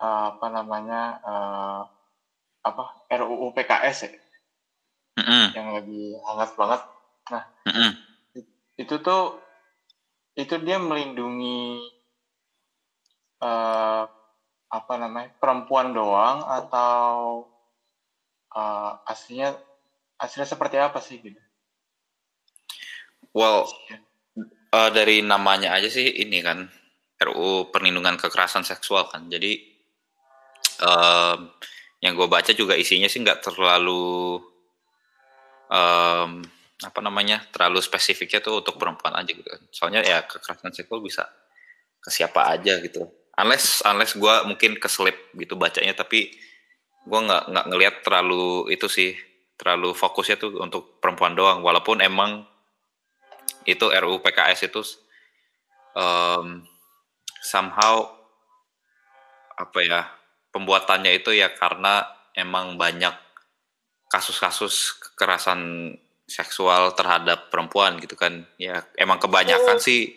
uh, 0.00 0.24
apa 0.34 0.46
namanya 0.50 1.20
uh, 1.22 1.80
apa 2.60 3.06
RUU 3.08 3.52
PKS 3.54 3.98
ya 4.08 4.12
mm 5.20 5.22
-hmm. 5.24 5.46
yang 5.54 5.68
lagi 5.76 6.02
hangat 6.26 6.50
banget 6.56 6.82
nah 7.30 7.44
mm 7.68 7.72
-hmm. 7.72 7.90
itu 8.80 8.94
tuh 8.98 9.38
itu 10.34 10.54
dia 10.64 10.80
melindungi 10.80 11.78
uh, 13.40 14.04
apa 14.70 14.94
namanya 14.94 15.34
perempuan 15.42 15.90
doang 15.90 16.46
atau 16.46 17.42
uh, 18.54 18.92
aslinya 19.10 19.58
aslinya 20.20 20.46
seperti 20.46 20.76
apa 20.78 21.02
sih 21.02 21.18
gitu? 21.18 21.40
Well, 23.34 23.66
uh, 24.74 24.90
dari 24.90 25.22
namanya 25.22 25.74
aja 25.74 25.90
sih 25.90 26.06
ini 26.06 26.42
kan 26.42 26.70
RUU 27.20 27.68
Perlindungan 27.74 28.16
Kekerasan 28.16 28.64
Seksual 28.64 29.10
kan. 29.10 29.28
Jadi 29.28 29.58
um, 30.82 31.50
yang 32.00 32.16
gue 32.16 32.28
baca 32.30 32.50
juga 32.56 32.74
isinya 32.74 33.06
sih 33.06 33.20
nggak 33.20 33.44
terlalu 33.44 34.40
um, 35.68 36.40
apa 36.80 37.00
namanya 37.04 37.44
terlalu 37.52 37.84
spesifiknya 37.84 38.40
tuh 38.40 38.64
untuk 38.64 38.80
perempuan 38.80 39.12
aja 39.14 39.30
gitu. 39.30 39.46
Kan. 39.46 39.62
Soalnya 39.68 40.00
ya 40.00 40.24
kekerasan 40.24 40.72
seksual 40.72 41.04
bisa 41.04 41.28
ke 42.00 42.08
siapa 42.08 42.48
aja 42.48 42.80
gitu. 42.80 43.19
Unless 43.40 43.80
unless 43.88 44.12
gue 44.14 44.34
mungkin 44.44 44.76
keselip 44.76 45.32
gitu 45.32 45.56
bacanya 45.56 45.96
tapi 45.96 46.28
gue 47.08 47.20
nggak 47.20 47.48
nggak 47.48 47.66
ngelihat 47.72 47.94
terlalu 48.04 48.68
itu 48.68 48.84
sih 48.86 49.16
terlalu 49.56 49.96
fokusnya 49.96 50.36
tuh 50.36 50.60
untuk 50.60 51.00
perempuan 51.00 51.32
doang 51.32 51.64
walaupun 51.64 52.04
emang 52.04 52.44
itu 53.64 53.88
RUU 53.88 54.20
PKS 54.24 54.72
itu 54.72 54.80
um, 55.96 56.64
somehow 57.40 58.08
apa 59.56 59.78
ya 59.84 60.00
pembuatannya 60.52 61.12
itu 61.20 61.36
ya 61.36 61.52
karena 61.52 62.08
emang 62.32 62.80
banyak 62.80 63.12
kasus-kasus 64.08 64.96
kekerasan 65.12 65.92
seksual 66.24 66.94
terhadap 66.94 67.50
perempuan 67.50 67.98
gitu 67.98 68.14
kan 68.14 68.46
ya 68.56 68.86
emang 68.96 69.18
kebanyakan 69.18 69.76
oh. 69.76 69.82
sih 69.82 70.14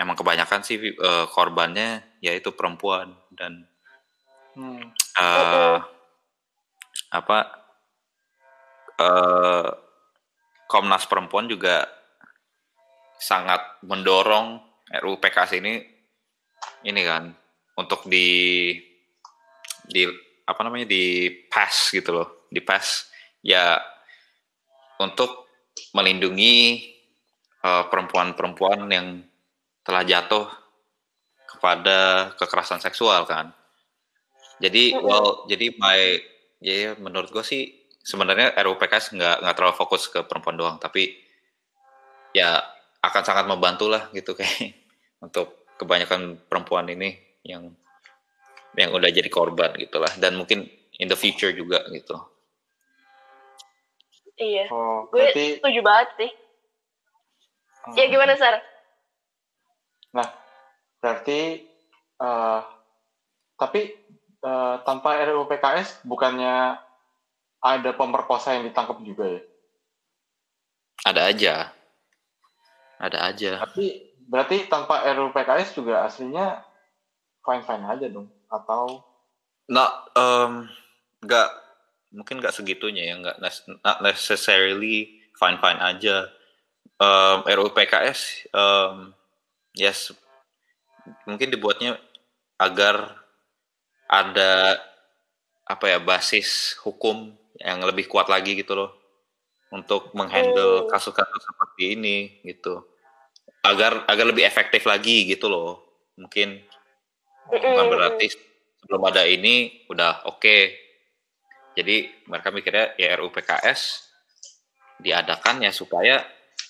emang 0.00 0.16
kebanyakan 0.16 0.64
sih 0.64 0.80
uh, 0.98 1.28
korbannya 1.28 2.07
yaitu 2.18 2.50
perempuan 2.54 3.14
dan 3.30 3.66
hmm. 4.58 4.92
uh, 5.18 5.78
apa 7.14 7.38
uh, 9.00 9.68
Komnas 10.68 11.08
Perempuan 11.08 11.48
juga 11.48 11.88
sangat 13.18 13.80
mendorong 13.82 14.60
RUU 15.00 15.16
PKS 15.18 15.58
ini 15.58 15.80
ini 16.84 17.02
kan 17.02 17.32
untuk 17.78 18.06
di 18.06 18.70
di 19.88 20.04
apa 20.44 20.60
namanya 20.64 20.86
di 20.86 21.32
pass 21.48 21.90
gitu 21.90 22.14
loh 22.14 22.28
di 22.52 22.60
pass 22.60 23.08
ya 23.42 23.80
untuk 24.98 25.48
melindungi 25.94 26.84
perempuan-perempuan 27.62 28.86
uh, 28.86 28.92
yang 28.92 29.08
telah 29.82 30.02
jatuh 30.04 30.46
kepada 31.48 32.30
kekerasan 32.36 32.78
seksual 32.84 33.24
kan 33.24 33.56
jadi 34.60 35.00
well 35.00 35.48
jadi 35.48 35.72
my 35.80 36.20
ya, 36.60 36.74
ya 36.74 36.90
menurut 37.00 37.32
gue 37.32 37.42
sih 37.42 37.72
sebenarnya 38.04 38.52
RUU 38.60 38.76
PKS 38.76 39.16
nggak 39.16 39.36
nggak 39.44 39.54
terlalu 39.56 39.74
fokus 39.76 40.12
ke 40.12 40.20
perempuan 40.28 40.60
doang 40.60 40.76
tapi 40.76 41.16
ya 42.36 42.60
akan 43.00 43.22
sangat 43.24 43.48
membantu 43.48 43.88
lah 43.88 44.12
gitu 44.12 44.34
kayak 44.38 44.76
untuk 45.24 45.66
kebanyakan 45.78 46.36
perempuan 46.46 46.86
ini 46.90 47.16
yang 47.46 47.72
yang 48.76 48.92
udah 48.94 49.10
jadi 49.10 49.26
korban 49.32 49.74
gitulah 49.78 50.10
dan 50.20 50.36
mungkin 50.38 50.68
in 50.98 51.06
the 51.06 51.18
future 51.18 51.54
juga 51.54 51.82
gitu. 51.94 52.14
Iya, 54.38 54.70
oh, 54.70 55.10
gue 55.10 55.18
berarti... 55.18 55.58
setuju 55.58 55.80
banget 55.82 56.08
sih. 56.14 56.30
Hmm. 57.90 57.94
Ya 57.98 58.04
gimana 58.06 58.38
Sar? 58.38 58.62
Nah, 60.14 60.28
berarti 60.98 61.64
uh, 62.18 62.60
tapi 63.58 63.90
uh, 64.42 64.78
tanpa 64.86 65.18
RUU 65.26 65.50
PKS 65.50 66.06
bukannya 66.06 66.78
ada 67.58 67.90
pemerkosa 67.94 68.54
yang 68.54 68.70
ditangkap 68.70 69.02
juga 69.02 69.26
ya? 69.26 69.42
Ada 71.06 71.20
aja. 71.26 71.54
Ada 72.98 73.18
aja. 73.34 73.50
Tapi 73.66 74.14
berarti 74.26 74.70
tanpa 74.70 75.02
RUU 75.10 75.34
PKS 75.34 75.74
juga 75.74 76.06
aslinya 76.06 76.62
fine-fine 77.42 77.84
aja 77.86 78.06
dong? 78.06 78.30
Atau? 78.46 79.02
Nah, 79.70 80.06
um, 80.14 80.70
nggak 81.22 81.48
mungkin 82.14 82.40
nggak 82.40 82.54
segitunya 82.54 83.12
ya, 83.12 83.14
nggak 83.20 83.36
not 83.82 83.98
necessarily 84.00 85.18
fine-fine 85.34 85.82
aja. 85.82 86.30
Um, 86.98 87.46
RUU 87.46 87.70
PKS, 87.74 88.50
um, 88.54 89.14
yes, 89.74 90.14
mungkin 91.28 91.48
dibuatnya 91.52 91.96
agar 92.58 93.22
ada 94.08 94.80
apa 95.68 95.84
ya 95.84 95.98
basis 96.00 96.80
hukum 96.80 97.36
yang 97.60 97.84
lebih 97.84 98.08
kuat 98.08 98.32
lagi 98.32 98.56
gitu 98.56 98.72
loh 98.72 98.90
untuk 99.68 100.16
menghandle 100.16 100.84
oh. 100.84 100.88
kasus-kasus 100.88 101.44
seperti 101.44 101.98
ini 101.98 102.16
gitu 102.46 102.88
agar 103.60 104.08
agar 104.08 104.24
lebih 104.32 104.48
efektif 104.48 104.88
lagi 104.88 105.28
gitu 105.28 105.52
loh 105.52 105.84
mungkin 106.16 106.56
bukan 107.52 107.86
berarti 107.92 108.32
sebelum 108.80 109.02
ada 109.04 109.28
ini 109.28 109.84
udah 109.92 110.24
oke 110.24 110.40
okay. 110.40 110.62
jadi 111.76 112.08
mereka 112.24 112.48
mikirnya 112.48 112.96
ya 112.96 113.18
RUU 113.20 113.28
PKS 113.28 114.08
diadakan 115.04 115.62
ya 115.62 115.70
supaya 115.70 116.24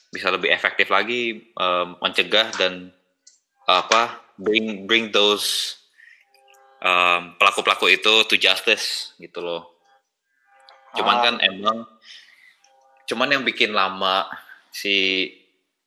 bisa 0.09 0.33
lebih 0.33 0.51
efektif 0.51 0.89
lagi 0.89 1.53
um, 1.55 2.01
mencegah 2.01 2.49
dan 2.57 2.91
apa 3.69 4.28
bring 4.39 4.87
bring 4.87 5.11
those 5.11 5.77
um, 6.81 7.35
pelaku-pelaku 7.37 7.99
itu 7.99 8.25
to 8.31 8.39
justice 8.39 9.13
gitu 9.19 9.43
loh. 9.43 9.77
Cuman 10.95 11.17
ah. 11.19 11.23
kan 11.23 11.35
emang 11.43 11.79
cuman 13.09 13.35
yang 13.35 13.43
bikin 13.45 13.75
lama 13.75 14.29
si 14.71 15.27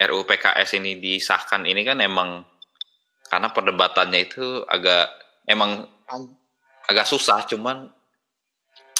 RUU 0.01 0.25
PKS 0.25 0.81
ini 0.81 0.97
disahkan 0.97 1.63
ini 1.69 1.85
kan 1.85 2.01
emang 2.01 2.41
karena 3.29 3.53
perdebatannya 3.53 4.19
itu 4.25 4.65
agak 4.65 5.07
emang 5.45 5.85
agak 6.89 7.05
susah 7.05 7.45
cuman 7.45 7.87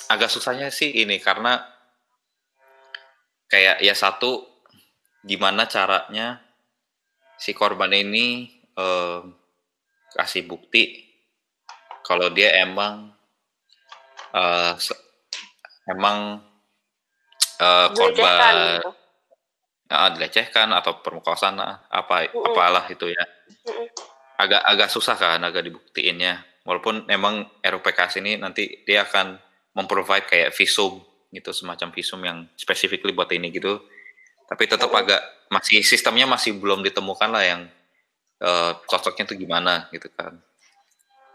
agak 0.08 0.30
susahnya 0.30 0.70
sih 0.70 0.94
ini 1.02 1.18
karena 1.18 1.66
kayak 3.50 3.82
ya 3.82 3.98
satu 3.98 4.46
gimana 5.26 5.66
caranya 5.66 6.40
si 7.42 7.58
korban 7.58 7.92
ini 7.92 8.48
eh, 8.78 9.20
kasih 10.12 10.44
bukti 10.44 11.12
kalau 12.04 12.28
dia 12.34 12.60
emang 12.60 13.14
uh, 14.36 14.74
emang 15.88 16.44
uh, 17.62 17.88
korban. 17.94 18.56
gitu. 18.82 18.90
uh, 19.92 20.10
dilecehkan 20.16 20.72
atau 20.76 21.00
permukaan 21.04 21.60
apa 21.88 22.16
mm 22.28 22.36
-mm. 22.36 22.48
apalah 22.52 22.86
itu 22.90 23.12
ya. 23.12 23.24
Agak 24.42 24.62
agak 24.66 24.90
susah 24.90 25.16
kan 25.16 25.42
agak 25.44 25.68
dibuktiinnya. 25.68 26.42
Walaupun 26.66 27.10
emang 27.10 27.46
RUPKS 27.62 28.22
ini 28.22 28.38
nanti 28.38 28.86
dia 28.86 29.06
akan 29.06 29.38
memprovide 29.74 30.30
kayak 30.30 30.54
visum 30.54 31.02
gitu 31.32 31.56
semacam 31.56 31.90
visum 31.96 32.22
yang 32.22 32.38
specifically 32.58 33.16
buat 33.16 33.30
ini 33.32 33.50
gitu. 33.54 33.82
Tapi 34.52 34.68
tetap 34.68 34.92
agak 34.92 35.48
masih 35.48 35.80
sistemnya 35.82 36.28
masih 36.28 36.60
belum 36.60 36.84
ditemukan 36.84 37.30
lah 37.32 37.44
yang 37.44 37.62
uh, 38.42 38.74
cocoknya 38.90 39.24
itu 39.32 39.46
gimana 39.48 39.88
gitu 39.94 40.10
kan 40.14 40.42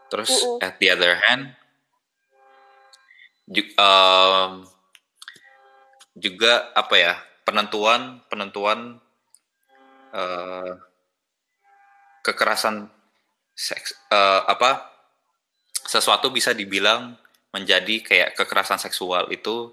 Terus 0.07 0.31
uh 0.31 0.59
-uh. 0.59 0.67
at 0.67 0.79
the 0.79 0.89
other 0.91 1.19
hand 1.19 1.51
juga, 3.47 3.75
um, 3.79 4.53
juga 6.19 6.53
apa 6.75 6.95
ya 6.99 7.15
penentuan 7.47 8.23
penentuan 8.27 8.99
uh, 10.11 10.73
kekerasan 12.27 12.91
seks 13.55 13.95
uh, 14.11 14.43
apa 14.51 14.91
sesuatu 15.87 16.35
bisa 16.35 16.51
dibilang 16.51 17.15
menjadi 17.55 18.03
kayak 18.03 18.31
kekerasan 18.35 18.83
seksual 18.83 19.31
itu 19.31 19.71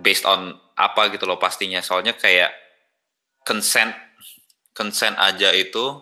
based 0.00 0.24
on 0.24 0.56
apa 0.74 1.12
gitu 1.12 1.28
loh 1.28 1.36
pastinya 1.36 1.84
soalnya 1.84 2.16
kayak 2.16 2.50
consent 3.44 3.92
consent 4.72 5.14
aja 5.20 5.52
itu 5.52 6.00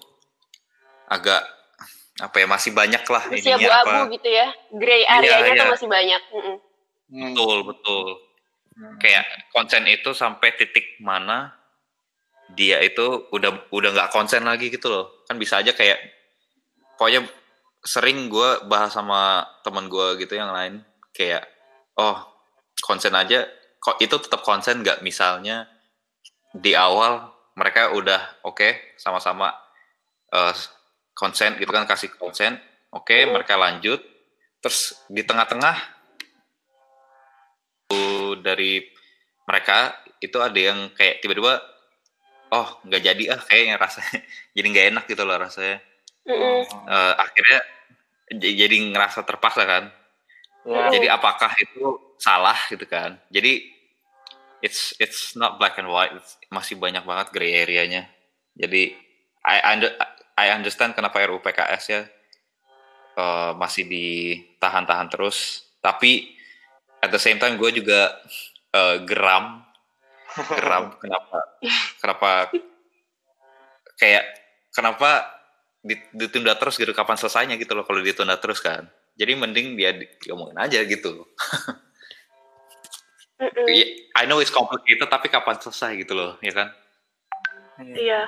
agak 1.09 1.42
apa 2.18 2.36
ya 2.42 2.46
masih 2.50 2.74
banyak 2.74 3.04
lah 3.06 3.22
masih 3.30 3.54
abu-abu 3.54 4.18
gitu 4.18 4.28
ya. 4.28 4.46
Gray 4.74 5.02
area-nya 5.06 5.38
yeah, 5.38 5.54
yeah. 5.54 5.62
tuh 5.62 5.74
masih 5.74 5.88
banyak. 5.88 6.22
Mm 6.34 6.40
-mm. 6.42 6.56
Betul 7.09 7.59
betul. 7.64 8.06
Hmm. 8.78 8.94
kayak 9.02 9.26
konsen 9.50 9.90
itu 9.90 10.14
sampai 10.14 10.54
titik 10.54 11.02
mana 11.02 11.50
dia 12.54 12.78
itu 12.78 13.26
udah 13.34 13.66
udah 13.74 13.90
nggak 13.90 14.14
konsen 14.14 14.46
lagi 14.46 14.70
gitu 14.70 14.86
loh. 14.86 15.26
Kan 15.26 15.34
bisa 15.34 15.59
aja 15.59 15.74
kayak 15.74 15.98
pokoknya 16.94 17.26
sering 17.82 18.30
gue 18.30 18.70
bahas 18.70 18.94
sama 18.94 19.42
teman 19.66 19.90
gue 19.90 20.22
gitu 20.22 20.38
yang 20.38 20.54
lain 20.54 20.86
kayak 21.11 21.42
oh 21.98 22.22
konsen 22.78 23.18
aja 23.18 23.50
kok 23.82 23.98
itu 23.98 24.14
tetap 24.14 24.46
konsen 24.46 24.86
nggak? 24.86 25.02
Misalnya 25.02 25.66
di 26.54 26.78
awal 26.78 27.34
mereka 27.59 27.90
udah 27.90 28.46
oke 28.46 28.94
sama-sama 28.94 29.50
eh, 30.30 30.54
konsen 31.18 31.58
gitu 31.58 31.74
kan 31.74 31.82
kasih 31.82 32.14
konsen 32.14 32.54
oke 32.94 33.10
Mm. 33.10 33.34
mereka 33.34 33.58
lanjut 33.58 33.98
terus 34.62 34.94
di 35.10 35.26
tengah-tengah 35.26 35.74
tuh 37.88 38.38
dari 38.38 38.84
mereka 39.48 39.96
itu 40.20 40.38
ada 40.38 40.54
yang 40.58 40.92
kayak 40.92 41.18
tiba-tiba 41.18 41.58
oh 42.52 42.68
nggak 42.84 43.02
jadi 43.02 43.22
ah 43.34 43.40
kayaknya 43.42 43.76
rasanya 43.76 44.20
jadi 44.56 44.66
nggak 44.70 44.86
enak 44.94 45.04
gitu 45.08 45.22
loh 45.24 45.36
rasanya 45.36 45.78
Mm-mm. 46.28 46.60
Eh, 46.84 47.14
akhirnya 47.16 47.58
jadi 48.36 48.76
ngerasa 48.92 49.24
terpaksa 49.24 49.64
kan 49.64 49.84
Ya. 50.68 50.92
jadi 50.92 51.16
apakah 51.16 51.48
itu 51.56 51.80
salah 52.20 52.58
gitu 52.68 52.84
kan 52.84 53.16
jadi 53.32 53.64
it's 54.60 54.92
it's 55.00 55.32
not 55.32 55.56
black 55.56 55.80
and 55.80 55.88
white 55.88 56.12
it's- 56.12 56.36
masih 56.52 56.76
banyak 56.76 57.08
banget 57.08 57.32
gray 57.32 57.56
area-nya 57.56 58.04
jadi 58.52 58.92
I 59.48 59.58
under, 59.64 59.88
I 60.39 60.55
understand 60.55 60.95
kenapa 60.95 61.18
RUU 61.26 61.43
PKS 61.43 61.84
ya 61.91 62.03
eh, 63.18 63.53
masih 63.59 63.91
ditahan-tahan 63.91 65.11
terus. 65.11 65.66
Tapi 65.82 66.30
at 67.03 67.11
the 67.11 67.18
same 67.18 67.43
time 67.43 67.59
gue 67.59 67.82
juga 67.82 68.14
eh, 68.70 69.03
geram. 69.03 69.66
Geram 70.39 70.95
kenapa 71.03 71.39
kenapa 71.99 72.30
kayak 73.99 74.24
kenapa 74.70 75.11
di- 75.82 76.07
ditunda 76.14 76.55
terus 76.55 76.78
gitu 76.78 76.95
kapan 76.95 77.18
selesainya 77.18 77.59
gitu 77.59 77.74
loh 77.74 77.82
kalau 77.82 77.99
ditunda 77.99 78.39
terus 78.39 78.62
kan. 78.62 78.86
Jadi 79.18 79.34
mending 79.34 79.74
dia 79.74 79.91
di- 79.91 80.11
diomongin 80.22 80.59
aja 80.62 80.78
gitu. 80.86 81.26
Iya, 83.39 83.86
I 84.18 84.26
know 84.26 84.43
it's 84.43 84.51
complicated 84.51 85.07
tapi 85.07 85.30
kapan 85.30 85.59
selesai 85.59 85.95
gitu 85.99 86.14
loh 86.14 86.39
ya 86.43 86.55
kan? 86.55 86.68
Iya. 87.78 88.26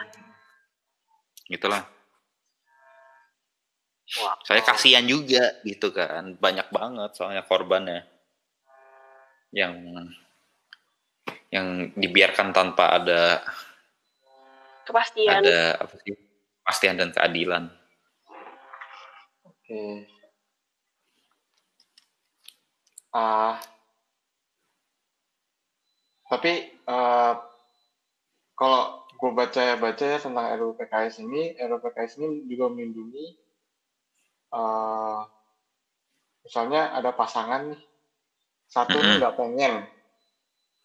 gitulah 1.50 1.82
Wah. 4.18 4.34
saya 4.42 4.58
kasihan 4.66 5.06
juga 5.06 5.62
gitu 5.62 5.94
kan 5.94 6.34
banyak 6.34 6.66
banget 6.74 7.14
soalnya 7.14 7.46
korbannya 7.46 8.02
yang 9.54 9.74
yang 11.50 11.94
dibiarkan 11.94 12.50
tanpa 12.50 12.98
ada 12.98 13.38
Kepastian. 14.82 15.46
ada 15.46 15.78
apa 15.78 15.94
sih 16.02 16.14
kepastian 16.62 16.98
dan 16.98 17.10
keadilan 17.14 17.70
Oke. 19.70 20.02
Ah, 23.14 23.58
tapi 26.26 26.74
eh, 26.74 27.34
kalau 28.58 28.82
gue 29.14 29.30
baca-baca 29.30 30.04
ya 30.06 30.18
tentang 30.18 30.46
RUU 30.58 30.74
PKS 30.74 31.22
ini, 31.22 31.54
RUU 31.58 31.82
PKS 31.86 32.18
ini 32.18 32.50
juga 32.50 32.66
melindungi, 32.70 33.38
eh, 34.50 35.20
misalnya 36.46 36.94
ada 36.94 37.10
pasangan 37.14 37.74
nih, 37.74 37.82
satu 38.70 38.96
nih 38.98 39.04
Mm-mm. 39.06 39.18
nggak 39.22 39.36
pengen, 39.38 39.74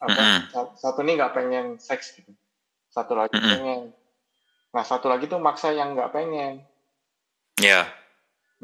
apa, 0.02 0.22
satu 0.78 1.00
nih 1.02 1.14
nggak 1.18 1.34
pengen 1.34 1.66
seks 1.82 2.18
gitu, 2.18 2.32
satu 2.90 3.14
lagi 3.18 3.36
pengen, 3.36 3.94
nah 4.74 4.84
satu 4.86 5.10
lagi 5.10 5.26
tuh 5.26 5.42
maksa 5.42 5.74
yang 5.74 5.94
nggak 5.98 6.14
pengen. 6.14 6.62
ya 7.60 7.88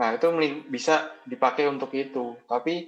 Nah, 0.01 0.15
itu 0.15 0.27
bisa 0.71 1.11
dipakai 1.27 1.67
untuk 1.67 1.91
itu. 1.93 2.33
Tapi 2.47 2.87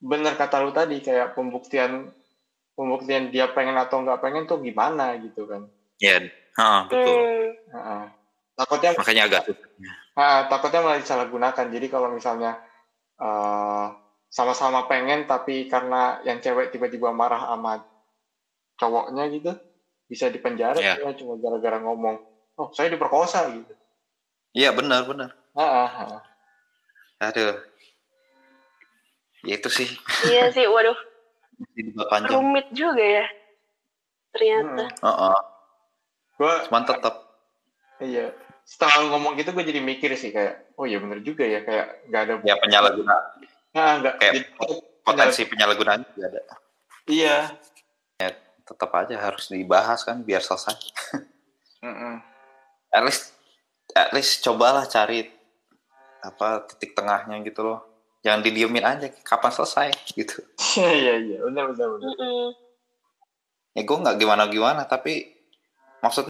benar 0.00 0.36
kata 0.36 0.62
lu 0.62 0.70
tadi 0.70 1.00
kayak 1.00 1.34
pembuktian 1.34 2.12
pembuktian 2.76 3.32
dia 3.32 3.48
pengen 3.52 3.76
atau 3.80 4.04
nggak 4.04 4.20
pengen 4.20 4.44
tuh 4.44 4.60
gimana 4.60 5.16
gitu 5.20 5.48
kan. 5.48 5.64
ya 5.96 6.20
ha, 6.60 6.84
betul. 6.88 7.24
Takutnya 8.56 8.90
makanya 8.96 9.22
agak 9.28 9.42
ha, 10.16 10.48
takutnya 10.50 10.80
malah 10.82 10.98
disalahgunakan. 10.98 11.66
Jadi 11.70 11.86
kalau 11.92 12.08
misalnya 12.10 12.58
eh, 13.16 13.86
sama-sama 14.28 14.84
pengen 14.90 15.24
tapi 15.24 15.64
karena 15.70 16.20
yang 16.26 16.42
cewek 16.44 16.68
tiba-tiba 16.74 17.14
marah 17.14 17.40
sama 17.46 17.80
cowoknya 18.76 19.24
gitu 19.32 19.52
bisa 20.06 20.28
dipenjara 20.28 20.76
Iya. 20.78 21.00
cuma 21.00 21.10
cuma 21.16 21.34
gara-gara 21.40 21.80
ngomong, 21.80 22.16
"Oh, 22.60 22.68
saya 22.76 22.92
diperkosa" 22.92 23.48
gitu. 23.56 23.72
iya 24.52 24.70
benar 24.76 25.08
benar 25.08 25.32
Heeh, 25.56 25.88
heeh. 25.88 26.20
aduh 27.24 27.56
ya 29.48 29.54
itu 29.56 29.68
sih 29.72 29.88
Iya 30.28 30.52
sih, 30.52 30.68
waduh, 30.68 30.96
rumit 32.32 32.66
juga 32.72 33.00
ya. 33.00 33.26
Ternyata. 34.36 34.84
Hmm. 34.92 35.04
Heeh. 35.08 35.38
Gua 36.36 36.52
cuman 36.68 36.84
tetap 36.84 37.14
Iya. 38.04 38.28
Setelah 38.66 38.94
lu 38.98 39.14
ngomong 39.14 39.38
gitu 39.38 39.50
gue 39.50 39.62
jadi 39.62 39.78
mikir 39.78 40.10
sih 40.12 40.28
kayak, 40.28 40.74
oh 40.74 40.82
iya 40.82 40.98
bener 40.98 41.22
juga 41.22 41.46
ya 41.46 41.62
kayak 41.62 41.86
nggak 42.04 42.20
ada. 42.20 42.32
ya 42.42 42.54
penyalahguna 42.56 43.16
Nah, 43.72 43.92
nggak. 44.00 44.14
kayak 44.18 44.32
jadi- 44.34 44.50
potensi 45.00 45.42
penyalahgunaan 45.44 46.02
juga 46.04 46.26
ada 46.28 46.40
Iya. 47.06 47.36
tetap 48.66 48.90
aja 48.92 49.14
harus 49.16 49.46
dibahas 49.46 50.02
kan 50.02 50.18
biar 50.20 50.42
selesai 50.42 50.74
Mm-mm. 51.86 52.18
at 52.90 53.02
least 53.06 53.30
at 53.94 54.10
least 54.10 54.42
cobalah 54.42 54.82
cari 54.84 55.22
apa 56.18 56.66
titik 56.66 56.90
tengahnya 56.92 57.38
gitu 57.46 57.62
loh 57.62 57.86
jangan 58.20 58.42
didiemin 58.42 58.82
aja 58.82 59.06
kapan 59.22 59.54
selesai 59.54 59.88
gitu 60.10 60.42
Iya 60.74 60.90
iya 60.90 61.14
iya 61.16 61.38
benar 61.40 61.70
benar 61.70 61.88
benar. 61.94 62.10
Ya 63.70 63.82
gue 63.84 63.96
nggak 64.02 64.16
gimana 64.18 64.42
gimana 64.48 64.82
tapi 64.82 65.30
maksud 66.02 66.26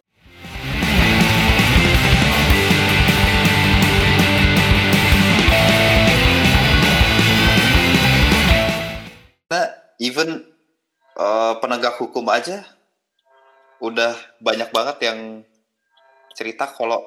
even 10.07 10.47
eh, 11.19 11.53
penegak 11.59 11.99
hukum 11.99 12.23
aja 12.31 12.63
udah 13.83 14.15
banyak 14.41 14.71
banget 14.73 14.97
yang 15.11 15.19
cerita 16.33 16.65
kalau 16.65 16.97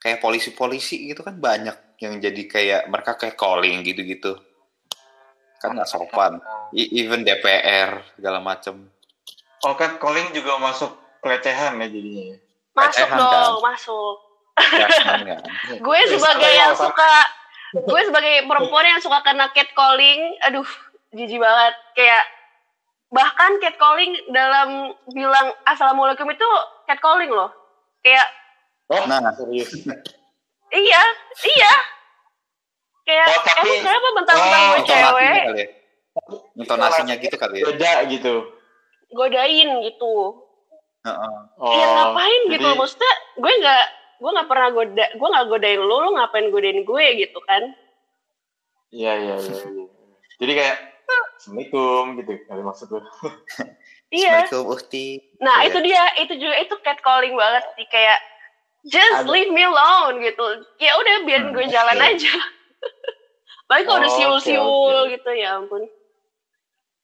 kayak 0.00 0.22
polisi-polisi 0.22 1.12
gitu 1.12 1.20
kan 1.20 1.36
banyak 1.36 1.76
yang 2.00 2.16
jadi 2.16 2.42
kayak 2.48 2.82
mereka 2.88 3.20
kayak 3.20 3.36
calling 3.36 3.84
gitu-gitu 3.84 4.32
kan 5.60 5.76
nggak 5.76 5.90
sopan 5.90 6.40
I- 6.72 7.04
even 7.04 7.20
DPR 7.20 8.00
segala 8.16 8.40
macem 8.40 8.88
Oh 9.60 9.76
kan 9.76 10.00
calling 10.00 10.32
juga 10.32 10.56
masuk 10.56 10.88
pelecehan 11.20 11.76
ya 11.76 11.86
jadinya. 11.92 12.32
ya? 12.32 12.36
Masuk 12.72 12.96
Pelecehan, 12.96 13.18
dong, 13.20 13.28
kan? 13.60 13.68
masuk. 13.68 14.16
Kan 14.56 15.20
Gue 15.84 15.98
Iya, 16.00 16.16
sebagai 16.16 16.48
sama, 16.48 16.60
yang 16.64 16.72
sama. 16.72 16.84
suka, 16.88 17.10
gue 17.76 18.00
sebagai 18.08 18.34
perempuan 18.48 18.86
yang 18.88 19.00
suka 19.04 19.20
kena 19.20 19.52
catcalling, 19.52 20.20
aduh, 20.48 20.64
jijik 21.12 21.38
banget. 21.38 21.74
Kayak 21.92 22.22
bahkan 23.08 23.58
catcalling 23.58 24.12
dalam 24.28 24.68
bilang 25.08 25.46
assalamualaikum 25.64 26.26
itu 26.26 26.48
catcalling 26.84 27.28
loh. 27.28 27.50
Kayak 28.00 28.26
Oh, 28.86 29.06
Nah. 29.06 29.22
serius. 29.32 29.70
iya, 30.68 31.02
iya. 31.44 31.74
Kayak 33.02 33.26
Oh, 33.28 33.42
tapi- 33.44 33.58
emang 33.64 33.78
kenapa 33.80 34.08
bentar-bentar 34.12 34.50
Oh, 34.50 34.66
gue 34.66 34.78
intonasinya 34.80 34.90
cewek 34.90 35.30
kali 35.40 35.54
ya 35.56 35.66
intonasinya 36.56 37.14
gitu 37.16 37.36
kali 37.36 37.56
ya 37.56 37.66
Beda 37.66 37.92
gitu. 38.04 38.34
godain 39.10 39.68
gitu. 39.80 40.14
Heeh. 41.00 41.34
Oh, 41.56 41.70
Iya 41.70 41.86
ngapain 41.88 42.42
gitu 42.48 42.60
jadi- 42.60 42.76
maksudnya 42.76 43.12
gue 43.36 43.52
nggak 43.56 43.84
gue 44.20 44.30
nggak 44.30 44.48
pernah 44.48 44.68
goda 44.68 45.06
gue 45.08 45.28
nggak 45.28 45.46
godain 45.48 45.80
lu 45.80 45.96
lu 45.96 46.10
ngapain 46.12 46.46
godain 46.48 46.80
gue 46.82 47.04
gitu 47.16 47.38
kan 47.40 47.62
Iya 48.90 49.12
iya 49.16 49.34
iya. 49.38 49.54
iya. 49.54 49.86
Jadi 50.36 50.52
kayak 50.52 50.76
Assalamualaikum 51.34 52.04
gitu. 52.18 52.32
Kali 52.44 52.62
maksud 52.62 52.86
lu. 52.88 53.00
iya. 54.12 54.44
Assalamualaikum 54.44 54.76
Uhti 54.76 55.06
nah 55.40 55.60
Iya. 55.60 55.68
itu 55.68 55.78
dia. 55.82 56.02
Itu 56.18 56.34
juga 56.36 56.54
itu 56.56 56.74
catcalling 56.80 57.34
banget 57.34 57.64
sih. 57.74 57.86
Kayak 57.86 58.18
just 58.84 59.24
Ada- 59.24 59.28
leave 59.28 59.50
me 59.50 59.62
alone 59.62 60.20
gitu. 60.20 60.44
Ya 60.76 60.94
udah 60.94 61.14
biarin 61.24 61.48
Hmm, 61.48 61.54
gue 61.54 61.66
jalan 61.66 61.96
aja. 61.96 62.32
Baik 63.68 63.86
kalau 63.86 63.98
udah 63.98 64.08
Oh, 64.08 64.12
oke, 64.12 64.18
siul-siul 64.18 64.66
oke. 65.00 65.10
gitu 65.14 65.30
ya 65.32 65.56
ampun. 65.56 65.82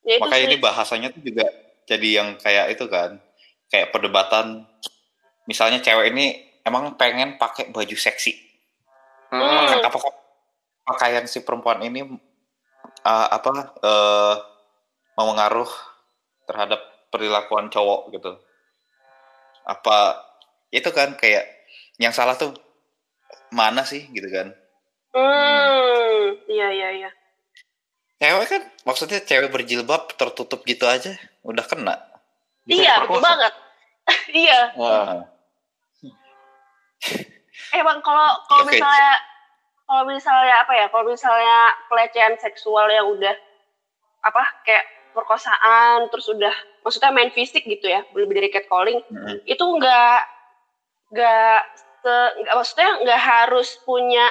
Ya 0.03 0.13
itu 0.15 0.23
makanya 0.23 0.39
sih. 0.39 0.47
ini 0.47 0.57
bahasanya 0.57 1.07
tuh 1.11 1.21
juga 1.21 1.45
jadi 1.83 2.09
yang 2.13 2.29
kayak 2.35 2.75
itu 2.75 2.85
kan. 2.87 3.17
Kayak 3.67 3.91
perdebatan. 3.91 4.67
Misalnya 5.45 5.79
cewek 5.79 6.11
ini 6.11 6.35
emang 6.61 6.95
pengen 6.95 7.35
pakai 7.35 7.71
baju 7.71 7.95
seksi. 7.95 8.35
Hmm. 9.27 9.79
apa 9.79 9.91
kok? 9.91 10.15
Pakaian 10.83 11.23
si 11.23 11.39
perempuan 11.39 11.79
ini 11.81 12.03
uh, 13.07 13.27
apa 13.31 13.49
uh, 13.79 14.35
mengaruh 15.15 15.71
terhadap 16.43 16.83
perilakuan 17.07 17.71
cowok 17.71 18.11
gitu. 18.11 18.31
Apa 19.63 20.19
itu 20.75 20.91
kan 20.91 21.15
kayak 21.15 21.47
yang 21.95 22.11
salah 22.11 22.35
tuh 22.35 22.51
mana 23.49 23.87
sih 23.87 24.03
gitu 24.11 24.27
kan? 24.27 24.51
Hmm 25.15 26.35
iya 26.51 26.67
iya 26.75 26.89
iya. 27.03 27.09
Cewek 28.17 28.47
kan 28.49 28.63
maksudnya 28.83 29.19
cewek 29.23 29.53
berjilbab 29.53 30.11
tertutup 30.19 30.67
gitu 30.67 30.83
aja 30.83 31.15
udah 31.47 31.63
kena. 31.63 31.95
Bisa 32.67 32.83
iya 32.83 32.93
betul 33.07 33.23
banget. 33.23 33.53
Iya. 34.31 34.71
Wah. 34.79 35.19
emang 37.75 37.99
kalau 37.99 38.39
kalau 38.47 38.63
okay. 38.63 38.79
misalnya 38.79 39.19
kalau 39.87 40.03
misalnya 40.03 40.55
apa 40.67 40.73
ya 40.75 40.85
kalau 40.91 41.07
misalnya 41.07 41.59
pelecehan 41.87 42.35
seksual 42.35 42.91
yang 42.91 43.07
udah 43.07 43.35
apa 44.27 44.43
kayak 44.67 44.83
perkosaan 45.15 46.11
terus 46.11 46.27
udah 46.27 46.51
maksudnya 46.83 47.15
main 47.15 47.31
fisik 47.31 47.63
gitu 47.63 47.87
ya 47.87 48.03
lebih 48.11 48.35
dari 48.35 48.51
catcalling 48.51 48.99
hmm. 49.07 49.47
itu 49.47 49.63
enggak 49.63 50.27
enggak 51.09 51.59
nggak 52.07 52.55
maksudnya 52.55 52.89
nggak 53.03 53.21
harus 53.21 53.79
punya 53.83 54.27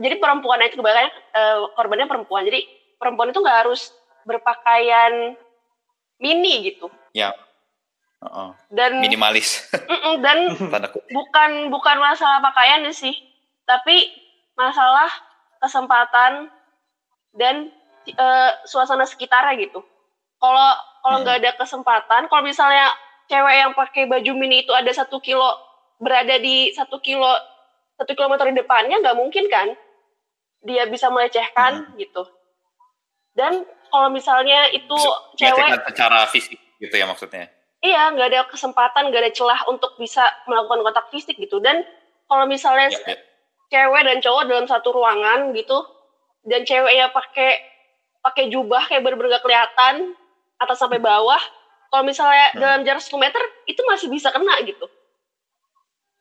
jadi 0.00 0.16
perempuan 0.16 0.64
itu 0.64 0.80
kebanyakan 0.80 1.12
uh, 1.36 1.70
korbannya 1.76 2.08
perempuan 2.08 2.46
jadi 2.48 2.64
perempuan 2.96 3.30
itu 3.30 3.38
nggak 3.42 3.58
harus 3.66 3.92
berpakaian 4.24 5.36
mini 6.18 6.72
gitu 6.72 6.88
ya 7.14 7.34
uh 8.22 8.26
-uh. 8.26 8.50
dan 8.72 8.98
minimalis 8.98 9.68
dan 10.24 10.56
bukan 11.16 11.50
bukan 11.70 11.96
masalah 12.00 12.42
pakaian 12.42 12.86
sih 12.90 13.14
tapi 13.68 14.10
masalah 14.60 15.08
kesempatan 15.64 16.52
dan 17.32 17.72
uh, 18.20 18.50
suasana 18.68 19.08
sekitarnya 19.08 19.56
gitu 19.64 19.80
kalau 20.36 20.68
kalau 21.00 21.16
hmm. 21.20 21.22
nggak 21.24 21.36
hmm. 21.36 21.44
ada 21.48 21.52
kesempatan 21.56 22.22
kalau 22.28 22.42
misalnya 22.44 22.92
cewek 23.30 23.56
yang 23.56 23.72
pakai 23.72 24.04
baju 24.04 24.32
mini 24.36 24.68
itu 24.68 24.72
ada 24.76 24.90
satu 24.92 25.22
kilo 25.24 25.48
berada 25.96 26.36
di 26.36 26.72
satu 26.76 27.00
kilo 27.00 27.30
satu 27.96 28.12
kilometer 28.12 28.52
di 28.52 28.60
depannya 28.60 29.00
nggak 29.00 29.16
mungkin 29.16 29.48
kan 29.48 29.72
dia 30.64 30.84
bisa 30.88 31.08
melecehkan 31.08 31.88
hmm. 31.88 31.96
gitu 31.96 32.28
dan 33.32 33.64
kalau 33.88 34.12
misalnya 34.12 34.68
itu 34.76 34.96
cewek 35.40 35.88
secara 35.88 36.28
fisik 36.28 36.60
gitu 36.80 36.92
ya 36.96 37.08
maksudnya 37.08 37.48
iya 37.80 38.12
nggak 38.12 38.28
ada 38.32 38.40
kesempatan 38.48 39.08
nggak 39.08 39.22
ada 39.28 39.32
celah 39.32 39.60
untuk 39.68 39.96
bisa 39.96 40.24
melakukan 40.48 40.84
kontak 40.84 41.06
fisik 41.12 41.36
gitu 41.36 41.60
dan 41.60 41.84
kalau 42.28 42.44
misalnya 42.48 42.92
ya, 42.92 43.16
ya. 43.16 43.29
Cewek 43.70 44.02
dan 44.04 44.18
cowok 44.18 44.42
dalam 44.50 44.66
satu 44.66 44.90
ruangan 44.90 45.54
gitu. 45.54 45.78
Dan 46.44 46.66
ceweknya 46.66 47.14
pakai 47.14 47.56
pakai 48.20 48.52
jubah 48.52 48.84
kayak 48.84 49.00
bener-bener 49.00 49.40
kelihatan 49.40 50.12
atas 50.60 50.76
sampai 50.76 51.00
bawah. 51.00 51.40
Kalau 51.90 52.04
misalnya 52.04 52.54
hmm. 52.54 52.60
dalam 52.60 52.80
jarak 52.86 53.02
10 53.02 53.16
meter 53.18 53.42
itu 53.66 53.80
masih 53.86 54.06
bisa 54.12 54.28
kena 54.30 54.60
gitu. 54.66 54.86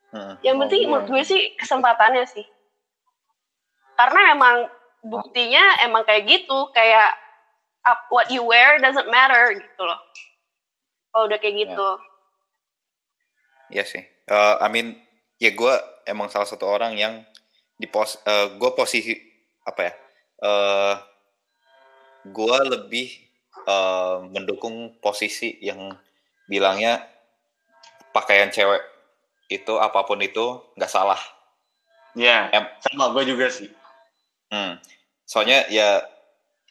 Hmm. 0.09 0.41
yang 0.41 0.57
penting 0.57 0.89
oh, 0.89 0.97
menurut 0.97 1.05
gue 1.05 1.21
sih 1.21 1.53
kesempatannya 1.53 2.25
sih. 2.25 2.41
Karena 3.93 4.33
emang 4.33 4.65
buktinya 5.05 5.85
emang 5.85 6.01
kayak 6.01 6.25
gitu 6.25 6.73
kayak 6.73 7.13
up, 7.85 8.09
what 8.09 8.25
you 8.33 8.41
wear 8.41 8.81
doesn't 8.81 9.05
matter 9.13 9.53
gitu 9.53 9.81
loh. 9.85 10.01
Kalau 11.13 11.29
udah 11.29 11.37
kayak 11.37 11.55
gitu. 11.61 11.89
Iya 13.69 13.85
sih. 13.85 14.01
Uh, 14.25 14.57
I 14.57 14.67
mean 14.73 14.97
ya 15.37 15.53
gue 15.53 15.73
emang 16.09 16.33
salah 16.33 16.49
satu 16.49 16.65
orang 16.65 16.97
yang 16.97 17.21
di 17.79 17.87
pos 17.87 18.19
uh, 18.27 18.59
gue 18.59 18.71
posisi 18.75 19.15
apa 19.63 19.81
ya 19.87 19.93
uh, 20.43 20.95
gue 22.27 22.57
lebih 22.75 23.07
uh, 23.63 24.27
mendukung 24.27 24.99
posisi 24.99 25.55
yang 25.63 25.95
bilangnya 26.51 27.07
pakaian 28.11 28.51
cewek 28.51 28.81
itu 29.49 29.73
apa 29.81 30.05
pun 30.05 30.21
itu 30.21 30.61
nggak 30.77 30.91
salah. 30.91 31.17
Ya, 32.17 32.49
yeah, 32.53 32.65
sama 32.85 33.13
gue 33.13 33.33
juga 33.33 33.49
sih. 33.49 33.69
Hmm. 34.49 34.81
Soalnya 35.25 35.69
ya 35.69 36.05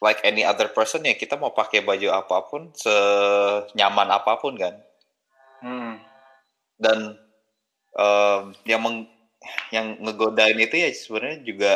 like 0.02 0.22
any 0.22 0.46
other 0.46 0.70
person 0.70 1.06
ya 1.06 1.14
kita 1.14 1.38
mau 1.38 1.54
pakai 1.54 1.82
baju 1.82 2.10
apa 2.14 2.46
pun 2.46 2.70
senyaman 2.74 4.08
apa 4.14 4.38
pun 4.38 4.54
kan. 4.58 4.74
Hmm. 5.62 6.02
Dan 6.78 7.18
um, 7.98 8.54
yang 8.62 8.82
meng, 8.82 9.10
yang 9.74 10.00
ngegodain 10.00 10.58
itu 10.58 10.76
ya 10.80 10.88
sebenarnya 10.92 11.38
juga 11.44 11.72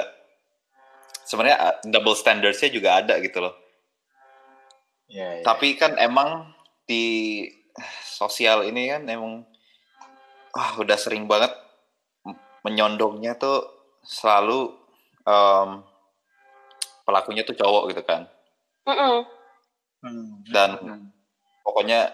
sebenarnya 1.26 1.58
uh, 1.58 1.76
double 1.86 2.16
standardsnya 2.16 2.70
juga 2.72 3.00
ada 3.00 3.20
gitu 3.20 3.40
loh. 3.40 3.54
Yeah, 5.08 5.40
yeah. 5.40 5.44
Tapi 5.44 5.76
kan 5.76 5.96
emang 6.00 6.52
di 6.88 7.44
sosial 8.04 8.68
ini 8.68 8.92
kan 8.92 9.08
emang 9.08 9.44
wah 10.52 10.70
udah 10.80 10.98
sering 11.00 11.24
banget 11.24 11.52
menyondongnya 12.62 13.36
tuh 13.36 13.64
selalu 14.04 14.72
um, 15.24 15.82
pelakunya 17.02 17.42
tuh 17.42 17.56
cowok 17.56 17.92
gitu 17.92 18.02
kan. 18.04 18.28
Mm 18.86 18.96
-mm. 18.96 19.16
Dan 20.50 20.70
mm. 20.78 21.02
pokoknya 21.62 22.10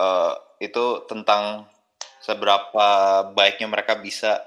uh, 0.00 0.34
itu 0.60 1.04
tentang 1.08 1.68
seberapa 2.20 2.88
baiknya 3.32 3.68
mereka 3.70 3.96
bisa 3.96 4.42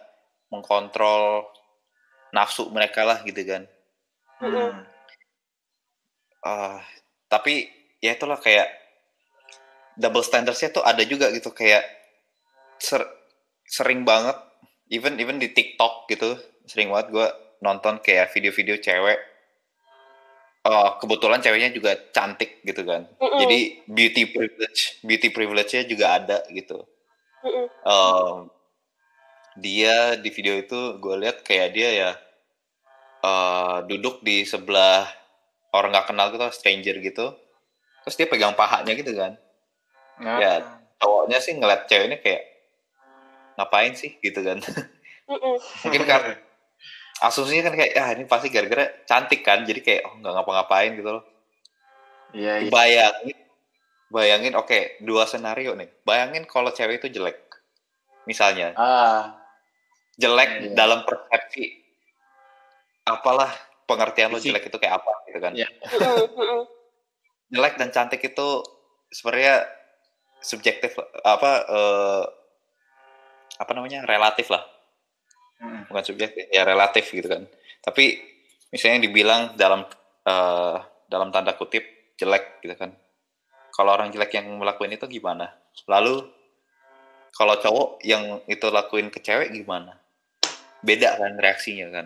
mengkontrol 0.50 1.46
nafsu 2.34 2.70
mereka 2.70 3.06
lah 3.06 3.22
gitu 3.26 3.42
kan. 3.46 3.64
Mm 4.40 4.50
-hmm. 4.50 4.72
uh, 6.46 6.80
tapi 7.28 7.68
ya 8.00 8.16
itulah 8.16 8.40
kayak 8.40 8.72
double 10.00 10.24
standardsnya 10.24 10.72
tuh 10.72 10.84
ada 10.84 11.04
juga 11.04 11.28
gitu 11.36 11.52
kayak 11.52 11.84
ser 12.80 13.04
sering 13.68 14.08
banget 14.08 14.40
even 14.90 15.20
even 15.20 15.38
di 15.38 15.52
TikTok 15.52 16.08
gitu 16.08 16.40
sering 16.66 16.90
banget 16.90 17.12
gue 17.12 17.28
nonton 17.60 18.00
kayak 18.00 18.32
video-video 18.32 18.80
cewek 18.80 19.20
uh, 20.64 20.96
kebetulan 20.98 21.44
ceweknya 21.44 21.70
juga 21.76 21.92
cantik 22.16 22.64
gitu 22.64 22.88
kan 22.88 23.06
mm 23.06 23.20
-mm. 23.20 23.40
jadi 23.44 23.60
beauty 23.86 24.24
privilege 24.32 24.82
beauty 25.04 25.30
privilege-nya 25.30 25.84
juga 25.86 26.06
ada 26.18 26.40
gitu 26.50 26.88
mm 27.44 27.52
-mm. 27.52 27.66
Uh, 27.84 28.48
dia 29.60 30.16
di 30.16 30.30
video 30.32 30.58
itu 30.58 30.98
gue 30.98 31.16
lihat 31.20 31.44
kayak 31.44 31.70
dia 31.76 31.90
ya 31.92 32.12
uh, 33.24 33.84
duduk 33.86 34.24
di 34.24 34.48
sebelah 34.48 35.08
orang 35.76 35.94
nggak 35.94 36.08
kenal 36.10 36.28
gitu 36.34 36.48
stranger 36.52 36.96
gitu. 37.00 37.26
Terus 38.08 38.16
dia 38.16 38.28
pegang 38.28 38.56
pahanya 38.58 38.96
gitu 38.96 39.14
kan. 39.14 39.38
Nah. 40.20 40.36
ya 40.36 40.54
cowoknya 41.00 41.40
sih 41.40 41.56
ngeliat 41.56 41.88
ceweknya 41.88 42.20
kayak 42.20 42.44
ngapain 43.56 43.96
sih? 43.96 44.20
gitu 44.20 44.44
kan. 44.44 44.60
Mungkin 45.86 46.04
kan 46.04 46.22
asumsinya 47.20 47.72
kan 47.72 47.76
kayak 47.76 47.92
ah 48.00 48.10
ini 48.16 48.24
pasti 48.24 48.48
gara-gara 48.48 48.88
cantik 49.04 49.44
kan 49.44 49.68
jadi 49.68 49.84
kayak 49.84 50.02
oh 50.08 50.14
nggak 50.20 50.34
ngapa-ngapain 50.40 50.92
gitu 50.96 51.10
loh. 51.20 51.24
Iya, 52.30 52.62
iya. 52.62 52.70
bayangin 52.70 53.38
bayangin 54.14 54.54
oke 54.54 54.70
okay, 54.70 55.00
dua 55.04 55.28
senario 55.28 55.76
nih. 55.76 55.92
Bayangin 56.08 56.48
kalau 56.48 56.72
cewek 56.72 57.04
itu 57.04 57.20
jelek 57.20 57.38
misalnya. 58.24 58.74
Ah. 58.76 59.39
Jelek 60.20 60.52
iya. 60.60 60.76
dalam 60.76 61.08
persepsi 61.08 61.80
apalah 63.08 63.50
pengertian 63.88 64.30
lo 64.30 64.38
jelek 64.38 64.70
itu 64.70 64.78
kayak 64.78 65.02
apa 65.02 65.14
gitu 65.32 65.40
kan. 65.40 65.54
Yeah. 65.56 65.72
jelek 67.56 67.82
dan 67.82 67.90
cantik 67.90 68.22
itu 68.22 68.62
sebenarnya 69.10 69.66
subjektif 70.44 70.94
apa 71.26 71.52
uh, 71.66 72.24
apa 73.58 73.72
namanya 73.74 74.06
relatif 74.06 74.54
lah. 74.54 74.62
Hmm. 75.60 75.90
Bukan 75.90 76.04
subjektif 76.06 76.46
ya 76.54 76.68
relatif 76.68 77.10
gitu 77.10 77.26
kan. 77.26 77.50
Tapi 77.82 78.20
misalnya 78.70 79.10
dibilang 79.10 79.58
dalam 79.58 79.84
uh, 80.30 80.78
dalam 81.10 81.34
tanda 81.34 81.58
kutip 81.58 82.14
jelek 82.16 82.62
gitu 82.62 82.78
kan. 82.78 82.94
Kalau 83.74 83.96
orang 83.96 84.12
jelek 84.12 84.36
yang 84.36 84.48
melakukan 84.60 84.92
itu 84.94 85.08
gimana? 85.08 85.50
Lalu 85.88 86.28
kalau 87.34 87.56
cowok 87.58 88.04
yang 88.04 88.44
itu 88.46 88.68
lakuin 88.70 89.08
ke 89.10 89.24
cewek 89.24 89.56
gimana? 89.56 89.99
Beda 90.84 91.20
kan 91.20 91.36
reaksinya 91.36 91.88
kan. 91.92 92.06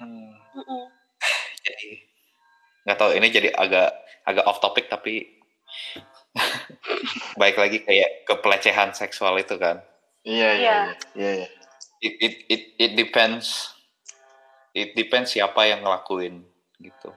Hmm. 0.00 0.32
Jadi 1.66 1.90
nggak 2.88 2.96
tahu 2.96 3.12
ini 3.20 3.28
jadi 3.28 3.52
agak 3.52 4.00
agak 4.24 4.48
off 4.48 4.64
topic 4.64 4.88
tapi 4.88 5.28
baik 7.40 7.60
lagi 7.60 7.84
kayak 7.84 8.24
ke 8.24 8.34
pelecehan 8.40 8.96
seksual 8.96 9.36
itu 9.36 9.60
kan. 9.60 9.84
Iya 10.24 10.50
iya. 10.56 10.56
iya, 10.56 10.76
iya, 11.12 11.30
iya. 11.44 11.48
it, 12.00 12.14
it 12.16 12.34
it 12.48 12.62
it 12.80 12.92
depends. 12.96 13.76
It 14.72 14.96
depends 14.96 15.36
siapa 15.36 15.68
yang 15.68 15.84
ngelakuin 15.84 16.48
gitu. 16.80 17.12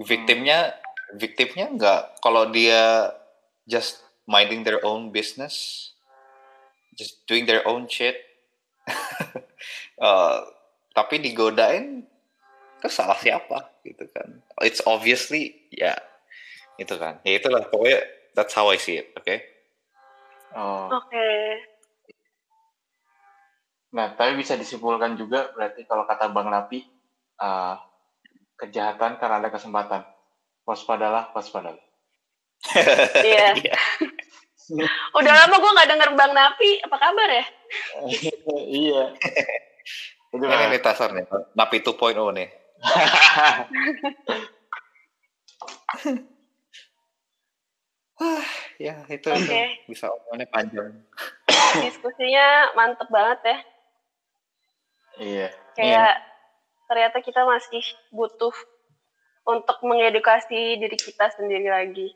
Victimnya 0.00 0.72
victimnya 1.12 1.68
nggak 1.68 2.24
kalau 2.24 2.48
dia 2.48 3.12
just 3.68 4.00
minding 4.24 4.64
their 4.64 4.80
own 4.80 5.12
business 5.12 5.88
just 6.96 7.24
doing 7.28 7.44
their 7.44 7.64
own 7.68 7.88
shit 7.88 8.16
uh, 10.02 10.42
tapi 10.92 11.22
digodain 11.22 12.02
terus 12.82 12.98
salah 12.98 13.16
siapa 13.16 13.78
gitu 13.86 14.04
kan 14.10 14.42
it's 14.66 14.82
obviously 14.84 15.70
ya 15.70 15.94
itu 16.76 16.98
kan 16.98 17.22
ya 17.22 17.38
itulah 17.38 17.62
pokoknya 17.70 18.02
that's 18.34 18.52
how 18.52 18.66
I 18.66 18.76
see 18.76 18.98
it 18.98 19.14
oke 19.14 19.22
okay? 19.22 19.52
Oh. 20.52 20.88
Oke. 20.92 21.28
Nah, 23.92 24.16
tapi 24.16 24.40
bisa 24.40 24.56
disimpulkan 24.56 25.16
juga 25.16 25.52
berarti 25.52 25.84
kalau 25.84 26.08
kata 26.08 26.32
Bang 26.32 26.48
Napi, 26.48 26.80
uh, 27.40 27.76
kejahatan 28.56 29.20
karena 29.20 29.36
ada 29.40 29.50
kesempatan. 29.52 30.02
Waspadalah, 30.64 31.32
waspadalah. 31.36 31.80
Iya. 33.26 33.58
Iya. 33.58 33.76
Udah 35.18 35.32
lama 35.44 35.56
gue 35.58 35.74
nggak 35.74 35.90
denger 35.90 36.10
Bang 36.16 36.32
Napi. 36.32 36.80
Apa 36.84 36.96
kabar 36.96 37.28
ya? 37.28 37.44
iya. 38.68 39.04
Itu 40.32 40.48
ini 40.48 40.64
nih 40.72 40.80
tasar 40.80 41.12
nih 41.12 41.28
napi 41.52 41.84
2.0 41.84 42.16
nih 42.36 42.48
ya 48.82 48.94
itu, 49.10 49.28
itu 49.30 49.54
bisa 49.90 50.06
omongannya 50.10 50.46
panjang 50.50 50.90
Diskusinya 51.72 52.76
mantep 52.76 53.08
banget 53.08 53.40
ya. 53.44 53.58
iya. 55.20 55.48
Kayak 55.72 56.20
ternyata 56.84 57.18
kita 57.24 57.48
masih 57.48 57.80
butuh 58.12 58.52
untuk 59.48 59.80
mengedukasi 59.80 60.76
diri 60.76 60.98
kita 61.00 61.32
sendiri 61.32 61.72
lagi. 61.72 62.12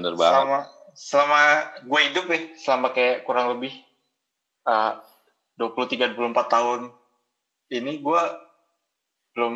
Bener 0.00 0.16
banget 0.16 0.34
Selama 0.40 0.60
selama 0.96 1.40
gue 1.86 2.00
hidup 2.10 2.24
ya, 2.28 2.40
selama 2.58 2.88
kayak 2.90 3.22
kurang 3.28 3.56
lebih 3.56 3.72
uh, 4.66 4.98
23-24 5.60 6.16
tahun 6.48 6.80
ini 7.70 8.02
gue 8.02 8.22
belum 9.36 9.54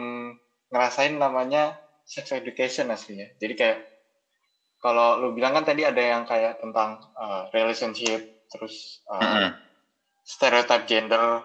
ngerasain 0.70 1.16
namanya 1.18 1.74
sex 2.07 2.30
education 2.30 2.92
aslinya. 2.92 3.32
Jadi 3.40 3.55
kayak 3.57 3.78
kalau 4.78 5.16
lu 5.18 5.32
bilang 5.32 5.57
kan 5.57 5.64
tadi 5.64 5.82
ada 5.82 5.99
yang 5.99 6.28
kayak 6.28 6.61
tentang 6.61 7.01
uh, 7.16 7.49
relationship, 7.57 8.47
terus 8.53 9.01
uh, 9.09 9.18
Mm-mm. 9.18 9.51
stereotype 10.22 10.84
gender, 10.84 11.40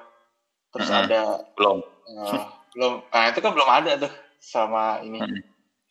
terus 0.75 0.91
Mm-mm. 0.91 1.01
ada 1.07 1.21
belum 1.55 1.79
uh, 2.19 2.45
belum, 2.75 2.93
nah 3.09 3.25
itu 3.31 3.39
kan 3.39 3.51
belum 3.55 3.69
ada 3.71 3.91
tuh 3.95 4.13
sama 4.43 4.99
ini. 5.01 5.23
Mm. 5.23 5.41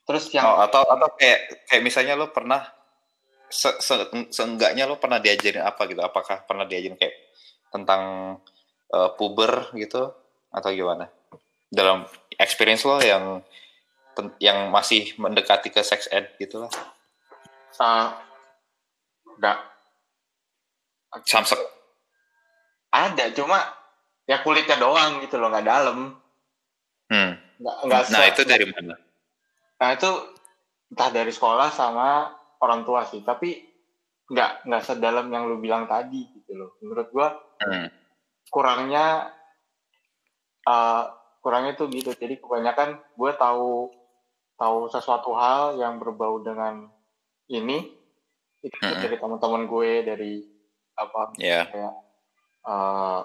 Terus 0.05 0.29
yang 0.33 0.45
oh, 0.45 0.61
atau 0.61 0.85
atau 0.85 1.09
kayak 1.17 1.69
kayak 1.69 1.83
misalnya 1.85 2.17
lo 2.17 2.33
pernah 2.33 2.78
se, 3.49 3.71
se- 3.81 4.31
seenggaknya 4.33 4.85
lo 4.85 5.01
pernah 5.01 5.19
diajarin 5.21 5.65
apa 5.65 5.89
gitu? 5.89 6.01
Apakah 6.05 6.45
pernah 6.45 6.69
diajarin 6.69 6.97
kayak 6.97 7.17
tentang 7.73 8.03
eh, 8.93 9.11
puber 9.17 9.73
gitu 9.77 10.13
atau 10.53 10.71
gimana? 10.73 11.09
Dalam 11.69 12.09
experience 12.37 12.85
lo 12.89 13.01
yang 13.01 13.45
yang 14.43 14.75
masih 14.75 15.15
mendekati 15.15 15.71
ke 15.71 15.79
sex 15.85 16.11
ed 16.11 16.35
gitu 16.43 16.67
lah. 16.67 16.73
Uh, 17.79 18.11
enggak 19.39 19.59
samsek 21.23 21.61
ada 22.91 23.31
cuma 23.33 23.63
ya 24.29 24.41
kulitnya 24.45 24.77
doang 24.77 25.23
gitu 25.25 25.39
loh 25.41 25.49
nggak 25.53 25.67
dalam. 25.67 26.19
Hmm. 27.09 27.33
nggak 27.59 27.77
nggak 27.89 28.03
nah 28.13 28.25
itu 28.29 28.43
dari 28.45 28.67
mana? 28.69 28.95
Nah 29.79 29.89
itu 29.95 30.11
entah 30.93 31.11
dari 31.13 31.33
sekolah 31.33 31.73
sama 31.73 32.38
orang 32.63 32.87
tua 32.87 33.07
sih. 33.07 33.23
Tapi 33.23 33.65
nggak 34.29 34.69
nggak 34.69 34.83
sedalam 34.85 35.27
yang 35.33 35.49
lu 35.49 35.59
bilang 35.59 35.89
tadi 35.89 36.29
gitu 36.35 36.53
loh. 36.55 36.77
Menurut 36.85 37.09
gua 37.11 37.29
hmm. 37.65 37.89
kurangnya 38.53 39.33
uh, 40.69 41.05
kurangnya 41.41 41.79
tuh 41.79 41.89
gitu. 41.89 42.13
Jadi 42.13 42.37
kebanyakan 42.43 43.01
gue 43.17 43.31
tahu 43.41 43.89
tahu 44.59 44.79
sesuatu 44.91 45.33
hal 45.33 45.79
yang 45.81 45.97
berbau 45.97 46.43
dengan 46.45 46.91
ini. 47.49 47.97
Itu 48.59 48.75
Mm-mm. 48.83 49.01
dari 49.01 49.17
teman-teman 49.17 49.63
gue 49.71 49.91
dari 50.03 50.35
apa 50.99 51.31
ya. 51.39 51.63
kayak 51.71 51.95
uh, 52.67 53.23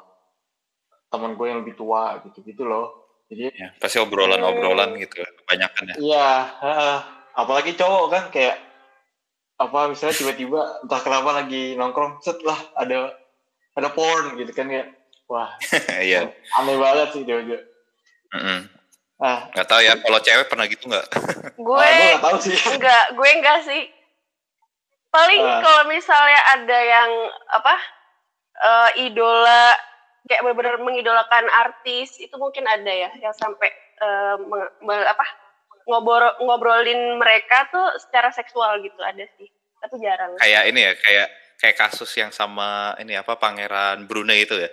teman 1.10 1.34
gue 1.34 1.46
yang 1.50 1.60
lebih 1.66 1.74
tua 1.74 2.22
gitu 2.22 2.46
gitu 2.46 2.64
loh. 2.64 3.18
Jadi 3.28 3.50
ya 3.50 3.74
pasti 3.82 3.98
obrolan-obrolan 3.98 4.94
gitu 5.02 5.26
lah, 5.26 5.32
kebanyakan 5.42 5.84
ya. 5.90 5.96
Iya, 5.98 6.30
heeh. 6.62 6.98
apalagi 7.34 7.74
cowok 7.74 8.06
kan 8.14 8.24
kayak 8.30 8.62
apa 9.56 9.88
misalnya 9.88 10.16
tiba-tiba 10.16 10.60
entah 10.82 11.00
kenapa 11.00 11.30
lagi 11.36 11.74
nongkrong 11.74 12.20
set 12.20 12.42
lah 12.42 12.58
ada 12.74 13.14
ada 13.74 13.90
porn 13.90 14.34
gitu 14.36 14.50
kan 14.50 14.68
ya 14.68 14.84
wah 15.26 15.50
iya 16.02 16.30
aneh 16.56 16.76
banget 16.76 17.08
sih 17.12 17.22
dia 17.22 17.38
juga 17.38 17.60
Mm-mm. 18.34 18.60
ah 19.20 19.46
nggak 19.50 19.68
tahu 19.68 19.80
ya 19.80 19.94
kalau 19.96 20.20
cewek 20.20 20.48
pernah 20.48 20.66
gitu 20.66 20.84
nggak 20.86 21.06
Gue 21.64 21.78
ah, 21.78 21.86
gue 21.86 22.06
nggak 22.10 22.24
tahu 22.24 22.38
sih 22.42 22.58
enggak, 22.68 23.06
gue 23.14 23.30
enggak 23.32 23.60
sih. 23.62 23.84
Paling 25.08 25.38
Ah. 25.40 25.62
kalau 25.62 25.84
misalnya 25.86 26.40
ada 26.50 26.80
yang 26.82 27.12
apa 27.48 27.76
eh, 28.58 28.90
idola 29.06 29.78
kayak 30.26 30.42
benar-benar 30.42 30.82
mengidolakan 30.82 31.46
artis 31.54 32.18
itu 32.18 32.34
mungkin 32.36 32.66
ada 32.66 32.90
ya 32.90 33.14
yang 33.16 33.32
sampai 33.32 33.70
eh, 34.02 34.36
meng- 34.42 34.74
me- 34.82 35.06
apa 35.06 35.22
ngobrol 35.84 36.34
ngobrolin 36.40 37.18
mereka 37.18 37.68
tuh 37.68 37.88
secara 38.00 38.30
seksual 38.30 38.80
gitu 38.80 39.00
ada 39.00 39.24
sih. 39.36 39.48
Tapi 39.80 39.96
jarang. 40.00 40.36
Kayak 40.38 40.64
ini 40.68 40.80
ya 40.82 40.94
kayak 40.96 41.28
kayak 41.58 41.76
kasus 41.78 42.12
yang 42.14 42.30
sama 42.30 42.96
ini 42.98 43.14
apa 43.14 43.36
pangeran 43.36 44.04
Brunei 44.04 44.44
itu 44.44 44.56
ya? 44.56 44.70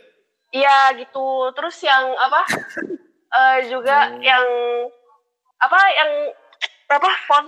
Iya 0.50 0.78
gitu. 0.98 1.50
Terus 1.52 1.76
yang 1.80 2.14
apa? 2.14 2.42
Eh, 3.30 3.70
juga 3.70 4.10
Hmm. 4.10 4.18
yang 4.18 4.42
apa 5.56 5.78
yang 5.94 6.10
apa 6.90 7.10
font 7.24 7.46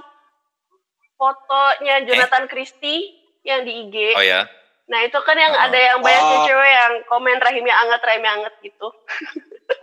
fotonya 1.16 2.06
Jonathan 2.06 2.46
Christie 2.46 3.10
yang 3.42 3.62
di 3.62 3.82
IG 3.82 4.14
oh 4.14 4.22
ya 4.22 4.46
nah 4.86 5.02
itu 5.02 5.18
kan 5.18 5.34
yang 5.34 5.50
Oh. 5.50 5.64
ada 5.66 5.74
yang 5.74 5.98
banyak 5.98 6.22
Oh. 6.22 6.46
cewek 6.46 6.70
yang 6.70 6.92
komen 7.06 7.34
rahimnya 7.34 7.74
anget 7.76 7.98
rahimnya 7.98 8.30
anget 8.30 8.54
gitu. 8.62 8.88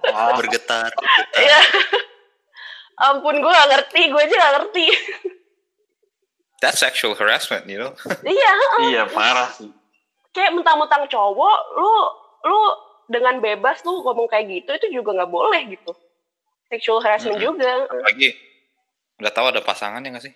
Ah, 0.08 0.32
bergetar, 0.40 0.88
bergetar. 0.96 1.64
Ampun 3.00 3.40
gue 3.40 3.48
gak 3.52 3.70
ngerti 3.72 4.02
gue 4.12 4.22
aja 4.22 4.36
gak 4.36 4.54
ngerti. 4.60 4.86
That's 6.60 6.84
sexual 6.84 7.16
harassment 7.16 7.64
you 7.72 7.80
know? 7.80 7.96
Iya 8.28 8.54
iya 8.92 9.04
parah 9.08 9.48
sih. 9.56 9.72
Kayak 10.36 10.60
mentang-mentang 10.60 11.08
cowok 11.08 11.58
lu 11.80 11.94
lu 12.44 12.60
dengan 13.10 13.40
bebas 13.40 13.82
lu 13.88 14.04
ngomong 14.04 14.28
kayak 14.28 14.52
gitu 14.52 14.72
itu 14.76 15.02
juga 15.02 15.16
nggak 15.16 15.32
boleh 15.32 15.62
gitu. 15.72 15.96
Sexual 16.68 17.00
harassment 17.02 17.40
Mm-mm. 17.40 17.48
juga. 17.56 17.72
Lagi 18.04 18.36
udah 19.20 19.32
tahu 19.32 19.46
ada 19.56 19.64
pasangan 19.64 20.04
ya 20.04 20.12
nggak 20.12 20.26
sih? 20.28 20.34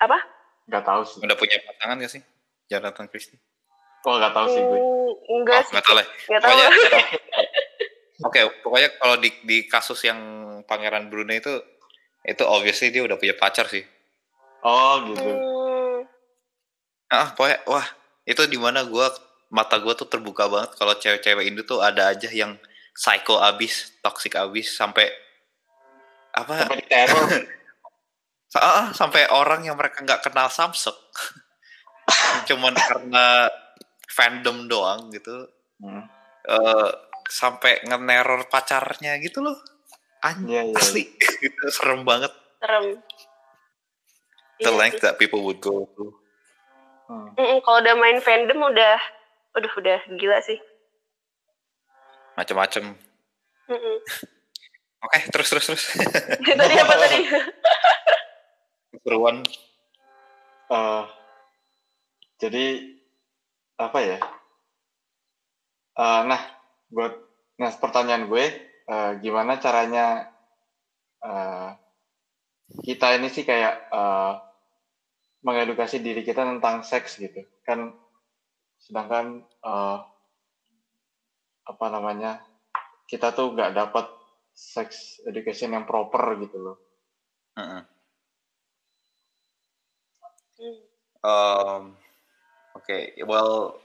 Apa? 0.00 0.18
Nggak 0.64 0.84
tahu 0.88 1.02
sih. 1.04 1.20
Udah 1.20 1.36
punya 1.36 1.60
pasangan 1.60 1.96
nggak 2.00 2.12
sih? 2.12 2.22
Jonathan 2.72 3.06
Christie. 3.12 3.38
Oh 4.08 4.16
nggak 4.16 4.32
tahu 4.32 4.46
sih 4.48 4.60
gue? 4.64 4.80
Hmm, 4.80 5.12
enggak 5.40 5.60
oh 5.60 5.64
sih. 5.64 5.72
nggak 5.76 5.84
tahu 5.84 5.96
lah. 6.00 6.06
Nggak 6.28 6.42
tahu 6.42 6.56
oke 8.22 8.62
pokoknya 8.62 8.88
kalau 9.00 9.16
di 9.18 9.30
di 9.42 9.66
kasus 9.66 9.98
yang 10.06 10.20
pangeran 10.70 11.10
Brunei 11.10 11.42
itu 11.42 11.50
itu 12.24 12.42
obviously 12.46 12.94
dia 12.94 13.02
udah 13.02 13.18
punya 13.18 13.34
pacar 13.34 13.66
sih. 13.66 13.84
Oh 14.64 15.02
gitu. 15.12 15.28
Hmm, 15.28 15.98
ah 17.12 17.28
pokoknya 17.36 17.58
wah 17.68 17.86
itu 18.24 18.42
di 18.48 18.56
mana 18.56 18.86
gua 18.86 19.12
mata 19.52 19.76
gua 19.76 19.92
tuh 19.92 20.08
terbuka 20.08 20.48
banget 20.48 20.72
kalau 20.78 20.94
cewek-cewek 20.96 21.44
Indo 21.44 21.62
tuh 21.66 21.84
ada 21.84 22.08
aja 22.14 22.30
yang 22.32 22.56
psycho 22.96 23.42
abis 23.42 23.92
toxic 24.00 24.38
abis 24.38 24.72
sampai 24.72 25.10
apa? 26.34 26.66
Sampai 26.66 26.82
teror 26.88 27.26
Sa- 28.48 28.62
ah, 28.70 28.88
sampai 28.94 29.28
orang 29.30 29.66
yang 29.66 29.76
mereka 29.76 30.00
nggak 30.02 30.24
kenal 30.24 30.48
Samsung. 30.48 30.96
Cuman 32.48 32.74
karena 32.74 33.50
fandom 34.08 34.70
doang 34.70 35.10
gitu. 35.10 35.50
Hmm. 35.82 36.06
eh 36.44 36.90
sampai 37.28 37.84
ngeneror 37.84 38.46
pacarnya 38.48 39.16
gitu 39.20 39.40
loh. 39.44 39.56
An- 40.24 40.48
Iya, 40.48 40.72
iya, 40.72 40.76
asli. 40.76 41.04
Itu 41.18 41.64
serem 41.76 42.04
banget. 42.04 42.32
Serem. 42.60 43.00
The 44.62 44.70
Iya 44.70 44.78
length 44.78 45.00
that 45.02 45.18
people 45.18 45.42
would 45.42 45.58
go 45.60 45.84
to 45.98 46.14
Hmm. 47.04 47.36
Kalau 47.36 47.84
udah 47.84 47.94
main 48.00 48.16
fandom 48.24 48.64
udah 48.64 48.96
udah 49.52 49.70
udah 49.76 49.98
gila 50.16 50.40
sih. 50.40 50.56
Macem-macem. 52.32 52.96
Oke 55.04 55.18
terus 55.28 55.52
terus 55.52 55.64
terus. 55.68 55.84
Tadi 56.48 56.74
apa 56.80 56.94
tadi? 56.96 57.18
Keseruan. 58.96 59.44
Eh, 60.72 61.02
jadi 62.40 62.64
apa 63.76 63.98
ya? 64.00 64.16
Eh, 65.94 66.20
nah, 66.24 66.40
buat 66.94 67.14
nah 67.58 67.70
pertanyaan 67.74 68.30
gue, 68.30 68.44
eh, 68.86 69.12
gimana 69.18 69.58
caranya 69.58 70.30
eh, 71.22 71.70
kita 72.64 73.20
ini 73.20 73.28
sih 73.28 73.44
kayak 73.44 73.92
uh, 73.92 74.40
mengedukasi 75.44 76.00
diri 76.00 76.24
kita 76.24 76.42
tentang 76.42 76.80
seks 76.80 77.20
gitu 77.20 77.44
kan 77.60 77.92
sedangkan 78.80 79.44
uh, 79.60 80.00
apa 81.64 81.86
namanya 81.92 82.40
kita 83.04 83.36
tuh 83.36 83.52
nggak 83.52 83.76
dapat 83.76 84.08
sex 84.54 85.20
education 85.26 85.74
yang 85.74 85.84
proper 85.84 86.38
gitu 86.40 86.56
loh. 86.60 86.76
Uh 87.54 87.60
-uh. 87.60 87.82
Um, 91.24 91.82
Oke, 92.76 93.16
okay. 93.16 93.24
well, 93.24 93.80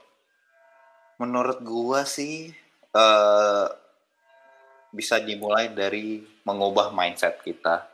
menurut 1.16 1.64
gua 1.64 2.04
sih 2.04 2.52
uh, 2.94 3.66
bisa 4.90 5.22
dimulai 5.22 5.70
dari 5.70 6.22
mengubah 6.42 6.90
mindset 6.90 7.38
kita 7.42 7.86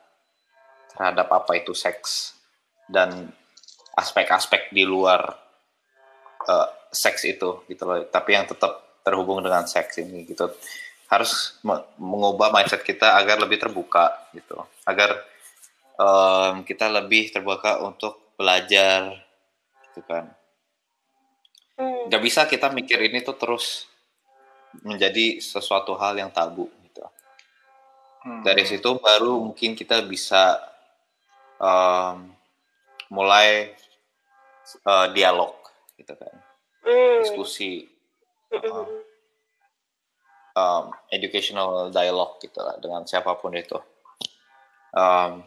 terhadap 0.97 1.28
apa 1.28 1.53
itu 1.61 1.76
seks 1.76 2.32
dan 2.88 3.28
aspek-aspek 3.97 4.72
di 4.72 4.88
luar 4.88 5.20
uh, 6.49 6.68
seks 6.88 7.28
itu 7.28 7.64
gitu 7.68 7.82
loh. 7.84 8.09
Tapi 8.09 8.30
yang 8.32 8.49
tetap 8.49 9.03
terhubung 9.05 9.44
dengan 9.44 9.68
seks 9.68 10.01
ini 10.01 10.24
gitu. 10.24 10.49
Harus 11.07 11.61
mengubah 12.01 12.51
mindset 12.51 12.82
kita 12.82 13.14
agar 13.14 13.38
lebih 13.38 13.62
terbuka 13.62 14.30
gitu. 14.34 14.59
Agar 14.88 15.22
um, 16.01 16.66
kita 16.66 16.90
lebih 16.90 17.30
terbuka 17.30 17.78
untuk 17.84 18.34
belajar 18.34 19.14
gitu 19.92 20.03
kan 20.05 20.36
Hmm. 21.76 22.09
Gak 22.09 22.22
bisa 22.24 22.49
kita 22.49 22.72
mikir 22.72 22.97
ini 23.05 23.20
tuh 23.20 23.36
terus 23.36 23.84
menjadi 24.83 25.41
sesuatu 25.41 25.95
hal 25.97 26.18
yang 26.18 26.33
tabu 26.33 26.68
gitu. 26.85 27.05
Hmm. 28.24 28.43
Dari 28.43 28.64
situ 28.66 28.99
baru 28.99 29.39
mungkin 29.41 29.79
kita 29.79 30.03
bisa 30.05 30.59
um, 31.61 32.33
mulai 33.12 33.72
uh, 34.83 35.07
dialog 35.14 35.55
gitu 35.97 36.12
kan, 36.18 36.35
hmm. 36.85 37.22
diskusi, 37.22 37.87
uh, 38.53 38.87
um, 40.57 40.85
educational 41.12 41.93
dialog 41.93 42.41
gitu 42.43 42.59
lah 42.61 42.77
dengan 42.83 43.07
siapa 43.07 43.37
pun 43.39 43.55
itu. 43.55 43.79
Um, 44.97 45.45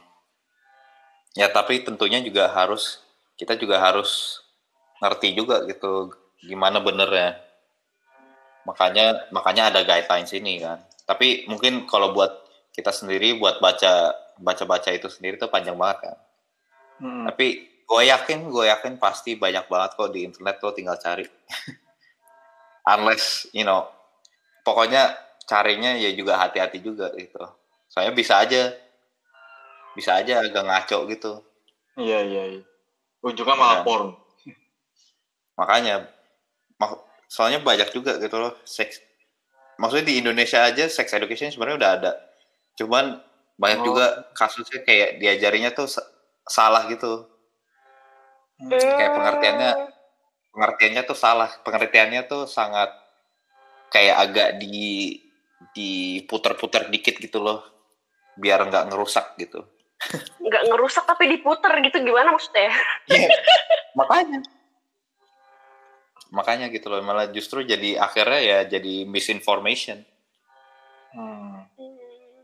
ya 1.34 1.50
tapi 1.50 1.82
tentunya 1.82 2.22
juga 2.22 2.50
harus 2.54 3.02
kita 3.34 3.58
juga 3.58 3.82
harus 3.82 4.44
ngerti 5.00 5.32
juga 5.34 5.64
gitu 5.66 6.14
gimana 6.44 6.80
benernya 6.84 7.49
makanya 8.70 9.26
makanya 9.34 9.74
ada 9.74 9.82
guidelines 9.82 10.30
ini 10.38 10.62
kan 10.62 10.78
tapi 11.10 11.50
mungkin 11.50 11.90
kalau 11.90 12.14
buat 12.14 12.30
kita 12.70 12.94
sendiri 12.94 13.42
buat 13.42 13.58
baca 13.58 14.14
baca 14.38 14.64
baca 14.70 14.90
itu 14.94 15.10
sendiri 15.10 15.42
tuh 15.42 15.50
panjang 15.50 15.74
banget 15.74 16.06
kan 16.06 16.18
hmm. 17.02 17.26
tapi 17.34 17.66
gue 17.66 18.04
yakin 18.06 18.54
gue 18.54 18.66
yakin 18.70 19.02
pasti 19.02 19.34
banyak 19.34 19.66
banget 19.66 19.98
kok 19.98 20.14
di 20.14 20.22
internet 20.22 20.62
lo 20.62 20.70
tinggal 20.70 21.02
cari 21.02 21.26
unless 22.94 23.50
you 23.58 23.66
know 23.66 23.90
pokoknya 24.62 25.18
carinya 25.50 25.98
ya 25.98 26.14
juga 26.14 26.38
hati-hati 26.38 26.78
juga 26.78 27.10
gitu 27.18 27.42
soalnya 27.90 28.14
bisa 28.14 28.38
aja 28.38 28.70
bisa 29.98 30.22
aja 30.22 30.46
agak 30.46 30.62
ngaco 30.62 31.10
gitu 31.10 31.32
iya 31.98 32.22
iya, 32.22 32.44
iya. 32.54 32.64
ujungnya 33.26 33.58
malah 33.58 33.82
ya. 33.82 33.86
porn 33.90 34.14
makanya 35.58 36.06
soalnya 37.30 37.62
banyak 37.62 37.94
juga 37.94 38.18
gitu 38.18 38.42
loh 38.42 38.58
seks. 38.66 38.98
Maksudnya 39.78 40.06
di 40.10 40.16
Indonesia 40.20 40.66
aja 40.66 40.90
sex 40.90 41.14
education 41.14 41.54
sebenarnya 41.54 41.78
udah 41.78 41.92
ada. 42.02 42.12
Cuman 42.76 43.22
banyak 43.56 43.80
oh. 43.86 43.86
juga 43.94 44.06
kasusnya 44.34 44.82
kayak 44.84 45.22
diajarinya 45.22 45.72
tuh 45.72 45.88
salah 46.50 46.90
gitu. 46.90 47.30
Hmm. 48.60 48.76
kayak 48.76 49.16
pengertiannya 49.16 49.72
pengertiannya 50.52 51.02
tuh 51.08 51.16
salah. 51.16 51.48
Pengertiannya 51.64 52.28
tuh 52.28 52.44
sangat 52.50 52.92
kayak 53.94 54.18
agak 54.20 54.50
di 54.60 55.16
diputer-puter 55.72 56.92
dikit 56.92 57.16
gitu 57.22 57.40
loh. 57.40 57.64
Biar 58.36 58.68
nggak 58.68 58.92
ngerusak 58.92 59.38
gitu. 59.40 59.64
Nggak 60.44 60.64
ngerusak 60.66 61.08
tapi 61.08 61.30
diputer 61.30 61.72
gitu. 61.88 62.04
Gimana 62.04 62.36
maksudnya? 62.36 62.74
Yeah, 63.08 63.32
makanya 63.96 64.44
makanya 66.30 66.70
gitu 66.70 66.94
loh 66.94 67.02
malah 67.02 67.30
justru 67.34 67.66
jadi 67.66 67.98
akhirnya 67.98 68.42
ya 68.42 68.60
jadi 68.78 69.06
misinformation 69.10 70.06
hmm. 71.14 71.58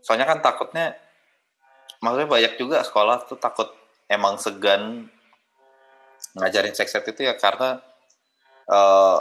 soalnya 0.02 0.26
kan 0.26 0.42
takutnya 0.42 0.98
maksudnya 2.02 2.28
banyak 2.28 2.52
juga 2.58 2.82
sekolah 2.82 3.26
tuh 3.30 3.38
takut 3.38 3.70
emang 4.10 4.36
segan 4.42 5.06
ngajarin 6.36 6.74
seks 6.74 6.98
ed 6.98 7.06
itu 7.14 7.24
ya 7.24 7.38
karena 7.38 7.80
uh, 8.68 9.20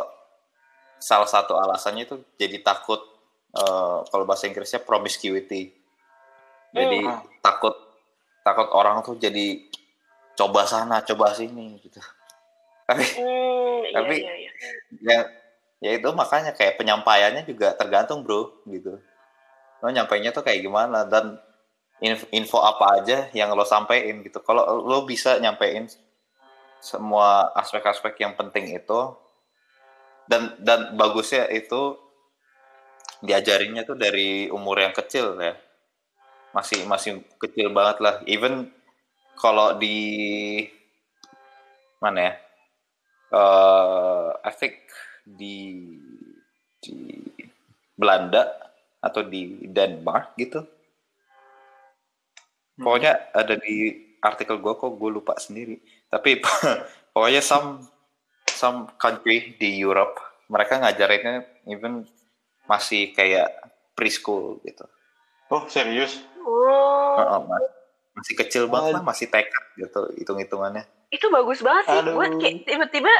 salah 0.98 1.30
satu 1.30 1.56
alasannya 1.56 2.10
itu 2.10 2.16
jadi 2.36 2.66
takut 2.66 3.00
uh, 3.54 4.02
kalau 4.10 4.26
bahasa 4.26 4.50
Inggrisnya 4.50 4.82
promiscuity 4.82 5.72
jadi 6.74 7.00
hmm. 7.06 7.40
takut 7.46 7.76
takut 8.42 8.68
orang 8.74 9.06
tuh 9.06 9.16
jadi 9.18 9.62
coba 10.36 10.68
sana 10.68 11.06
coba 11.06 11.32
sini 11.32 11.80
gitu 11.80 12.02
tapi 12.86 13.04
hmm, 13.18 13.78
iya, 13.90 13.94
tapi 13.98 14.16
iya, 14.22 14.34
iya. 14.38 14.52
ya 15.02 15.20
ya 15.84 15.92
itu 15.98 16.10
makanya 16.16 16.54
kayak 16.56 16.80
penyampaiannya 16.80 17.44
juga 17.46 17.74
tergantung 17.76 18.24
bro 18.24 18.64
gitu. 18.70 19.02
Lo 19.84 19.90
nyampainya 19.92 20.32
tuh 20.32 20.42
kayak 20.46 20.64
gimana 20.64 21.06
dan 21.06 21.38
info, 22.00 22.26
info 22.32 22.58
apa 22.64 23.02
aja 23.02 23.28
yang 23.36 23.52
lo 23.54 23.66
sampein 23.68 24.24
gitu. 24.24 24.40
Kalau 24.42 24.82
lo 24.86 25.04
bisa 25.04 25.38
nyampein 25.42 25.90
semua 26.80 27.50
aspek-aspek 27.58 28.22
yang 28.22 28.38
penting 28.38 28.70
itu 28.78 29.00
dan 30.30 30.54
dan 30.62 30.94
bagusnya 30.98 31.50
itu 31.50 31.98
diajarinnya 33.26 33.86
tuh 33.86 33.98
dari 33.98 34.48
umur 34.50 34.80
yang 34.80 34.94
kecil 34.96 35.38
ya. 35.42 35.58
Masih 36.56 36.88
masih 36.88 37.20
kecil 37.42 37.70
banget 37.74 38.00
lah. 38.00 38.16
Even 38.30 38.72
kalau 39.36 39.76
di 39.76 39.98
mana 42.00 42.32
ya 42.32 42.34
uh, 43.32 44.36
I 44.42 44.52
think 44.54 44.86
di 45.26 45.98
di 46.82 47.22
Belanda 47.98 48.52
atau 49.02 49.26
di 49.26 49.66
Denmark 49.70 50.38
gitu. 50.38 50.62
Hmm. 52.76 52.84
Pokoknya 52.84 53.32
ada 53.32 53.56
di 53.58 53.94
artikel 54.20 54.58
gue 54.62 54.74
kok 54.74 54.98
gue 54.98 55.10
lupa 55.10 55.38
sendiri. 55.38 55.82
Tapi 56.10 56.42
pokoknya 57.14 57.42
some 57.42 57.86
some 58.50 58.90
country 58.98 59.58
di 59.58 59.78
Europe 59.78 60.18
mereka 60.50 60.78
ngajarinnya 60.78 61.66
even 61.66 62.06
masih 62.70 63.14
kayak 63.14 63.50
preschool 63.98 64.62
gitu. 64.66 64.86
Oh 65.50 65.66
serius? 65.70 66.22
Oh. 66.42 67.18
Uh, 67.18 67.42
masih 68.16 68.34
kecil 68.38 68.64
banget 68.72 68.96
lah, 68.96 69.04
masih 69.04 69.28
TK 69.28 69.54
gitu 69.76 70.02
hitung-hitungannya 70.16 70.88
itu 71.16 71.28
bagus 71.32 71.64
banget 71.64 71.86
sih. 71.88 72.00
Gue 72.12 72.28
kayak 72.38 72.56
tiba-tiba 72.68 73.14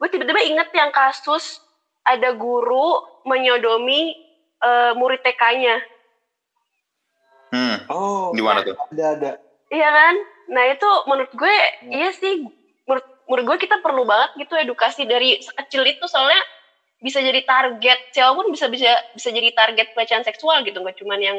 gue 0.00 0.08
tiba-tiba 0.08 0.40
inget 0.40 0.68
yang 0.72 0.90
kasus 0.94 1.60
ada 2.06 2.32
guru 2.32 3.04
menyodomi 3.28 4.16
uh, 4.64 4.96
murid 4.96 5.20
TK-nya 5.20 5.76
hmm. 7.52 7.76
oh 7.92 8.32
di 8.32 8.40
mana 8.40 8.64
tuh? 8.64 8.78
ada 8.96 9.06
ada. 9.18 9.30
Iya 9.70 9.88
kan? 9.92 10.14
Nah 10.50 10.64
itu 10.72 10.90
menurut 11.06 11.32
gue 11.34 11.56
hmm. 11.56 11.90
iya 11.92 12.10
sih. 12.14 12.46
Menurut 12.88 13.06
menurut 13.28 13.44
gue 13.54 13.56
kita 13.68 13.76
perlu 13.84 14.02
banget 14.08 14.46
gitu 14.46 14.54
edukasi 14.56 15.04
dari 15.04 15.38
sekecil 15.42 15.84
itu. 15.84 16.06
Soalnya 16.08 16.40
bisa 17.00 17.20
jadi 17.20 17.44
target 17.44 18.12
siapa 18.12 18.32
pun 18.36 18.48
bisa 18.52 18.68
bisa 18.68 18.90
bisa 19.14 19.28
jadi 19.30 19.52
target 19.52 19.92
pelecehan 19.92 20.24
seksual 20.24 20.64
gitu. 20.64 20.80
Nggak 20.80 20.98
cuman 21.02 21.20
yang 21.20 21.38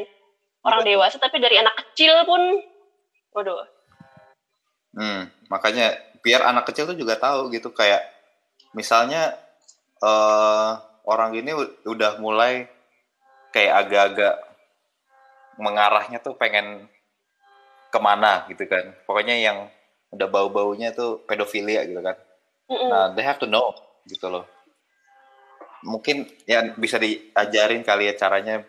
orang 0.62 0.86
dewasa 0.86 1.18
tapi 1.18 1.42
dari 1.42 1.58
anak 1.60 1.76
kecil 1.76 2.24
pun. 2.30 2.62
Waduh 3.32 3.81
Hmm, 4.92 5.32
makanya 5.48 5.96
biar 6.20 6.44
anak 6.44 6.68
kecil 6.70 6.86
tuh 6.86 6.98
juga 7.00 7.16
tahu 7.16 7.50
gitu 7.56 7.72
kayak 7.72 8.04
misalnya 8.76 9.40
uh, 10.04 10.78
orang 11.08 11.34
ini 11.36 11.56
udah 11.88 12.20
mulai 12.20 12.68
kayak 13.56 13.88
agak-agak 13.88 14.36
mengarahnya 15.60 16.20
tuh 16.24 16.36
pengen 16.36 16.88
ke 17.92 18.00
mana 18.00 18.48
gitu 18.48 18.64
kan. 18.68 18.96
Pokoknya 19.04 19.36
yang 19.36 19.68
udah 20.12 20.28
bau-baunya 20.28 20.92
tuh 20.96 21.24
pedofilia 21.24 21.84
gitu 21.88 22.00
kan. 22.00 22.16
Mm-mm. 22.72 22.90
Nah, 22.90 23.06
they 23.16 23.24
have 23.24 23.40
to 23.40 23.48
know 23.48 23.76
gitu 24.08 24.32
loh. 24.32 24.48
Mungkin 25.84 26.30
ya 26.48 26.64
bisa 26.78 27.02
diajarin 27.02 27.84
kali 27.84 28.12
ya 28.12 28.14
caranya 28.16 28.64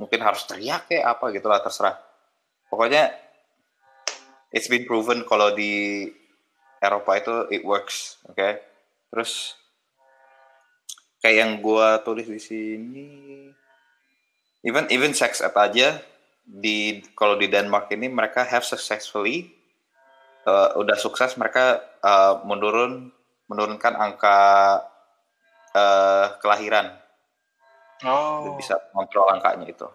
mungkin 0.00 0.24
harus 0.24 0.46
teriak 0.48 0.88
kayak 0.88 1.04
apa 1.18 1.24
gitu 1.36 1.46
lah 1.52 1.60
terserah. 1.60 1.96
Pokoknya 2.72 3.12
it's 4.52 4.68
been 4.68 4.84
proven 4.84 5.24
kalau 5.24 5.56
di 5.56 6.06
Eropa 6.78 7.18
itu 7.18 7.34
it 7.48 7.62
works, 7.64 8.20
oke? 8.28 8.36
Okay? 8.36 8.60
Terus 9.08 9.56
kayak 11.24 11.36
yang 11.40 11.52
gue 11.64 11.88
tulis 12.04 12.26
di 12.28 12.40
sini, 12.40 13.08
even 14.62 14.86
even 14.92 15.16
sex 15.16 15.40
ed 15.40 15.56
aja 15.56 15.98
di 16.42 17.00
kalau 17.14 17.38
di 17.38 17.46
Denmark 17.46 17.88
ini 17.94 18.10
mereka 18.10 18.42
have 18.42 18.66
successfully 18.66 19.54
uh, 20.46 20.74
udah 20.74 20.98
sukses 20.98 21.38
mereka 21.38 21.80
uh, 22.02 22.42
menurun 22.42 23.14
menurunkan 23.46 23.94
angka 23.94 24.38
uh, 25.76 26.26
kelahiran. 26.42 26.98
Oh. 28.02 28.58
Bisa 28.58 28.74
kontrol 28.90 29.30
angkanya 29.30 29.70
itu. 29.70 29.86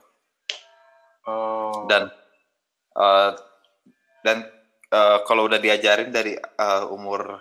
Oh. 1.27 1.83
Dan 1.91 2.07
uh, 2.95 3.35
dan 4.27 4.43
uh, 4.91 5.23
kalau 5.23 5.47
udah 5.47 5.55
diajarin 5.55 6.11
dari 6.11 6.35
uh, 6.35 6.91
umur 6.91 7.39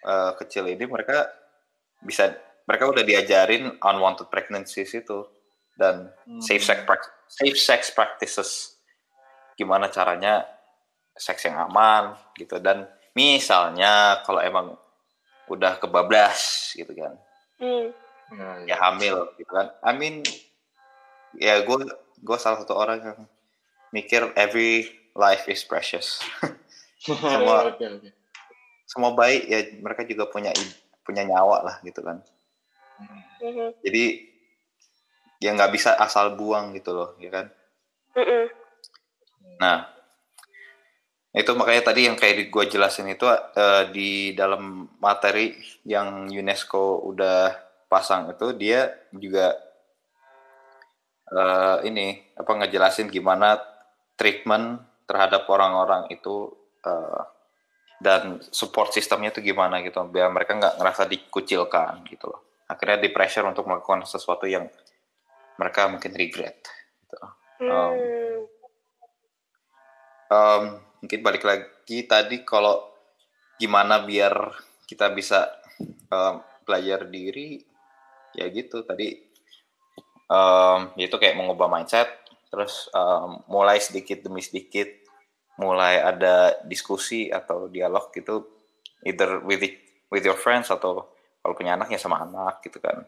uh, 0.00 0.32
kecil 0.40 0.64
ini 0.64 0.88
mereka 0.88 1.28
bisa 2.00 2.32
mereka 2.64 2.88
udah 2.88 3.04
diajarin 3.04 3.76
unwanted 3.84 4.32
pregnancies 4.32 4.96
itu. 4.96 5.28
Dan 5.72 6.08
hmm. 6.28 6.40
safe 6.40 6.64
sex 6.64 6.84
safe 7.28 7.58
sex 7.60 7.80
practices. 7.92 8.80
Gimana 9.56 9.92
caranya 9.92 10.44
seks 11.12 11.44
yang 11.48 11.68
aman 11.68 12.16
gitu. 12.36 12.56
Dan 12.60 12.88
misalnya 13.12 14.24
kalau 14.24 14.40
emang 14.40 14.76
udah 15.52 15.76
kebablas 15.76 16.72
gitu 16.72 16.92
kan. 16.96 17.12
Hmm. 17.60 17.92
ya 18.64 18.80
hamil 18.80 19.28
gitu 19.36 19.52
kan. 19.52 19.68
I 19.84 19.92
mean 19.92 20.24
ya 21.36 21.60
gue 21.60 21.78
gue 22.20 22.38
salah 22.40 22.64
satu 22.64 22.72
orang 22.72 22.98
yang 23.04 23.20
mikir 23.92 24.32
every 24.40 25.01
life 25.16 25.44
is 25.48 25.64
precious 25.64 26.20
semua 27.02 27.72
okay, 27.74 27.88
okay. 27.98 28.12
semua 28.86 29.12
baik 29.12 29.42
ya 29.48 29.60
mereka 29.82 30.02
juga 30.06 30.30
punya 30.30 30.54
punya 31.02 31.26
nyawa 31.26 31.66
lah 31.66 31.76
gitu 31.82 32.00
kan 32.00 32.22
mm-hmm. 33.42 33.68
jadi 33.82 34.04
ya 35.42 35.50
nggak 35.58 35.72
bisa 35.74 35.98
asal 35.98 36.38
buang 36.38 36.70
gitu 36.76 36.94
loh 36.94 37.10
ya 37.18 37.30
kan 37.34 37.46
mm-hmm. 38.14 38.44
nah 39.58 39.92
itu 41.32 41.48
makanya 41.56 41.88
tadi 41.88 42.04
yang 42.04 42.16
kayak 42.20 42.52
gue 42.52 42.64
jelasin 42.68 43.08
itu 43.08 43.24
uh, 43.24 43.88
di 43.88 44.36
dalam 44.36 44.84
materi 45.00 45.56
yang 45.88 46.28
UNESCO 46.28 47.08
udah 47.08 47.56
pasang 47.88 48.28
itu 48.36 48.52
dia 48.52 48.92
juga 49.16 49.56
uh, 51.32 51.80
ini 51.88 52.20
apa 52.36 52.52
ngejelasin 52.52 53.08
gimana 53.08 53.56
treatment 54.20 54.91
terhadap 55.12 55.44
orang-orang 55.52 56.08
itu 56.08 56.48
uh, 56.88 57.22
dan 58.00 58.40
support 58.48 58.96
sistemnya 58.96 59.28
itu 59.28 59.44
gimana 59.44 59.84
gitu 59.84 60.00
biar 60.08 60.32
mereka 60.32 60.56
nggak 60.56 60.80
ngerasa 60.80 61.04
dikucilkan 61.04 62.00
gitu 62.08 62.32
loh. 62.32 62.64
Akhirnya 62.64 63.04
di 63.04 63.12
pressure 63.12 63.44
untuk 63.44 63.68
melakukan 63.68 64.08
sesuatu 64.08 64.48
yang 64.48 64.64
mereka 65.60 65.92
mungkin 65.92 66.16
regret 66.16 66.64
gitu. 67.04 67.18
um, 67.68 67.94
um, 70.32 70.62
mungkin 71.04 71.20
balik 71.20 71.44
lagi 71.44 72.08
tadi 72.08 72.40
kalau 72.42 72.88
gimana 73.60 74.00
biar 74.02 74.32
kita 74.88 75.12
bisa 75.12 75.52
um, 76.08 76.40
belajar 76.64 77.04
diri 77.06 77.60
ya 78.32 78.48
gitu. 78.48 78.82
Tadi 78.82 79.14
um, 80.26 80.90
itu 80.96 81.14
kayak 81.20 81.36
mengubah 81.36 81.68
mindset 81.68 82.08
terus 82.50 82.90
um, 82.96 83.44
mulai 83.46 83.78
sedikit 83.78 84.26
demi 84.26 84.42
sedikit 84.42 85.01
mulai 85.60 86.00
ada 86.00 86.56
diskusi 86.64 87.28
atau 87.28 87.68
dialog 87.68 88.08
gitu 88.14 88.62
either 89.04 89.42
with 89.42 89.62
it, 89.62 89.78
with 90.08 90.24
your 90.24 90.38
friends 90.38 90.70
atau 90.70 91.10
kalau 91.42 91.54
punya 91.58 91.74
anak 91.74 91.90
ya 91.90 91.98
sama 91.98 92.22
anak 92.22 92.62
gitu 92.62 92.78
kan. 92.78 93.02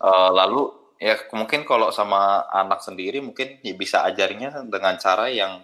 Uh, 0.00 0.30
lalu 0.32 0.72
ya 1.00 1.16
mungkin 1.36 1.68
kalau 1.68 1.92
sama 1.92 2.48
anak 2.48 2.80
sendiri 2.80 3.20
mungkin 3.20 3.60
ya 3.60 3.76
bisa 3.76 4.04
ajarnya 4.08 4.64
dengan 4.68 4.96
cara 4.96 5.28
yang 5.28 5.60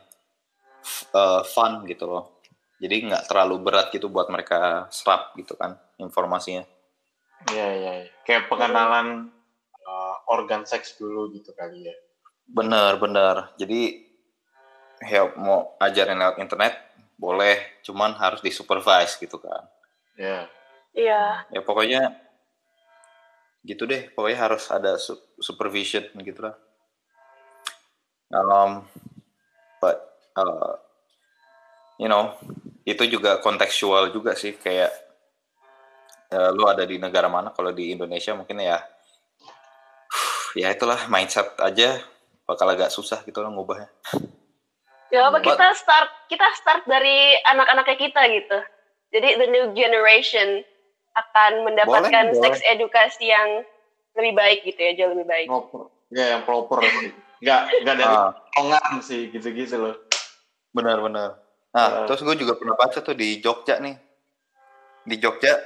uh, 1.16 1.43
fun 1.45 1.89
gitu 1.89 2.05
loh. 2.09 2.41
Jadi 2.81 3.12
nggak 3.12 3.28
terlalu 3.28 3.61
berat 3.61 3.93
gitu 3.93 4.09
buat 4.09 4.28
mereka 4.32 4.89
serap 4.93 5.37
gitu 5.37 5.57
kan 5.57 5.77
informasinya. 6.01 6.65
Iya 7.49 7.69
iya 7.73 7.93
ya. 8.05 8.07
kayak 8.28 8.53
pengenalan 8.53 9.32
uh, 9.73 10.16
organ 10.28 10.69
seks 10.69 11.01
dulu 11.01 11.32
gitu 11.32 11.57
kali 11.57 11.89
ya. 11.89 11.97
Bener 12.45 13.01
bener 13.01 13.57
jadi 13.57 14.10
ya 15.02 15.32
mau 15.36 15.77
ajarin 15.81 16.20
lewat 16.20 16.36
internet 16.40 16.74
boleh. 17.16 17.81
Cuman 17.85 18.16
harus 18.16 18.40
disupervise 18.44 19.16
gitu 19.20 19.40
kan. 19.40 19.64
Ya. 20.16 20.48
Iya. 20.93 21.48
Ya 21.52 21.60
pokoknya 21.64 22.16
gitu 23.64 23.85
deh. 23.89 24.09
Pokoknya 24.12 24.39
harus 24.51 24.68
ada 24.68 24.97
supervision 25.40 26.05
gitu 26.24 26.44
lah 26.44 26.56
um, 28.35 28.86
but 29.82 29.98
uh, 30.39 30.78
you 31.98 32.06
know 32.06 32.35
itu 32.86 33.06
juga 33.10 33.39
kontekstual 33.43 34.10
juga 34.14 34.35
sih. 34.39 34.56
Kayak 34.56 34.90
uh, 36.32 36.51
lu 36.55 36.66
ada 36.66 36.86
di 36.86 36.97
negara 36.97 37.27
mana? 37.27 37.52
Kalau 37.52 37.74
di 37.74 37.93
Indonesia 37.93 38.32
mungkin 38.35 38.62
ya 38.62 38.78
ya 40.59 40.74
itulah 40.74 41.06
mindset 41.06 41.55
aja 41.62 42.02
bakal 42.43 42.66
agak 42.66 42.90
susah 42.90 43.22
gitu 43.22 43.39
loh 43.39 43.55
ngubahnya 43.55 43.86
Ya 45.11 45.27
apa 45.27 45.43
kita 45.43 45.74
start 45.74 46.11
kita 46.31 46.47
start 46.59 46.87
dari 46.87 47.35
anak-anaknya 47.51 47.97
kita 47.99 48.23
gitu. 48.31 48.59
Jadi 49.11 49.28
the 49.43 49.49
new 49.51 49.74
generation 49.74 50.62
akan 51.19 51.66
mendapatkan 51.66 52.31
seks 52.39 52.62
edukasi 52.62 53.27
yang 53.27 53.66
lebih 54.15 54.39
baik 54.39 54.59
gitu 54.62 54.78
ya, 54.78 54.93
jauh 54.95 55.12
lebih 55.19 55.27
baik. 55.27 55.49
Proper. 55.51 55.82
Ya 56.15 56.24
yang 56.39 56.43
proper 56.47 56.78
sih. 56.87 57.11
Gak, 57.41 57.61
gak 57.89 57.97
dari 57.97 58.15
ah. 58.15 59.01
sih 59.03 59.32
gitu-gitu 59.35 59.81
loh. 59.81 59.97
Benar-benar. 60.70 61.41
Nah, 61.74 61.89
uh. 62.03 62.07
terus 62.07 62.23
gue 62.23 62.37
juga 62.39 62.55
pernah 62.59 62.78
baca 62.78 62.99
tuh 63.03 63.16
di 63.19 63.43
Jogja 63.43 63.82
nih. 63.82 63.97
Di 65.07 65.16
Jogja, 65.19 65.59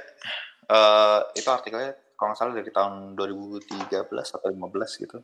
uh, 0.71 1.19
itu 1.37 1.45
artikelnya 1.49 1.93
kalau 2.15 2.31
nggak 2.31 2.39
salah 2.39 2.55
dari 2.55 2.71
tahun 2.71 3.19
2013 3.19 4.07
atau 4.07 4.47
15 4.47 5.03
gitu. 5.03 5.17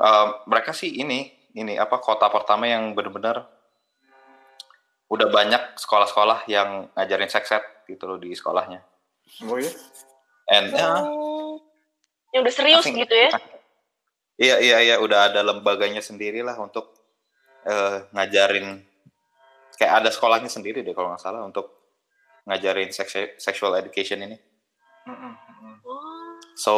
Uh, 0.00 0.42
mereka 0.48 0.72
sih 0.74 0.90
ini 0.90 1.39
ini 1.54 1.74
apa 1.76 1.98
kota 1.98 2.30
pertama 2.30 2.66
yang 2.70 2.94
benar-benar 2.94 3.46
udah 5.10 5.26
banyak 5.26 5.74
sekolah-sekolah 5.74 6.46
yang 6.46 6.86
ngajarin 6.94 7.26
seks 7.26 7.50
ed 7.50 7.64
gitu 7.90 8.06
loh 8.06 8.18
di 8.18 8.30
sekolahnya. 8.30 8.78
Oh 9.50 9.58
iya. 9.58 9.74
And 10.46 10.70
ya. 10.70 11.02
Oh. 11.02 11.58
Yang 12.30 12.40
udah 12.46 12.54
serius 12.54 12.86
asing, 12.86 12.94
gitu 13.02 13.14
ya? 13.14 13.30
Iya 14.38 14.56
iya 14.62 14.76
iya 14.86 14.96
udah 15.02 15.34
ada 15.34 15.42
lembaganya 15.42 15.98
sendiri 15.98 16.46
lah 16.46 16.54
untuk 16.62 16.94
uh, 17.66 18.06
ngajarin 18.14 18.86
kayak 19.74 20.06
ada 20.06 20.08
sekolahnya 20.14 20.48
sendiri 20.48 20.86
deh 20.86 20.94
kalau 20.94 21.10
nggak 21.10 21.20
salah 21.20 21.42
untuk 21.42 21.74
ngajarin 22.46 22.94
seks 22.94 23.42
sexual 23.42 23.74
education 23.74 24.22
ini. 24.22 24.38
So 26.54 26.74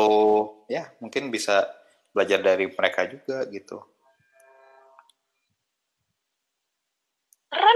ya 0.72 0.82
yeah, 0.82 0.86
mungkin 1.04 1.28
bisa 1.28 1.68
belajar 2.16 2.40
dari 2.40 2.72
mereka 2.72 3.04
juga 3.04 3.44
gitu. 3.52 3.91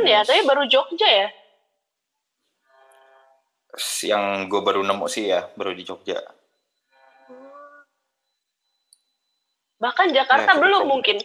Ya, 0.07 0.23
tapi 0.23 0.41
baru 0.47 0.65
Jogja 0.71 1.09
ya? 1.11 1.29
Yang 4.07 4.25
gue 4.49 4.61
baru 4.63 4.81
nemu 4.87 5.07
sih 5.11 5.29
ya, 5.29 5.51
baru 5.59 5.75
di 5.75 5.83
Jogja. 5.85 6.23
Bahkan 9.77 10.09
Jakarta 10.17 10.57
ya, 10.57 10.61
belum 10.61 10.89
mungkin. 10.89 11.21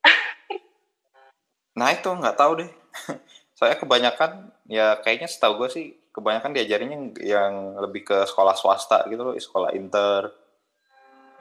nah 1.78 1.92
itu 1.92 2.08
nggak 2.08 2.36
tahu 2.38 2.64
deh. 2.64 2.70
Saya 3.58 3.76
kebanyakan 3.76 4.48
ya 4.64 4.96
kayaknya 5.04 5.28
setahu 5.28 5.60
gue 5.60 5.68
sih 5.68 5.86
kebanyakan 6.10 6.56
diajarinnya 6.56 6.98
yang 7.20 7.76
lebih 7.76 8.08
ke 8.08 8.18
sekolah 8.24 8.56
swasta 8.56 9.04
gitu 9.12 9.20
loh, 9.20 9.34
sekolah 9.36 9.76
inter. 9.76 10.32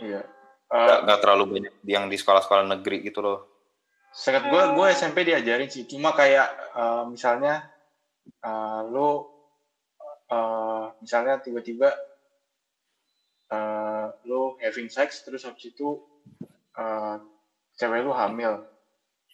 Iya. 0.04 0.22
Uh, 0.70 1.02
nggak 1.08 1.20
terlalu 1.26 1.44
banyak 1.58 1.74
yang 1.88 2.06
di 2.12 2.20
sekolah-sekolah 2.20 2.68
negeri 2.78 3.02
gitu 3.08 3.24
loh. 3.24 3.59
Seket 4.10 4.50
gue, 4.50 4.64
gue 4.74 4.88
SMP 4.92 5.24
diajarin 5.24 5.70
sih. 5.70 5.86
Cuma 5.86 6.12
kayak 6.18 6.50
uh, 6.74 7.04
misalnya 7.06 7.70
uh, 8.42 8.82
lo 8.90 9.10
uh, 10.30 10.92
misalnya 11.00 11.38
tiba-tiba 11.40 11.94
uh, 13.54 14.08
lo 14.26 14.58
having 14.60 14.90
sex 14.90 15.22
terus 15.22 15.46
habis 15.46 15.72
itu 15.72 16.02
uh, 16.78 17.22
cewek 17.78 18.02
lo 18.02 18.14
hamil. 18.18 18.66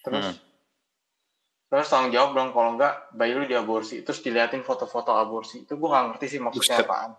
Terus 0.04 0.36
hmm. 0.36 0.38
terus 1.72 1.90
tanggung 1.90 2.14
jawab 2.14 2.38
dong 2.38 2.50
kalau 2.54 2.78
enggak 2.78 3.10
bayi 3.16 3.34
lu 3.34 3.48
diaborsi. 3.48 4.04
Terus 4.04 4.22
diliatin 4.22 4.62
foto-foto 4.62 5.16
aborsi. 5.16 5.64
Itu 5.64 5.80
gue 5.80 5.90
gak 5.90 6.14
ngerti 6.14 6.26
sih 6.38 6.40
maksudnya 6.44 6.84
Buset. 6.84 6.88
apaan. 6.88 7.12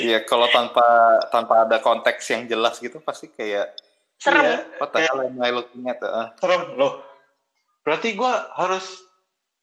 Iya, 0.00 0.26
kalau 0.26 0.50
tanpa 0.50 0.82
tanpa 1.30 1.68
ada 1.68 1.78
konteks 1.78 2.24
yang 2.32 2.48
jelas 2.50 2.82
gitu 2.82 2.98
pasti 2.98 3.30
kayak 3.30 3.70
serem. 4.20 4.44
Iya, 4.44 4.56
what 4.76 4.90
the 4.92 5.00
hell 5.00 5.24
am 5.24 5.40
I 5.40 5.50
looking 5.50 5.88
at 5.88 5.98
uh. 6.04 6.30
serem 6.36 6.76
loh. 6.76 7.00
Berarti 7.80 8.12
gue 8.12 8.32
harus 8.60 8.84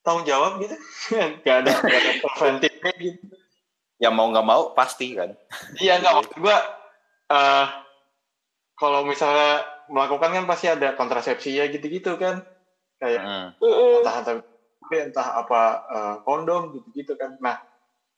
tanggung 0.02 0.26
jawab 0.26 0.58
gitu? 0.60 0.74
Gak 1.46 1.64
ada 1.64 1.72
gak 1.78 2.00
ada 2.02 2.12
preventifnya 2.26 2.92
gitu. 2.98 3.36
Ya 3.98 4.10
mau 4.14 4.30
nggak 4.30 4.46
mau 4.46 4.74
pasti 4.78 5.18
kan? 5.18 5.34
Iya 5.82 6.02
nggak 6.02 6.38
gue 6.38 6.58
uh, 7.34 7.66
kalau 8.78 9.02
misalnya 9.06 9.66
melakukan 9.90 10.34
kan 10.38 10.46
pasti 10.46 10.70
ada 10.70 10.94
kontrasepsi 10.94 11.58
ya 11.58 11.66
gitu-gitu 11.70 12.18
kan. 12.18 12.46
Kayak 12.98 13.22
Mm. 13.22 13.48
Mm-mm. 13.62 14.02
entah 14.02 14.16
entah 14.26 14.38
entah 14.90 15.28
apa 15.38 15.62
eh, 15.86 16.16
kondom 16.26 16.74
gitu-gitu 16.74 17.14
kan. 17.14 17.38
Nah 17.38 17.62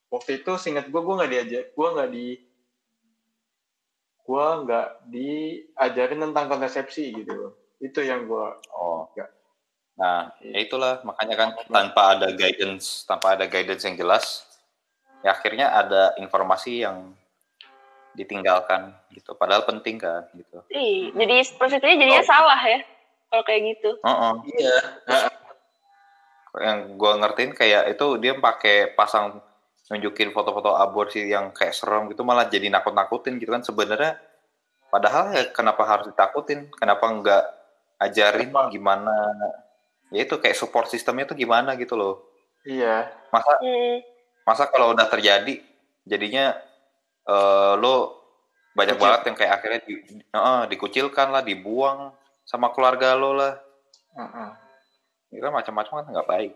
waktu 0.08 0.40
itu 0.40 0.56
singkat 0.56 0.88
gue 0.88 1.00
gue 1.00 1.14
nggak 1.16 1.32
diajak 1.32 1.64
gue 1.72 1.88
nggak 1.96 2.10
di 2.12 2.26
gue 4.30 4.46
nggak 4.62 4.88
diajarin 5.10 6.22
tentang 6.30 6.46
kontrasepsi 6.46 7.10
gitu 7.10 7.32
loh 7.34 7.52
itu 7.82 7.98
yang 8.06 8.30
gue 8.30 8.46
Oh. 8.70 9.10
Ya. 9.18 9.26
Nah, 9.98 10.32
ya 10.40 10.58
itulah 10.64 11.02
makanya 11.04 11.34
kan 11.36 11.48
tanpa 11.68 12.16
ada 12.16 12.32
guidance, 12.32 13.04
tanpa 13.04 13.36
ada 13.36 13.44
guidance 13.44 13.84
yang 13.84 14.00
jelas, 14.00 14.48
ya 15.20 15.36
akhirnya 15.36 15.68
ada 15.76 16.16
informasi 16.16 16.86
yang 16.86 17.12
ditinggalkan 18.16 18.96
gitu. 19.12 19.36
Padahal 19.36 19.68
penting 19.68 20.00
kan 20.00 20.24
gitu. 20.32 20.64
Ih, 20.72 21.12
jadi 21.12 21.44
persepsinya 21.52 22.00
jadinya 22.00 22.24
Oh. 22.24 22.30
salah 22.30 22.60
ya 22.64 22.80
kalau 23.28 23.42
kayak 23.44 23.76
gitu. 23.76 23.90
Heeh. 24.00 24.34
iya 24.56 24.76
Yang 26.50 26.78
gua 26.98 27.12
ngertiin 27.20 27.52
kayak 27.54 27.94
itu 27.94 28.06
dia 28.18 28.34
pakai 28.34 28.96
pasang 28.96 29.38
nunjukin 29.90 30.30
foto-foto 30.30 30.78
aborsi 30.78 31.26
yang 31.26 31.50
kayak 31.50 31.74
serem 31.74 32.06
gitu 32.08 32.22
malah 32.22 32.46
jadi 32.46 32.70
nakut-nakutin 32.70 33.36
gitu 33.36 33.50
kan 33.50 33.60
sebenarnya 33.60 34.16
padahal 34.86 35.34
ya 35.34 35.42
kenapa 35.50 35.82
harus 35.82 36.06
ditakutin 36.08 36.70
kenapa 36.70 37.10
nggak 37.10 37.44
ajarin 38.00 38.48
Kenapa? 38.54 38.70
gimana 38.70 39.14
ya 40.10 40.22
itu 40.22 40.38
kayak 40.38 40.54
support 40.54 40.86
sistemnya 40.86 41.26
tuh 41.26 41.34
gimana 41.34 41.74
gitu 41.74 41.98
loh 41.98 42.22
iya 42.62 43.10
masa 43.30 43.58
Hmm. 43.58 43.98
masa 44.46 44.70
kalau 44.70 44.94
udah 44.94 45.06
terjadi 45.06 45.58
jadinya 46.02 46.54
eh, 47.26 47.72
lo 47.76 48.18
banyak 48.72 48.94
Kucil. 48.94 49.04
banget 49.04 49.20
yang 49.26 49.36
kayak 49.36 49.52
akhirnya 49.58 49.80
di, 49.82 49.94
eh, 50.22 50.62
dikucilkan 50.70 51.28
lah 51.30 51.42
dibuang 51.42 52.14
sama 52.42 52.70
keluarga 52.70 53.14
lo 53.14 53.34
lah 53.34 53.58
Heeh. 54.16 54.50
itu 55.30 55.42
kan 55.42 55.52
macam-macam 55.52 55.92
kan 56.02 56.06
nggak 56.08 56.28
baik 56.30 56.52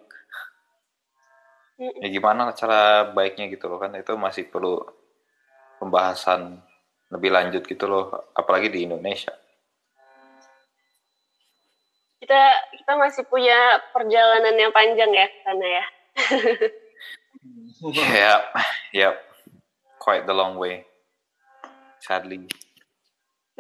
Mm-mm. 1.75 2.07
ya 2.07 2.09
gimana 2.09 2.55
cara 2.55 3.11
baiknya 3.11 3.51
gitu 3.51 3.67
loh 3.67 3.83
kan 3.83 3.91
itu 3.99 4.15
masih 4.15 4.47
perlu 4.47 4.79
pembahasan 5.83 6.63
lebih 7.11 7.35
lanjut 7.35 7.67
gitu 7.67 7.91
loh 7.91 8.31
apalagi 8.35 8.71
di 8.71 8.87
Indonesia 8.87 9.35
Kita 12.25 12.41
kita 12.73 12.97
masih 12.97 13.29
punya 13.29 13.85
perjalanan 13.93 14.57
yang 14.57 14.73
panjang 14.73 15.13
ya 15.13 15.29
ke 15.29 15.39
sana 15.45 15.67
ya. 15.69 15.85
ya 18.17 18.33
ya 18.97 19.09
quite 20.01 20.25
the 20.25 20.33
long 20.33 20.57
way 20.57 20.89
sadly 22.01 22.49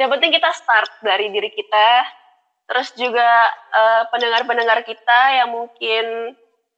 Yang 0.00 0.10
penting 0.16 0.32
kita 0.32 0.50
start 0.56 0.90
dari 1.04 1.28
diri 1.28 1.52
kita, 1.54 1.88
terus 2.66 2.90
juga 2.98 3.28
eh, 3.70 4.02
pendengar-pendengar 4.10 4.82
kita 4.82 5.20
yang 5.38 5.54
mungkin 5.54 6.34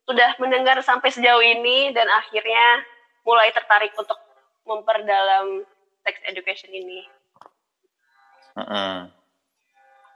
sudah 0.07 0.39
mendengar 0.39 0.79
sampai 0.87 1.11
sejauh 1.11 1.43
ini 1.43 1.91
dan 1.91 2.07
akhirnya 2.07 2.87
mulai 3.27 3.51
tertarik 3.51 3.91
untuk 3.99 4.17
memperdalam 4.63 5.67
sex 6.07 6.17
education 6.31 6.71
ini. 6.71 7.03
Mm-mm. 8.57 9.11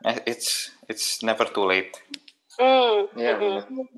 Eh, 0.01 0.17
it's 0.25 0.73
it's 0.89 1.21
never 1.21 1.45
too 1.45 1.69
late 1.69 1.93
Hmm. 2.57 3.09
iya 3.17 3.37
mm-mm. 3.37 3.61
benar 3.65 3.89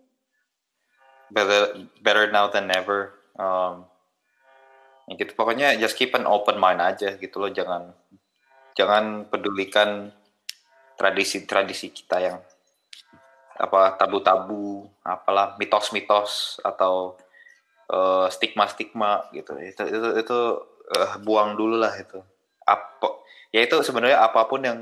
better 1.32 1.62
better 2.02 2.24
now 2.30 2.50
than 2.50 2.66
never 2.66 3.14
um, 3.38 3.86
ya 5.06 5.18
gitu 5.18 5.34
pokoknya 5.34 5.78
just 5.78 5.98
keep 5.98 6.14
an 6.14 6.26
open 6.26 6.58
mind 6.58 6.82
aja 6.82 7.14
gitu 7.18 7.42
loh 7.42 7.50
jangan 7.50 7.94
jangan 8.74 9.26
pedulikan 9.30 10.10
tradisi-tradisi 10.98 11.90
kita 11.90 12.16
yang 12.22 12.38
apa 13.58 13.96
tabu-tabu 13.96 14.88
apalah 15.02 15.56
mitos-mitos 15.58 16.60
atau 16.62 17.16
eh, 17.90 18.26
stigma-stigma 18.32 19.28
gitu 19.32 19.56
itu 19.60 19.82
itu 19.88 20.08
itu 20.20 20.38
eh, 20.96 21.12
buang 21.20 21.56
dulu 21.56 21.76
lah 21.80 21.92
itu 21.96 22.20
apa 22.64 23.22
ya 23.50 23.60
itu 23.64 23.82
sebenarnya 23.82 24.22
apa 24.22 24.46
pun 24.46 24.62
yang 24.62 24.78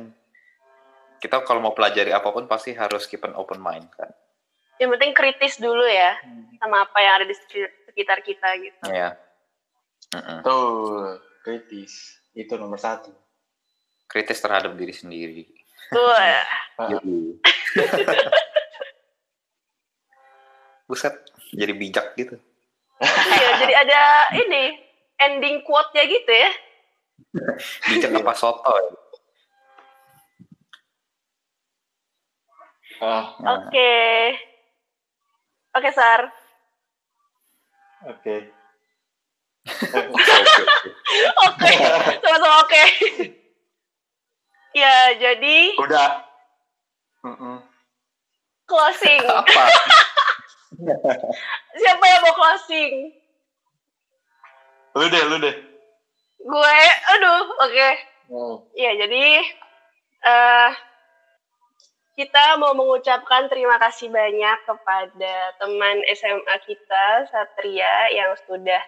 kita 1.21 1.43
kalau 1.45 1.61
mau 1.61 1.77
pelajari 1.77 2.13
apa 2.15 2.29
pun 2.33 2.49
pasti 2.49 2.73
harus 2.73 3.05
keep 3.05 3.21
an 3.25 3.37
open 3.37 3.61
mind 3.61 3.89
kan 3.93 4.09
Yang 4.81 4.97
penting 4.97 5.13
kritis 5.13 5.55
dulu 5.61 5.85
ya 5.85 6.17
sama 6.57 6.89
apa 6.89 6.99
yang 7.05 7.13
ada 7.21 7.27
di 7.29 7.37
sekitar 7.37 8.25
kita 8.25 8.49
gitu. 8.57 8.81
ya 8.89 9.13
Mm-mm. 10.11 10.43
Betul, 10.43 11.23
kritis. 11.47 12.19
Itu 12.35 12.59
nomor 12.59 12.83
satu. 12.83 13.15
kritis 14.11 14.43
terhadap 14.43 14.75
diri 14.75 14.91
sendiri. 14.91 15.47
Wah. 15.95 16.43
Buset, 20.91 21.15
jadi 21.55 21.71
bijak 21.71 22.19
gitu. 22.19 22.35
Iya, 22.99 23.51
jadi 23.62 23.75
ada 23.87 24.03
ini 24.35 24.75
ending 25.23 25.62
quote-nya 25.62 26.03
gitu 26.03 26.33
ya. 26.35 26.51
Bijak 27.95 28.11
apa 28.19 28.35
soto 28.35 28.75
ya? 28.75 28.91
Nah, 33.01 33.25
Oke. 33.39 33.95
Oke, 35.79 35.91
Sar. 35.95 36.27
oke. 38.11 38.37
oke, 39.71 40.11
oke, 40.11 40.33
oke. 40.35 40.61
Oke, 41.47 41.71
sama-sama 42.19 42.57
oke. 42.67 42.83
ya, 44.75 45.15
jadi 45.15 45.59
Udah. 45.79 46.27
Mm-mm. 47.23 47.62
closing. 48.67 49.23
Apa? 49.23 49.65
Siapa 51.81 52.05
yang 52.05 52.23
mau 52.24 52.35
closing? 52.36 52.93
Lu 54.97 55.07
deh, 55.07 55.23
lu 55.31 55.36
deh. 55.39 55.55
Gue, 56.40 56.78
aduh, 57.16 57.44
oke. 57.69 57.90
Hmm. 58.31 58.57
Ya, 58.74 58.90
jadi 58.97 59.44
eh 60.20 60.70
kita 62.20 62.61
mau 62.61 62.77
mengucapkan 62.77 63.48
terima 63.48 63.81
kasih 63.81 64.12
banyak 64.12 64.59
kepada 64.69 65.35
teman 65.57 65.97
SMA 66.12 66.57
kita, 66.69 67.28
Satria, 67.32 68.12
yang 68.12 68.36
sudah 68.44 68.82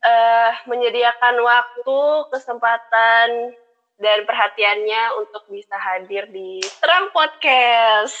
eh 0.00 0.52
menyediakan 0.66 1.36
waktu, 1.44 2.00
kesempatan, 2.32 3.56
dan 4.00 4.24
perhatiannya 4.24 5.20
untuk 5.20 5.44
bisa 5.52 5.76
hadir 5.76 6.24
di 6.32 6.64
Terang 6.80 7.12
Podcast. 7.12 8.16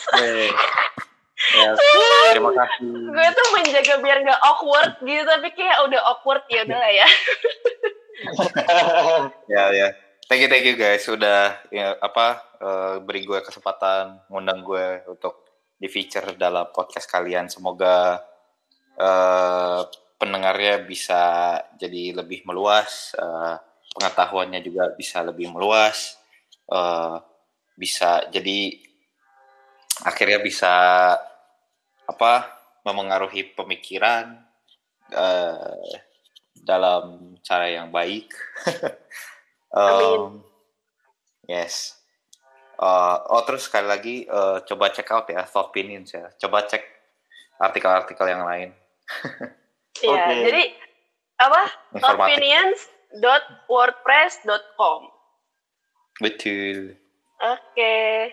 Yes, 1.40 1.78
terima 2.36 2.52
kasih. 2.52 2.88
Gue 3.08 3.28
tuh 3.32 3.46
menjaga 3.56 3.94
biar 4.04 4.18
nggak 4.20 4.40
awkward 4.44 4.92
gitu, 5.00 5.22
tapi 5.24 5.48
kayak 5.56 5.78
udah 5.88 6.00
awkward 6.04 6.44
ya 6.52 6.60
udah 6.68 6.78
lah 6.78 6.92
ya. 6.92 7.08
Ya, 9.48 9.72
ya. 9.72 9.88
Thank 10.28 10.44
you, 10.44 10.50
thank 10.52 10.68
you 10.68 10.76
guys. 10.76 11.00
Sudah 11.00 11.56
ya, 11.72 11.96
apa 11.96 12.44
eh, 12.60 12.96
beri 13.00 13.24
gue 13.24 13.40
kesempatan 13.40 14.28
ngundang 14.28 14.60
gue 14.60 15.08
untuk 15.08 15.48
di 15.80 15.88
feature 15.88 16.36
dalam 16.36 16.68
podcast 16.68 17.08
kalian. 17.08 17.48
Semoga 17.48 18.20
eh, 19.00 19.80
pendengarnya 20.20 20.84
bisa 20.84 21.56
jadi 21.80 22.20
lebih 22.20 22.44
meluas, 22.44 23.16
eh, 23.16 23.56
pengetahuannya 23.96 24.60
juga 24.60 24.92
bisa 24.92 25.24
lebih 25.24 25.48
meluas, 25.48 26.20
eh, 26.68 27.16
bisa 27.72 28.28
jadi 28.28 28.76
akhirnya 30.04 30.44
bisa 30.44 30.72
apa 32.10 32.50
memengaruhi 32.82 33.54
pemikiran 33.54 34.34
eh, 35.14 35.94
dalam 36.58 37.38
cara 37.46 37.70
yang 37.70 37.94
baik. 37.94 38.34
Um, 39.70 40.42
yes. 41.46 41.94
Uh, 42.74 43.22
oh 43.30 43.46
terus 43.46 43.70
sekali 43.70 43.86
lagi 43.86 44.26
eh, 44.26 44.58
coba 44.66 44.90
check 44.90 45.06
out 45.14 45.30
ya 45.30 45.46
Thought 45.46 45.70
Opinions 45.70 46.10
ya. 46.10 46.26
Coba 46.42 46.66
cek 46.66 46.82
artikel-artikel 47.62 48.26
yang 48.26 48.42
lain. 48.42 48.74
Iya, 50.00 50.32
Oke. 50.32 50.48
jadi 50.48 50.64
apa? 51.36 51.60
Informatif. 51.92 52.40
Opinions.wordpress.com. 52.40 55.00
Betul. 56.24 56.96
Oke. 57.36 58.32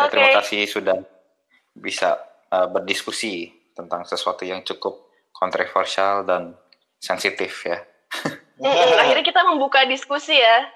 Ya, 0.00 0.06
Oke. 0.08 0.12
Terima 0.16 0.30
kasih 0.40 0.60
sudah 0.64 0.96
bisa 1.76 2.16
uh, 2.48 2.66
berdiskusi 2.66 3.52
tentang 3.72 4.04
sesuatu 4.04 4.42
yang 4.42 4.64
cukup 4.64 5.08
kontroversial 5.30 6.24
dan 6.24 6.56
sensitif 6.96 7.64
ya. 7.64 7.80
Mm-mm, 8.60 8.96
akhirnya 9.02 9.24
kita 9.24 9.40
membuka 9.46 9.84
diskusi 9.84 10.36
ya. 10.36 10.68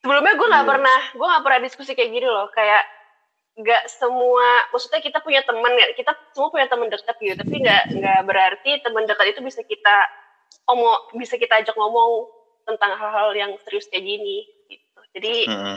Sebelumnya 0.00 0.36
gue 0.36 0.48
nggak 0.48 0.64
Iya. 0.64 0.72
pernah, 0.76 1.00
gue 1.12 1.26
nggak 1.26 1.44
pernah 1.44 1.60
diskusi 1.64 1.90
kayak 1.92 2.10
gini 2.12 2.28
loh. 2.28 2.48
Kayak 2.52 2.84
nggak 3.54 3.84
semua, 3.86 4.66
maksudnya 4.74 5.00
kita 5.00 5.22
punya 5.22 5.40
teman, 5.46 5.72
kita 5.94 6.12
semua 6.34 6.48
punya 6.52 6.66
teman 6.68 6.88
dekat 6.92 7.16
gitu. 7.20 7.36
Tapi 7.38 7.54
nggak 7.60 7.82
nggak 7.96 8.20
berarti 8.28 8.70
teman 8.84 9.04
dekat 9.08 9.36
itu 9.36 9.40
bisa 9.40 9.60
kita 9.64 9.96
omong, 10.68 11.12
bisa 11.16 11.36
kita 11.36 11.60
ajak 11.60 11.76
ngomong 11.76 12.28
tentang 12.64 12.96
hal-hal 12.96 13.32
yang 13.36 13.52
serius 13.64 13.88
kayak 13.92 14.04
gini 14.04 14.48
gitu. 14.68 15.00
Jadi 15.16 15.34
Mm-mm. 15.48 15.76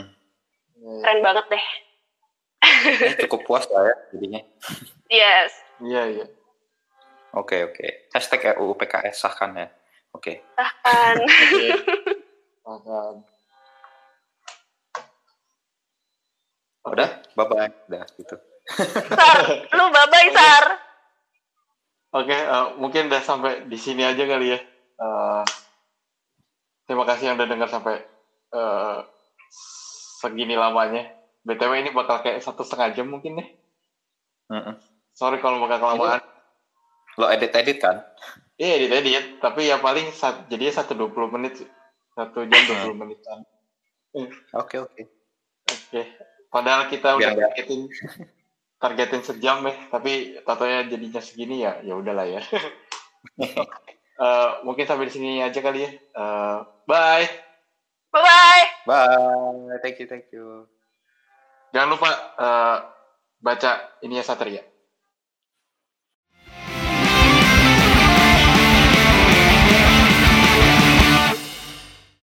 keren 1.04 1.20
banget 1.20 1.44
deh. 1.48 1.66
Eh, 2.58 3.14
cukup 3.26 3.46
puas 3.46 3.64
lah 3.70 3.86
ya 3.86 3.96
jadinya. 4.14 4.40
Yes. 5.08 5.50
Iya, 5.78 6.02
iya. 6.10 6.26
Oke 7.36 7.64
oke. 7.64 8.10
Hashtag 8.10 8.58
RUU 8.58 8.74
PKS 8.74 9.22
sahkan 9.22 9.54
ya. 9.54 9.68
Oke. 10.16 10.42
Bahkan 10.56 11.14
Oke. 11.22 11.68
Paham. 12.68 13.14
Udah, 16.88 17.10
bye 17.36 17.46
bye. 17.48 17.70
Udah 17.88 18.04
gitu. 18.16 18.36
Sar, 19.12 19.38
lu 19.72 19.84
bye-bye 19.92 20.28
Sar. 20.32 20.64
Oke, 22.16 22.36
eh, 22.36 22.66
mungkin 22.80 23.12
udah 23.12 23.20
sampai 23.20 23.68
di 23.68 23.76
sini 23.76 24.04
aja 24.04 24.24
kali 24.24 24.56
ya. 24.56 24.58
Eh, 24.98 25.44
terima 26.88 27.04
kasih 27.04 27.32
yang 27.32 27.36
udah 27.36 27.48
dengar 27.48 27.68
sampai 27.68 28.00
eh, 28.52 28.98
segini 30.20 30.56
lamanya. 30.56 31.17
BTW 31.48 31.72
ini 31.80 31.90
bakal 31.96 32.20
kayak 32.20 32.44
satu 32.44 32.60
setengah 32.60 32.92
jam 32.92 33.08
mungkin 33.08 33.40
deh. 33.40 33.48
Mm-mm. 34.52 34.76
Sorry 35.16 35.40
kalau 35.40 35.64
bakal 35.64 35.80
kelamaan. 35.80 36.20
Lo 37.16 37.32
edit 37.32 37.56
edit 37.56 37.80
kan? 37.80 38.04
Iya, 38.60 38.84
edit 38.84 38.92
edit. 38.92 39.24
Tapi 39.40 39.64
ya 39.64 39.80
paling 39.80 40.12
sat, 40.12 40.44
jadinya 40.52 40.76
satu 40.76 40.92
dua 40.92 41.08
puluh 41.08 41.32
menit. 41.32 41.56
Satu 42.12 42.44
jam 42.44 42.60
dua 42.68 42.76
puluh 42.84 42.96
menitan. 42.96 43.42
Oke 44.52 44.76
oke. 44.78 45.02
Oke. 45.68 46.00
Padahal 46.52 46.92
kita 46.92 47.16
udah 47.16 47.20
Biar 47.20 47.32
nggak- 47.32 47.52
targetin 47.56 47.80
targetin 48.78 49.22
sejam 49.26 49.58
ya, 49.66 49.74
tapi 49.90 50.38
tatonya 50.46 50.86
jadinya 50.86 51.18
segini 51.18 51.64
ya, 51.64 51.80
ya 51.82 51.96
udahlah 51.96 52.28
ya. 52.28 52.40
Eh, 54.18 54.50
mungkin 54.66 54.82
sampai 54.82 55.06
di 55.06 55.14
sini 55.14 55.38
aja 55.38 55.62
kali 55.62 55.86
ya. 55.86 55.90
Eh, 55.94 56.58
bye. 56.90 57.26
Bye-bye. 58.10 58.64
Bye. 58.82 59.78
Thank 59.78 60.02
you 60.02 60.10
thank 60.10 60.26
you. 60.34 60.66
Jangan 61.72 61.88
lupa 61.92 62.10
eh, 62.38 62.78
baca 63.38 63.72
ini 64.02 64.18
ya 64.18 64.24
Satria. 64.24 64.62